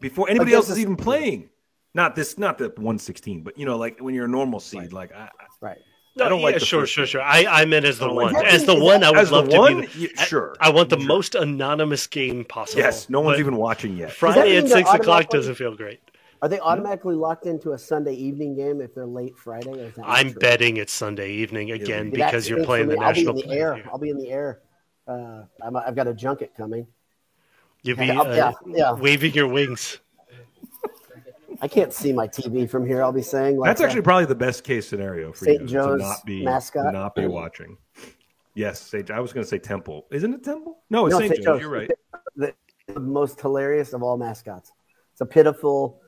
[0.00, 1.50] before anybody else is even playing.
[1.94, 5.12] Not this, not the 116, but you know, like when you're a normal seed, like
[5.12, 5.46] I, I-
[6.16, 6.26] Right.
[6.26, 7.20] I don't yeah, like the sure, sure, sure.
[7.22, 8.46] I, I meant as the I don't like one.
[8.46, 9.86] As the one, I would As the love to be.
[9.86, 10.56] The, yeah, sure.
[10.60, 11.06] I want the Sure.
[11.06, 12.82] most anonymous game possible.
[12.82, 14.12] Yes, no one's even watching yet.
[14.12, 16.00] Friday at six o'clock doesn't feel great.
[16.42, 19.70] Are they automatically locked into a Sunday evening game if they're late Friday?
[19.70, 20.40] Or is that I'm true?
[20.40, 23.00] betting it's Sunday evening again See, that because you're playing the me.
[23.00, 23.34] national.
[23.36, 23.74] I'll be in the air.
[23.74, 23.84] here.
[23.92, 24.60] I'll be in the air.
[25.08, 26.86] Uh, I'm, I've got a junket coming.
[27.82, 28.92] You'll be uh, yeah, yeah.
[28.92, 29.98] waving your wings.
[31.62, 33.02] I can't see my TV from here.
[33.02, 35.62] I'll be saying like That's uh, actually probably the best case scenario for St.
[35.62, 36.92] you Joe's to not be mascot.
[36.92, 37.76] not be watching.
[38.54, 39.10] Yes, St.
[39.10, 40.06] I was going to say Temple.
[40.10, 40.78] Isn't it Temple?
[40.90, 41.36] No, it's No, St.
[41.36, 41.44] Joe's.
[41.44, 41.60] Joe's.
[41.60, 41.90] You're right.
[42.36, 42.54] the,
[42.88, 44.72] the most hilarious of all mascots.
[45.12, 46.00] It's a pitiful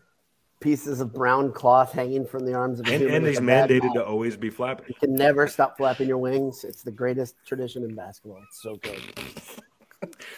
[0.60, 3.84] pieces of brown cloth hanging from the arms of a And, human and he's mandated
[3.84, 3.94] mouth.
[3.94, 4.86] to always be flapping.
[4.88, 6.64] You can never stop flapping your wings.
[6.64, 8.40] It's the greatest tradition in basketball.
[8.48, 9.00] It's so good.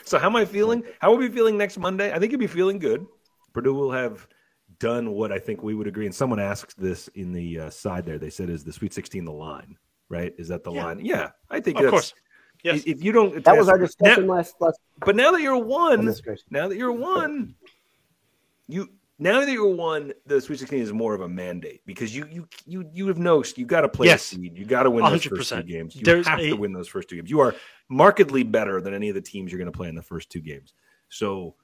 [0.05, 0.83] So how am I feeling?
[1.01, 2.13] How will we be feeling next Monday?
[2.13, 3.07] I think you'll be feeling good.
[3.53, 4.27] Purdue will have
[4.81, 6.07] done what I think we would agree.
[6.07, 8.18] And someone asked this in the uh, side there.
[8.18, 9.76] They said, "Is the Sweet 16 the line?
[10.09, 10.35] Right?
[10.39, 10.85] Is that the Yeah.
[10.85, 11.05] line?
[11.05, 12.14] Yeah, I think Of that's, course.
[12.64, 12.83] Yes.
[12.85, 14.81] If you don't, That was our now- discussion last last.
[15.07, 16.12] But now that you're one,
[16.51, 17.55] now that you're one,
[18.66, 22.26] you now that you're one, the Sweet 16 is more of a mandate because you
[22.31, 24.33] you you you have no you got to play Yes.
[24.33, 25.95] a seed, you got to win those first two games.
[25.95, 27.31] You There's have a- to win those first two games.
[27.31, 27.55] You are
[27.89, 30.41] markedly better than any of the teams you're going to play in the first two
[30.41, 30.74] games.
[31.09, 31.55] So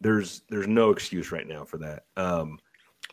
[0.00, 2.04] there's there's no excuse right now for that.
[2.16, 2.58] Um,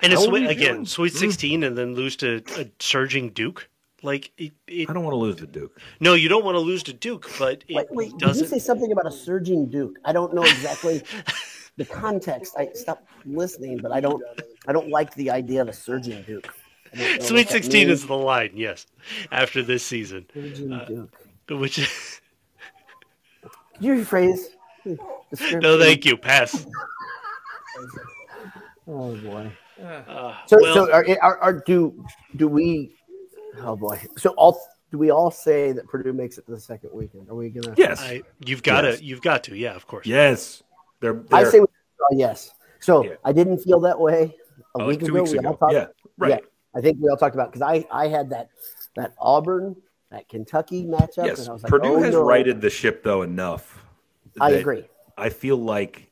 [0.01, 0.85] And it's How are you again feeling?
[0.85, 1.17] Sweet Mm.
[1.19, 3.69] 16 and then lose to a surging Duke.
[4.03, 5.79] Like it, it, I don't want to lose to Duke.
[5.99, 8.59] no, you don't want to lose to Duke, but it Wait, wait, did you say
[8.59, 9.97] something about a surging Duke?
[10.05, 11.01] I don't know exactly
[11.77, 12.53] the context.
[12.57, 14.21] I stopped listening, but I don't.
[14.67, 16.53] I don't like the idea of a surging Duke.
[16.93, 18.85] I don't know Sweet 16 is the line, yes.
[19.31, 21.17] After this season, surging uh, Duke.
[21.49, 21.75] which
[23.41, 24.45] Could you rephrase?
[24.95, 24.97] The
[25.31, 25.59] description?
[25.59, 26.17] no, thank you.
[26.17, 26.65] Pass.
[28.89, 29.51] Oh boy.
[29.83, 32.05] Uh, So, well, so are, are, are do
[32.37, 32.95] do we?
[33.61, 34.01] Oh boy.
[34.17, 34.59] So all
[34.91, 37.29] do we all say that Purdue makes it to the second weekend?
[37.29, 37.75] Are we gonna?
[37.77, 38.99] Yes, I, you've got Yes.
[38.99, 40.05] to, you've got to, yeah, of course.
[40.07, 40.63] yes.
[41.01, 41.65] They're, I they're say we,
[42.01, 42.53] oh, yes.
[42.79, 43.15] So Yeah.
[43.25, 44.35] I didn't feel that way
[44.79, 45.15] a uh, week two ago.
[45.15, 45.49] weeks we ago.
[45.49, 46.29] all talked, yeah, right.
[46.29, 46.37] Yeah,
[46.73, 48.49] I think we all talked about because I I had that
[48.95, 49.75] that Auburn
[50.11, 52.23] that Kentucky matchup, Yes, and I was like, Purdue oh, has no.
[52.23, 53.83] righted the ship though enough.
[54.39, 54.85] I agree.
[55.17, 56.11] I feel like,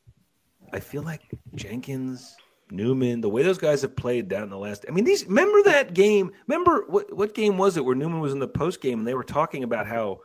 [0.72, 1.22] I feel like
[1.54, 2.36] Jenkins,
[2.70, 4.84] Newman, the way those guys have played down in the last.
[4.88, 5.24] I mean, these.
[5.26, 6.32] Remember that game?
[6.46, 9.14] Remember what what game was it where Newman was in the post game and they
[9.14, 10.20] were talking about how,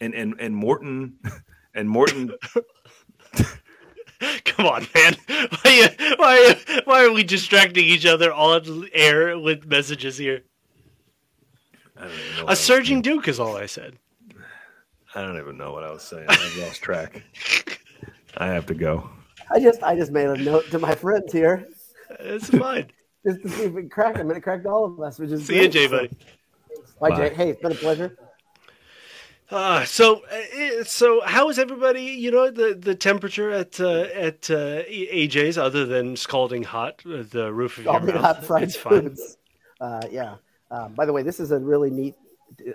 [0.00, 1.18] and and and Morton,
[1.74, 2.32] and Morton.
[4.44, 5.16] Come on, man.
[5.26, 10.42] Why, why, why are we distracting each other on air with messages here?
[11.96, 13.98] I don't know what I A was surging Duke is all I said.
[15.14, 16.26] I don't even know what I was saying.
[16.28, 17.22] I lost track.
[18.36, 19.10] I have to go.
[19.50, 21.68] I just I just made a note to my friends here
[22.20, 22.86] It's fine.
[23.26, 25.30] just to see if we can crack them, and it cracked all of us, which
[25.30, 25.72] is See you, great.
[25.72, 26.08] Jay, buddy.
[27.00, 27.16] Bye, Bye.
[27.28, 27.34] Jay.
[27.34, 28.16] Hey, it's been a pleasure.
[29.50, 32.04] Uh, so, uh, so how is everybody?
[32.04, 37.22] You know, the the temperature at uh, at uh, AJ's, other than scalding hot, uh,
[37.28, 38.22] the roof of All your mouth.
[38.22, 39.14] hot fried it's fine.
[39.78, 40.36] Uh, yeah.
[40.70, 42.14] Um, by the way, this is a really neat.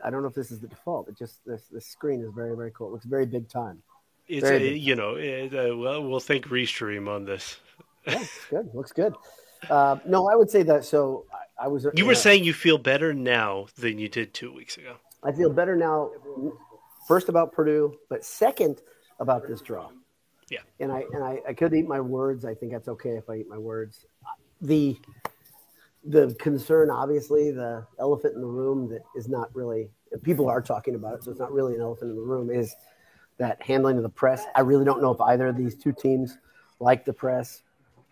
[0.04, 1.08] I don't know if this is the default.
[1.10, 2.88] It just this this screen is very very cool.
[2.88, 3.82] It looks very big time.
[4.28, 4.82] It's Very uh, big.
[4.82, 7.60] you know, it, uh, well, we'll thank Restream on this.
[8.06, 8.70] Yeah, it's good.
[8.74, 9.14] Looks good.
[9.70, 10.84] Uh, no, I would say that.
[10.86, 11.88] So I, I was.
[11.96, 14.96] You were uh, saying you feel better now than you did two weeks ago.
[15.24, 16.12] I feel better now.
[17.08, 18.82] First about Purdue, but second
[19.20, 19.90] about this draw.
[20.50, 20.60] Yeah.
[20.80, 22.46] And I and I, I could eat my words.
[22.46, 24.06] I think that's okay if I eat my words.
[24.62, 24.98] The
[26.08, 29.90] the concern, obviously, the elephant in the room that is not really
[30.24, 32.74] people are talking about it, so it's not really an elephant in the room, is
[33.38, 34.46] that handling of the press.
[34.56, 36.38] I really don't know if either of these two teams
[36.80, 37.62] like the press,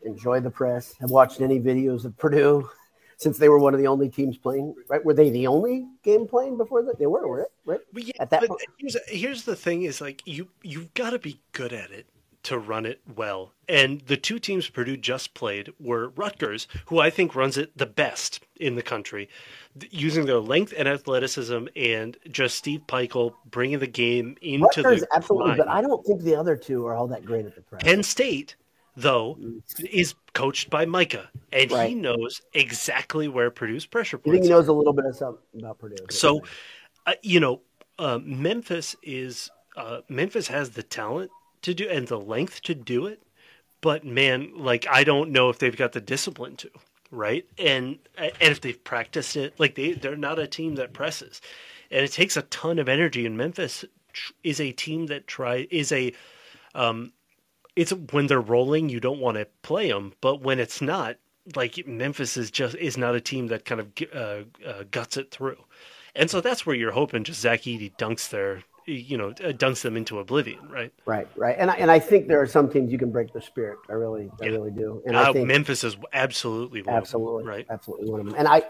[0.04, 2.70] enjoy the press, have watched any videos of Purdue
[3.18, 4.76] since they were one of the only teams playing.
[4.90, 5.04] Right?
[5.04, 7.00] Were they the only game playing before that?
[7.00, 7.52] They were, were it?
[7.66, 7.80] Right?
[7.94, 11.12] But yeah, At that but point- here's, here's the thing: is like you you've got
[11.12, 12.08] to be good at it
[12.46, 13.54] to run it well.
[13.68, 17.86] And the two teams Purdue just played were Rutgers, who I think runs it the
[17.86, 19.28] best in the country,
[19.90, 25.08] using their length and athleticism, and just Steve Pikiell bringing the game into Rutgers, the
[25.16, 25.58] absolutely, line.
[25.58, 27.84] but I don't think the other two are all that great at the press.
[27.84, 28.56] Penn State,
[28.96, 29.38] though,
[29.92, 34.36] is coached by Micah, and he knows exactly where Purdue's pressure I points.
[34.36, 36.06] think he knows a little bit of something about Purdue.
[36.12, 36.44] So,
[37.08, 37.62] uh, you know,
[37.98, 41.32] uh, Memphis is uh, Memphis has the talent
[41.66, 43.22] to do and the length to do it,
[43.82, 46.72] but man, like I don't know if they've got the discipline to,
[47.12, 47.46] right?
[47.58, 51.42] And and if they've practiced it, like they they're not a team that presses,
[51.92, 53.26] and it takes a ton of energy.
[53.26, 53.86] And Memphis
[54.44, 56.14] is a team that try is a
[56.74, 57.14] um,
[57.76, 61.18] it's when they're rolling, you don't want to play them, but when it's not,
[61.56, 65.32] like Memphis is just is not a team that kind of uh, uh, guts it
[65.32, 65.64] through.
[66.16, 69.82] And so that's where you're hoping just Zach Edey dunks their you know uh, dunks
[69.82, 70.94] them into oblivion, right?
[71.06, 71.56] Right, right.
[71.58, 73.80] And I, and I think there are some teams you can break the spirit.
[73.90, 74.48] I really, yeah.
[74.48, 75.02] I really do.
[75.06, 78.36] And uh, I think Memphis is absolutely absolutely them, right, absolutely one of them.
[78.38, 78.64] And I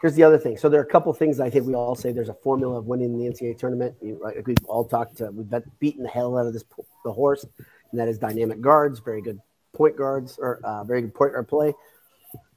[0.00, 0.56] here's the other thing.
[0.56, 2.86] So there are a couple things I think we all say there's a formula of
[2.86, 3.94] winning the NCAA tournament.
[4.00, 4.44] Right?
[4.46, 6.64] We've all talked to we've beaten the hell out of this
[7.04, 7.44] the horse,
[7.90, 9.40] and that is dynamic guards, very good
[9.72, 11.72] point guards, or uh, very good point guard play,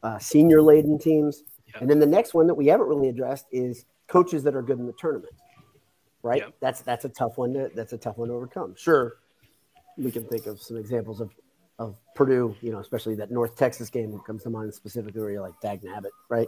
[0.02, 1.78] uh, senior laden teams, yeah.
[1.82, 4.80] and then the next one that we haven't really addressed is coaches that are good
[4.80, 5.34] in the tournament.
[6.24, 6.42] Right?
[6.42, 6.50] Yeah.
[6.60, 8.74] That's that's a tough one to that's a tough one to overcome.
[8.76, 9.18] Sure,
[9.98, 11.30] we can think of some examples of
[11.80, 15.42] of Purdue, you know, especially that North Texas game comes to mind specifically where you're
[15.42, 16.48] like, dag nabbit, right?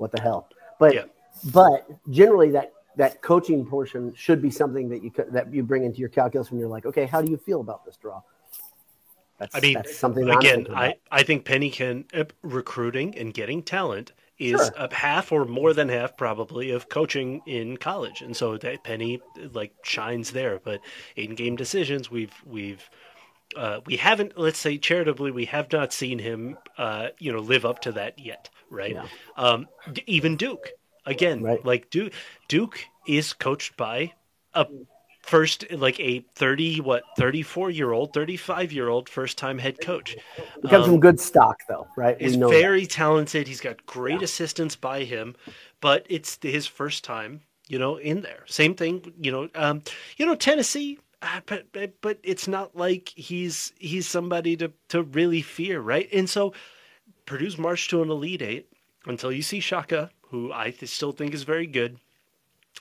[0.00, 0.48] what the hell?
[0.78, 1.04] But yeah.
[1.52, 5.98] but generally that that coaching portion should be something that you that you bring into
[5.98, 8.22] your calculus when you're like, okay, how do you feel about this draw?
[9.38, 10.66] That's, I mean, that's something again.
[10.74, 14.72] I I think Penny can uh, recruiting and getting talent is sure.
[14.76, 19.20] a half or more than half probably of coaching in college, and so that Penny
[19.52, 20.58] like shines there.
[20.58, 20.80] But
[21.14, 22.88] in game decisions, we've we've
[23.56, 27.64] uh, we haven't, let's say charitably, we have not seen him, uh, you know, live
[27.64, 28.94] up to that yet, right?
[28.94, 29.06] Yeah.
[29.36, 29.66] Um,
[30.06, 30.70] even Duke,
[31.04, 31.64] again, right.
[31.64, 32.12] like Duke,
[32.48, 34.12] Duke is coached by
[34.54, 34.66] a
[35.30, 40.16] first, like a thirty, what, thirty-four year old, thirty-five year old first time head coach.
[40.62, 42.20] He comes um, from good stock, though, right?
[42.20, 42.90] He's very that.
[42.90, 43.48] talented.
[43.48, 44.24] He's got great yeah.
[44.24, 45.36] assistants by him,
[45.80, 48.42] but it's his first time, you know, in there.
[48.46, 49.82] Same thing, you know, um,
[50.16, 55.02] you know, Tennessee uh, but, but but it's not like he's he's somebody to to
[55.02, 56.08] really fear, right?
[56.12, 56.54] And so
[57.26, 58.72] Purdue's march to an elite eight
[59.06, 61.98] until you see Shaka, who I still think is very good.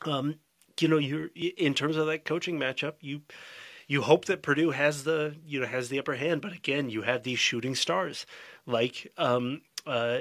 [0.05, 0.35] Um,
[0.81, 3.21] you know, you're in terms of that coaching matchup, you
[3.87, 7.01] you hope that Purdue has the you know has the upper hand, but again, you
[7.01, 8.25] have these shooting stars
[8.65, 10.19] like um, uh,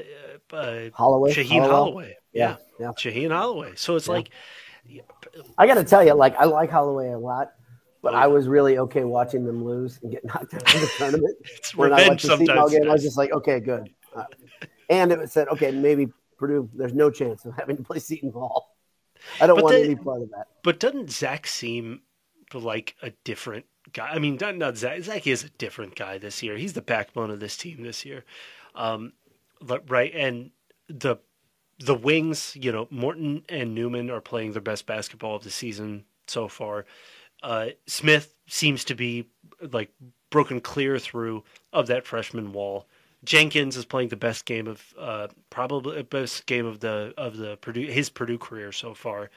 [0.53, 1.69] uh, Holloway, Shaheen Holloway.
[1.69, 2.17] Holloway.
[2.33, 3.73] Yeah, yeah, Shaheen Holloway.
[3.77, 4.15] So it's yeah.
[4.15, 4.31] like
[5.59, 7.53] I got to tell you, like I like Holloway a lot.
[8.01, 11.37] But I was really okay watching them lose and get knocked out of the tournament.
[11.45, 12.73] it's when I went to sometimes.
[12.73, 13.91] Game, I was just like, okay, good.
[14.15, 14.25] Uh,
[14.89, 16.09] and it said, okay, maybe
[16.39, 16.71] Purdue.
[16.75, 18.78] There's no chance of having to play Seton Hall.
[19.41, 20.49] I don't but want the, any part of that.
[20.63, 22.03] But doesn't Zach seem
[22.53, 24.11] like a different guy?
[24.11, 25.03] I mean, not, not Zach.
[25.03, 26.57] Zach is a different guy this year.
[26.57, 28.25] He's the backbone of this team this year,
[28.75, 29.13] um,
[29.89, 30.13] right?
[30.15, 30.51] And
[30.89, 31.17] the
[31.81, 36.05] the wings, you know, Morton and Newman are playing their best basketball of the season
[36.27, 36.85] so far
[37.43, 39.29] uh, Smith seems to be
[39.73, 39.93] like
[40.31, 42.87] broken clear through of that freshman wall.
[43.25, 47.57] Jenkins is playing the best game of uh, probably best game of the of the
[47.57, 49.31] Purdue his Purdue career so far,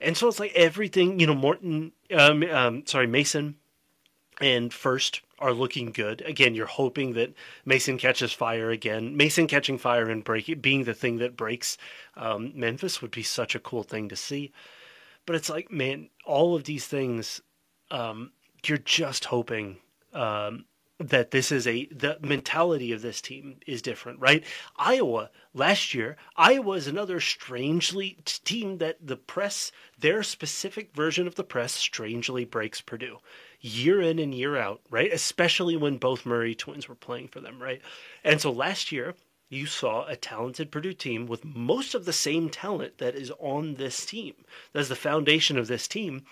[0.00, 1.34] and so it's like everything you know.
[1.34, 3.56] Morton, um, um, sorry, Mason,
[4.40, 6.20] and Furst are looking good.
[6.22, 7.32] Again, you're hoping that
[7.64, 9.16] Mason catches fire again.
[9.16, 11.78] Mason catching fire and break being the thing that breaks
[12.16, 14.52] um, Memphis would be such a cool thing to see.
[15.26, 17.40] But it's like, man, all of these things,
[17.90, 18.32] um,
[18.64, 19.78] you're just hoping
[20.12, 20.64] um,
[20.98, 24.44] that this is a the mentality of this team is different, right?
[24.76, 31.36] Iowa last year, Iowa is another strangely team that the press, their specific version of
[31.36, 33.18] the press, strangely breaks Purdue
[33.60, 35.12] year in and year out, right?
[35.12, 37.80] Especially when both Murray twins were playing for them, right?
[38.22, 39.14] And so last year,
[39.48, 43.74] you saw a talented Purdue team with most of the same talent that is on
[43.74, 44.34] this team.
[44.72, 46.24] That's the foundation of this team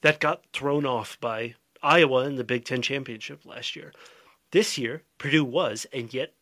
[0.00, 3.92] that got thrown off by Iowa in the Big Ten championship last year.
[4.54, 6.32] This year, Purdue was, and yet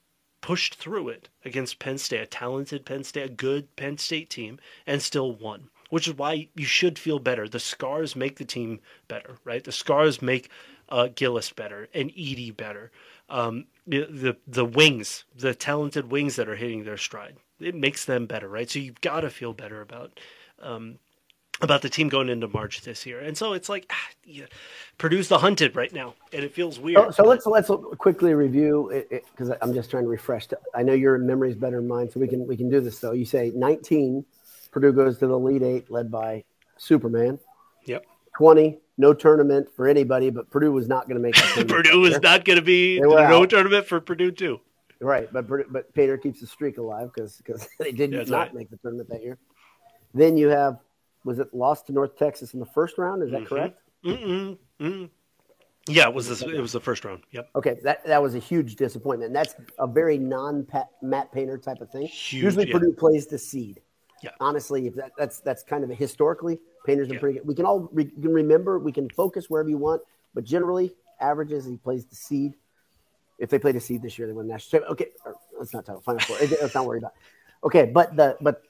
[0.42, 4.60] pushed through it against Penn State, a talented Penn State, a good Penn State team,
[4.86, 5.70] and still won.
[5.88, 7.48] Which is why you should feel better.
[7.48, 9.64] The scars make the team better, right?
[9.64, 10.50] The scars make
[10.90, 12.90] uh, Gillis better and Edey better
[13.30, 17.38] um, the the wings, the talented wings that are hitting their stride.
[17.60, 18.68] It makes them better, right?
[18.68, 20.20] So you've got to feel better about
[20.60, 20.98] um,
[21.60, 23.20] about the team going into March this year.
[23.20, 24.46] And so it's like ah, yeah,
[24.98, 26.98] Purdue's the hunted right now, and it feels weird.
[26.98, 30.48] Oh, so let's let's quickly review it because I'm just trying to refresh.
[30.74, 32.98] I know your memory is better than mine, so we can we can do this
[32.98, 33.12] though.
[33.12, 34.24] You say 19,
[34.70, 36.44] Purdue goes to the Elite Eight, led by
[36.76, 37.38] Superman.
[37.84, 38.06] Yep.
[38.38, 41.68] 20, no tournament for anybody, but Purdue was not going to make it.
[41.68, 43.50] Purdue was not going to be no out.
[43.50, 44.60] tournament for Purdue too.
[45.00, 48.54] Right, but but Painter keeps the streak alive because because they did not right.
[48.54, 49.36] make the tournament that year.
[50.14, 50.78] Then you have
[51.24, 53.22] was it lost to North Texas in the first round?
[53.22, 53.54] Is that mm-hmm.
[53.54, 53.80] correct?
[54.04, 54.58] Mm-mm.
[54.80, 55.10] Mm-mm.
[55.88, 57.24] Yeah, it was the, it was the first round.
[57.32, 57.50] Yep.
[57.56, 59.28] Okay, that that was a huge disappointment.
[59.28, 60.66] And that's a very non
[61.02, 62.06] Matt Painter type of thing.
[62.06, 62.72] Huge, Usually yeah.
[62.74, 63.80] Purdue plays the seed.
[64.22, 64.30] Yeah.
[64.38, 67.20] Honestly, if that, that's that's kind of a historically Painter's been yeah.
[67.20, 67.48] pretty good.
[67.48, 70.02] We can all we can remember, we can focus wherever you want,
[70.34, 72.54] but generally, averages he plays the seed.
[73.38, 74.92] If they play the seed this year, they win the national championship.
[74.92, 76.36] Okay, or, let's not talk Final Four.
[76.40, 77.12] let's not worry about.
[77.64, 78.62] Okay, but the but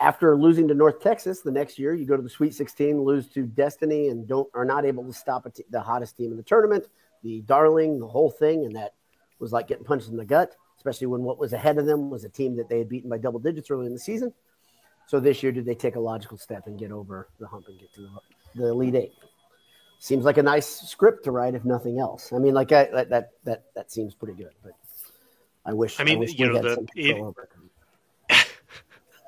[0.00, 3.28] after losing to North Texas the next year, you go to the Sweet 16, lose
[3.28, 6.86] to Destiny, and don't are not able to stop the hottest team in the tournament,
[7.22, 8.94] the Darling, the whole thing, and that
[9.38, 12.24] was like getting punched in the gut, especially when what was ahead of them was
[12.24, 14.32] a team that they had beaten by double digits early in the season.
[15.06, 17.78] So this year, did they take a logical step and get over the hump and
[17.78, 18.08] get to the,
[18.54, 19.12] the Elite Eight?
[19.98, 22.32] Seems like a nice script to write, if nothing else.
[22.32, 24.72] I mean, like I, that that that seems pretty good, but
[25.66, 26.00] I wish.
[26.00, 27.16] I mean, I you know, the, it,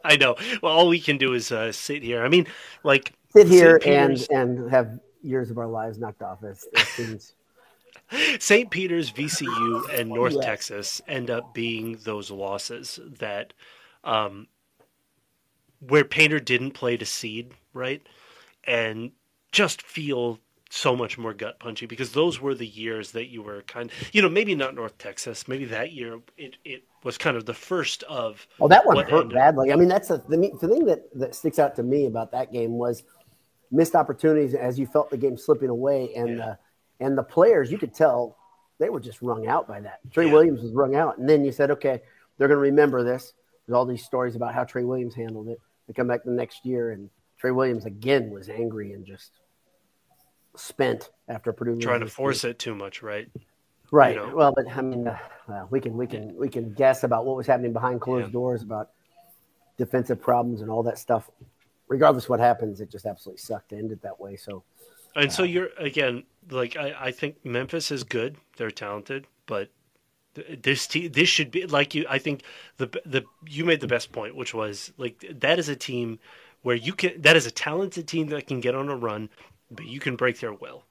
[0.04, 0.36] I know.
[0.62, 2.24] Well, all we can do is uh, sit here.
[2.24, 2.46] I mean,
[2.82, 7.34] like sit here and and have years of our lives knocked off as, as students.
[8.38, 8.70] St.
[8.70, 10.44] Peter's, VCU, and North yes.
[10.44, 13.54] Texas end up being those losses that,
[14.04, 14.48] um,
[15.80, 18.06] where Painter didn't play to seed, right,
[18.64, 19.12] and
[19.50, 20.38] just feel
[20.74, 24.14] so much more gut punchy because those were the years that you were kind of,
[24.14, 27.52] you know, maybe not North Texas, maybe that year it, it was kind of the
[27.52, 28.46] first of.
[28.58, 29.34] Well, that one hurt ended.
[29.34, 29.70] badly.
[29.70, 32.52] I mean, that's a, the, the thing that, that sticks out to me about that
[32.52, 33.02] game was
[33.70, 36.46] missed opportunities as you felt the game slipping away, and yeah.
[36.46, 36.54] uh,
[37.00, 38.38] and the players you could tell
[38.78, 39.98] they were just wrung out by that.
[40.10, 40.32] Trey yeah.
[40.32, 42.00] Williams was wrung out, and then you said, okay,
[42.38, 43.34] they're going to remember this.
[43.66, 45.58] There's all these stories about how Trey Williams handled it.
[45.86, 49.32] They come back the next year, and Trey Williams again was angry and just
[50.56, 53.28] spent after Purdue trying to force it too much, right?
[53.90, 54.16] Right.
[54.16, 54.34] You know?
[54.34, 57.36] Well, but I mean, uh, well, we can we can we can guess about what
[57.36, 58.32] was happening behind closed yeah.
[58.32, 58.90] doors about
[59.76, 61.30] defensive problems and all that stuff.
[61.88, 64.36] Regardless what happens, it just absolutely sucked to end it that way.
[64.36, 64.64] So,
[65.14, 68.36] and uh, so you're again like I, I think Memphis is good.
[68.56, 69.70] They're talented, but
[70.62, 72.06] this team this should be like you.
[72.08, 72.42] I think
[72.78, 76.18] the the you made the best point, which was like that is a team
[76.62, 79.28] where you can that is a talented team that can get on a run,
[79.74, 80.84] but you can break their will.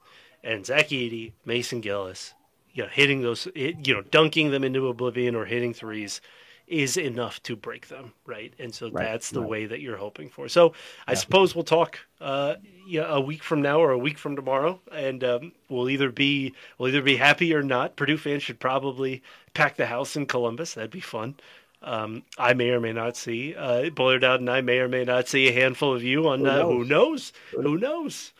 [0.44, 2.34] And Zach Edey, Mason Gillis,
[2.72, 6.20] you know, hitting those, you know, dunking them into oblivion or hitting threes
[6.66, 8.54] is enough to break them, right?
[8.58, 9.48] And so right, that's the right.
[9.48, 10.48] way that you're hoping for.
[10.48, 10.72] So yeah.
[11.08, 12.54] I suppose we'll talk uh,
[12.86, 16.54] yeah, a week from now or a week from tomorrow, and um, we'll either be
[16.78, 17.96] we'll either be happy or not.
[17.96, 19.22] Purdue fans should probably
[19.54, 20.74] pack the house in Columbus.
[20.74, 21.34] That'd be fun.
[21.82, 25.04] Um, I may or may not see uh, Boiler Out, and I may or may
[25.04, 26.46] not see a handful of you on.
[26.46, 27.32] Uh, who knows?
[27.50, 28.32] Who knows?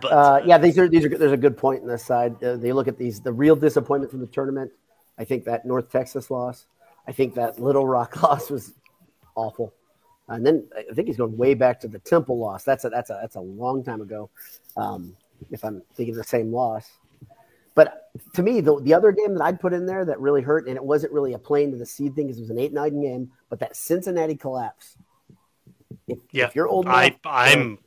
[0.00, 2.42] But uh, yeah, these are these are there's a good point in this side.
[2.42, 4.72] Uh, they look at these the real disappointment from the tournament.
[5.18, 6.66] I think that North Texas loss.
[7.08, 8.72] I think that Little Rock loss was
[9.34, 9.72] awful.
[10.28, 12.64] And then I think he's going way back to the Temple loss.
[12.64, 14.30] That's a that's a that's a long time ago.
[14.76, 15.16] Um,
[15.50, 16.90] if I'm thinking the same loss.
[17.74, 20.66] But to me, the, the other game that I'd put in there that really hurt,
[20.66, 22.72] and it wasn't really a plane to the seed thing because it was an 8
[22.72, 24.96] 9 game, but that Cincinnati collapse.
[26.08, 27.78] If, yeah, if you're old enough, I, I'm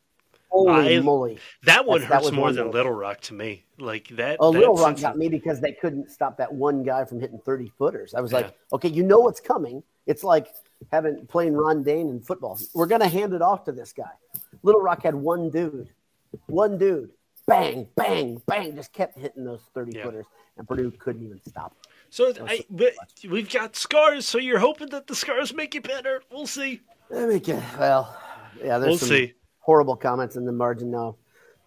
[0.49, 1.37] Holy I, moly!
[1.63, 3.65] That one That's, hurts that more than Little Rock to me.
[3.77, 4.37] Like that.
[4.39, 7.71] Oh, Little Rock got me because they couldn't stop that one guy from hitting thirty
[7.77, 8.15] footers.
[8.15, 8.39] I was yeah.
[8.39, 9.83] like, okay, you know what's coming.
[10.07, 10.47] It's like
[10.91, 12.59] having playing Ron Dayne in football.
[12.73, 14.09] We're gonna hand it off to this guy.
[14.63, 15.89] Little Rock had one dude,
[16.47, 17.11] one dude,
[17.45, 20.03] bang, bang, bang, just kept hitting those thirty yeah.
[20.03, 20.25] footers,
[20.57, 21.75] and Purdue couldn't even stop.
[22.09, 22.65] So I,
[23.29, 24.25] we've got scars.
[24.25, 26.23] So you're hoping that the scars make you better.
[26.31, 26.81] We'll see.
[27.11, 28.15] They Make it, well,
[28.63, 28.77] yeah.
[28.77, 31.15] we'll some, see horrible comments in the margin now.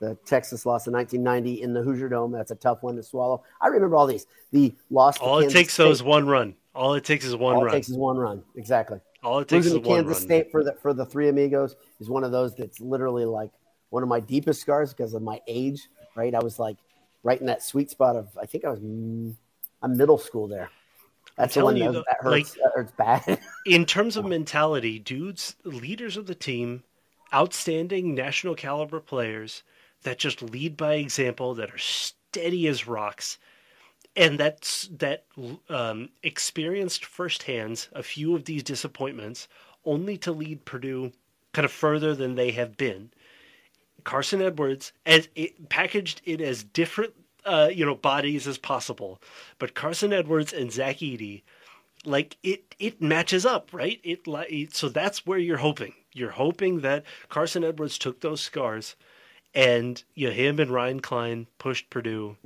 [0.00, 2.32] The Texas loss in 1990 in the Hoosier Dome.
[2.32, 3.44] That's a tough one to swallow.
[3.60, 4.26] I remember all these.
[4.50, 5.18] The loss.
[5.18, 5.90] All it takes State.
[5.90, 6.56] is one run.
[6.74, 7.68] All it takes is one all run.
[7.68, 8.42] All it takes is one run.
[8.56, 8.98] Exactly.
[9.22, 10.22] All it takes Losing is to Kansas run.
[10.22, 13.52] State for the for the three amigos is one of those that's literally like
[13.90, 15.88] one of my deepest scars because of my age.
[16.16, 16.78] Right, I was like
[17.22, 20.70] right in that sweet spot of I think I was I'm middle school there.
[21.36, 22.56] That's the one that, that hurts.
[22.56, 23.40] Like, that hurts bad.
[23.66, 26.82] in terms of mentality, dudes, leaders of the team
[27.32, 29.62] outstanding national caliber players
[30.02, 33.38] that just lead by example, that are steady as rocks,
[34.16, 35.24] and that's that
[35.68, 39.48] um, experienced firsthand a few of these disappointments,
[39.84, 41.12] only to lead Purdue
[41.52, 43.10] kind of further than they have been.
[44.04, 47.14] Carsen Edwards, as it packaged it as different,
[47.44, 49.20] uh, you know, bodies as possible,
[49.58, 51.42] but Carsen Edwards and Zach Edey,
[52.04, 54.00] like it, it matches up, right?
[54.02, 58.96] It, so that's where you're hoping you're hoping that Carsen Edwards took those scars
[59.54, 62.36] and you know, him and Ryan Cline pushed Purdue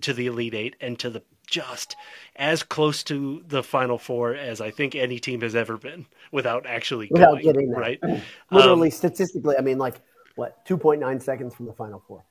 [0.00, 1.94] to the Elite Eight and to the just
[2.36, 6.66] as close to the Final Four as I think any team has ever been without
[6.66, 7.80] actually without going, getting there.
[7.80, 8.00] right.
[8.50, 10.00] Literally, um, statistically, I mean, like
[10.36, 12.24] what two point nine seconds from the Final Four.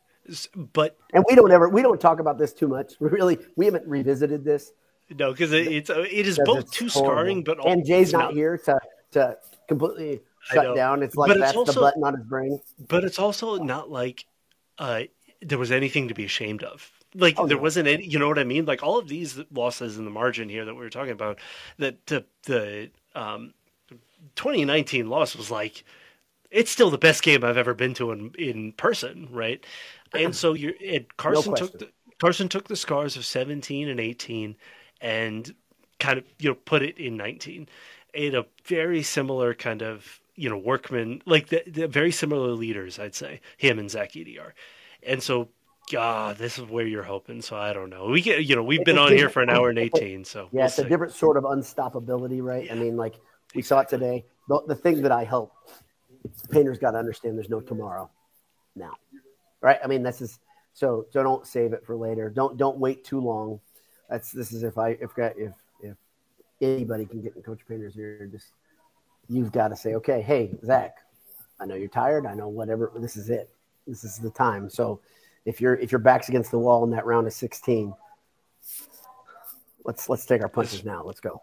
[0.56, 2.94] But and we don't ever we don't talk about this too much.
[3.00, 4.72] We really we haven't revisited this.
[5.10, 7.12] No, because it, it's it is both too horrible.
[7.12, 8.80] scarring, but and Jay's not, not here to
[9.12, 9.38] to
[9.68, 11.04] completely shut down.
[11.04, 12.60] It's like but that's it's also, the button on his brain.
[12.88, 14.26] But it's also not like
[14.78, 15.04] uh,
[15.42, 16.92] there was anything to be ashamed of.
[17.16, 17.64] Like oh, there no.
[17.64, 18.66] wasn't any, you know what I mean?
[18.66, 21.40] Like all of these losses in the margin here that we were talking about,
[21.78, 23.54] that the the um,
[24.36, 25.84] 2019 loss was like
[26.50, 29.64] it's still the best game I've ever been to in in person, right?
[30.14, 31.90] And so you're it, Carsen No took the
[32.20, 34.56] Carsen took the scars of 17 and 18
[35.02, 35.54] and
[36.00, 37.68] kind of you know put it in 19
[38.14, 43.00] in a very similar kind of you know workman like the, the very similar leaders
[43.00, 44.40] I'd say him and Zach Edey.
[45.06, 45.50] And so
[45.92, 47.42] God, this is where you're hoping.
[47.42, 48.06] So I don't know.
[48.06, 50.24] We get, you know, we've been on here for an hour and eighteen.
[50.24, 52.72] So Yeah, we'll it's a different sort of unstoppability, right?
[52.72, 53.16] I mean, like
[53.54, 54.26] we saw it today.
[54.48, 55.54] The, the thing that I hope
[56.52, 58.10] painters got to understand there's no tomorrow
[58.76, 58.94] now,
[59.62, 59.80] right?
[59.84, 60.40] I mean, this is
[60.74, 61.06] so.
[61.12, 62.30] So don't save it for later.
[62.30, 63.60] Don't don't wait too long.
[64.10, 65.98] That's this is if I if got if if
[66.62, 68.48] anybody can get in Coach Painter's ear, just
[69.30, 70.98] you've got to say, okay, hey Zach,
[71.60, 72.26] I know you're tired.
[72.26, 72.92] I know whatever.
[72.96, 73.50] This is it.
[73.88, 74.70] This is the time.
[74.70, 75.00] So
[75.46, 77.94] if you're if your back's against the wall in that round of 16,
[79.86, 81.04] let's let's take our punches now.
[81.04, 81.42] Let's go.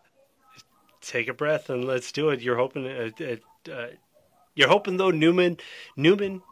[1.00, 2.40] Take a breath and let's do it.
[2.40, 2.86] You're hoping.
[2.86, 3.86] Uh, uh, uh,
[4.54, 5.58] you're hoping though Newman,
[5.96, 6.42] Newman,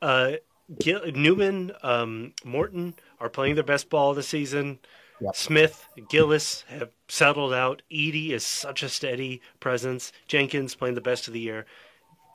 [0.00, 0.32] uh,
[0.78, 4.78] Gil, Newman, um, Morton are playing their best ball of the season.
[5.22, 5.36] Yep.
[5.36, 7.82] Smith, Gillis have settled out.
[7.90, 10.12] Edey is such a steady presence.
[10.26, 11.64] Jenkins playing the best of the year.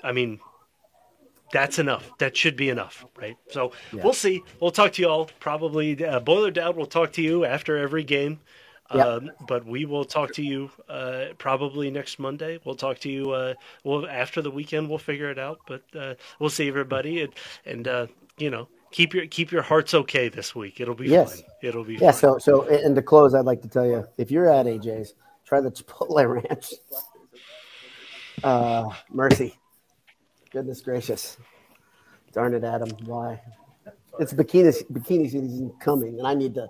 [0.04, 0.40] I mean,
[1.52, 2.10] that's enough.
[2.20, 3.36] That should be enough, right?
[3.50, 4.04] So Yeah.
[4.04, 4.42] we'll see.
[4.62, 6.04] We'll talk to you all probably.
[6.04, 8.40] Uh, Boiler Dad will talk to you after every game.
[8.94, 9.06] Yep.
[9.06, 12.58] Um, but we will talk to you uh, probably next Monday.
[12.64, 13.32] We'll talk to you.
[13.32, 13.54] Uh,
[13.84, 15.60] well, after the weekend, we'll figure it out.
[15.68, 17.34] But uh, we'll see everybody, and,
[17.66, 18.08] and uh,
[18.38, 20.80] you know, keep your keep your hearts okay this week.
[20.80, 21.42] It'll be Yes.
[21.42, 21.50] fine.
[21.62, 22.12] It'll be Yeah.
[22.12, 22.20] fine.
[22.20, 25.14] So so and to close, I'd like to tell you if you're at AJ's,
[25.46, 26.74] try the Chipotle Ranch.
[28.44, 29.56] Uh, mercy.
[30.52, 31.38] Goodness gracious.
[32.32, 32.90] Darn it, Adam.
[33.06, 33.42] Why?
[34.20, 36.68] It's bikini bikini season coming, and I need to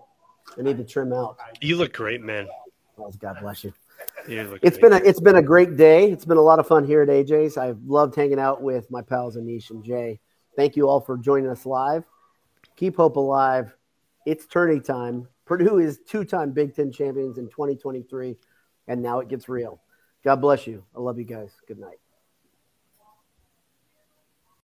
[0.57, 1.37] I need to trim out.
[1.61, 2.47] You look great, man.
[2.97, 3.73] Oh, God bless you.
[4.27, 4.81] It's great.
[4.81, 6.11] been a it's been a great day.
[6.11, 7.57] It's been a lot of fun here at AJ's.
[7.57, 10.19] I've loved hanging out with my pals Anish and Jay.
[10.57, 12.03] Thank you all for joining us live.
[12.77, 13.77] Keep hope alive.
[14.25, 15.27] It's tourney time.
[15.45, 18.35] Purdue is two-time Big Ten champions in 2023,
[18.87, 19.79] and now it gets real.
[20.25, 20.83] God bless you.
[20.95, 21.51] I love you guys.
[21.67, 21.99] Good night.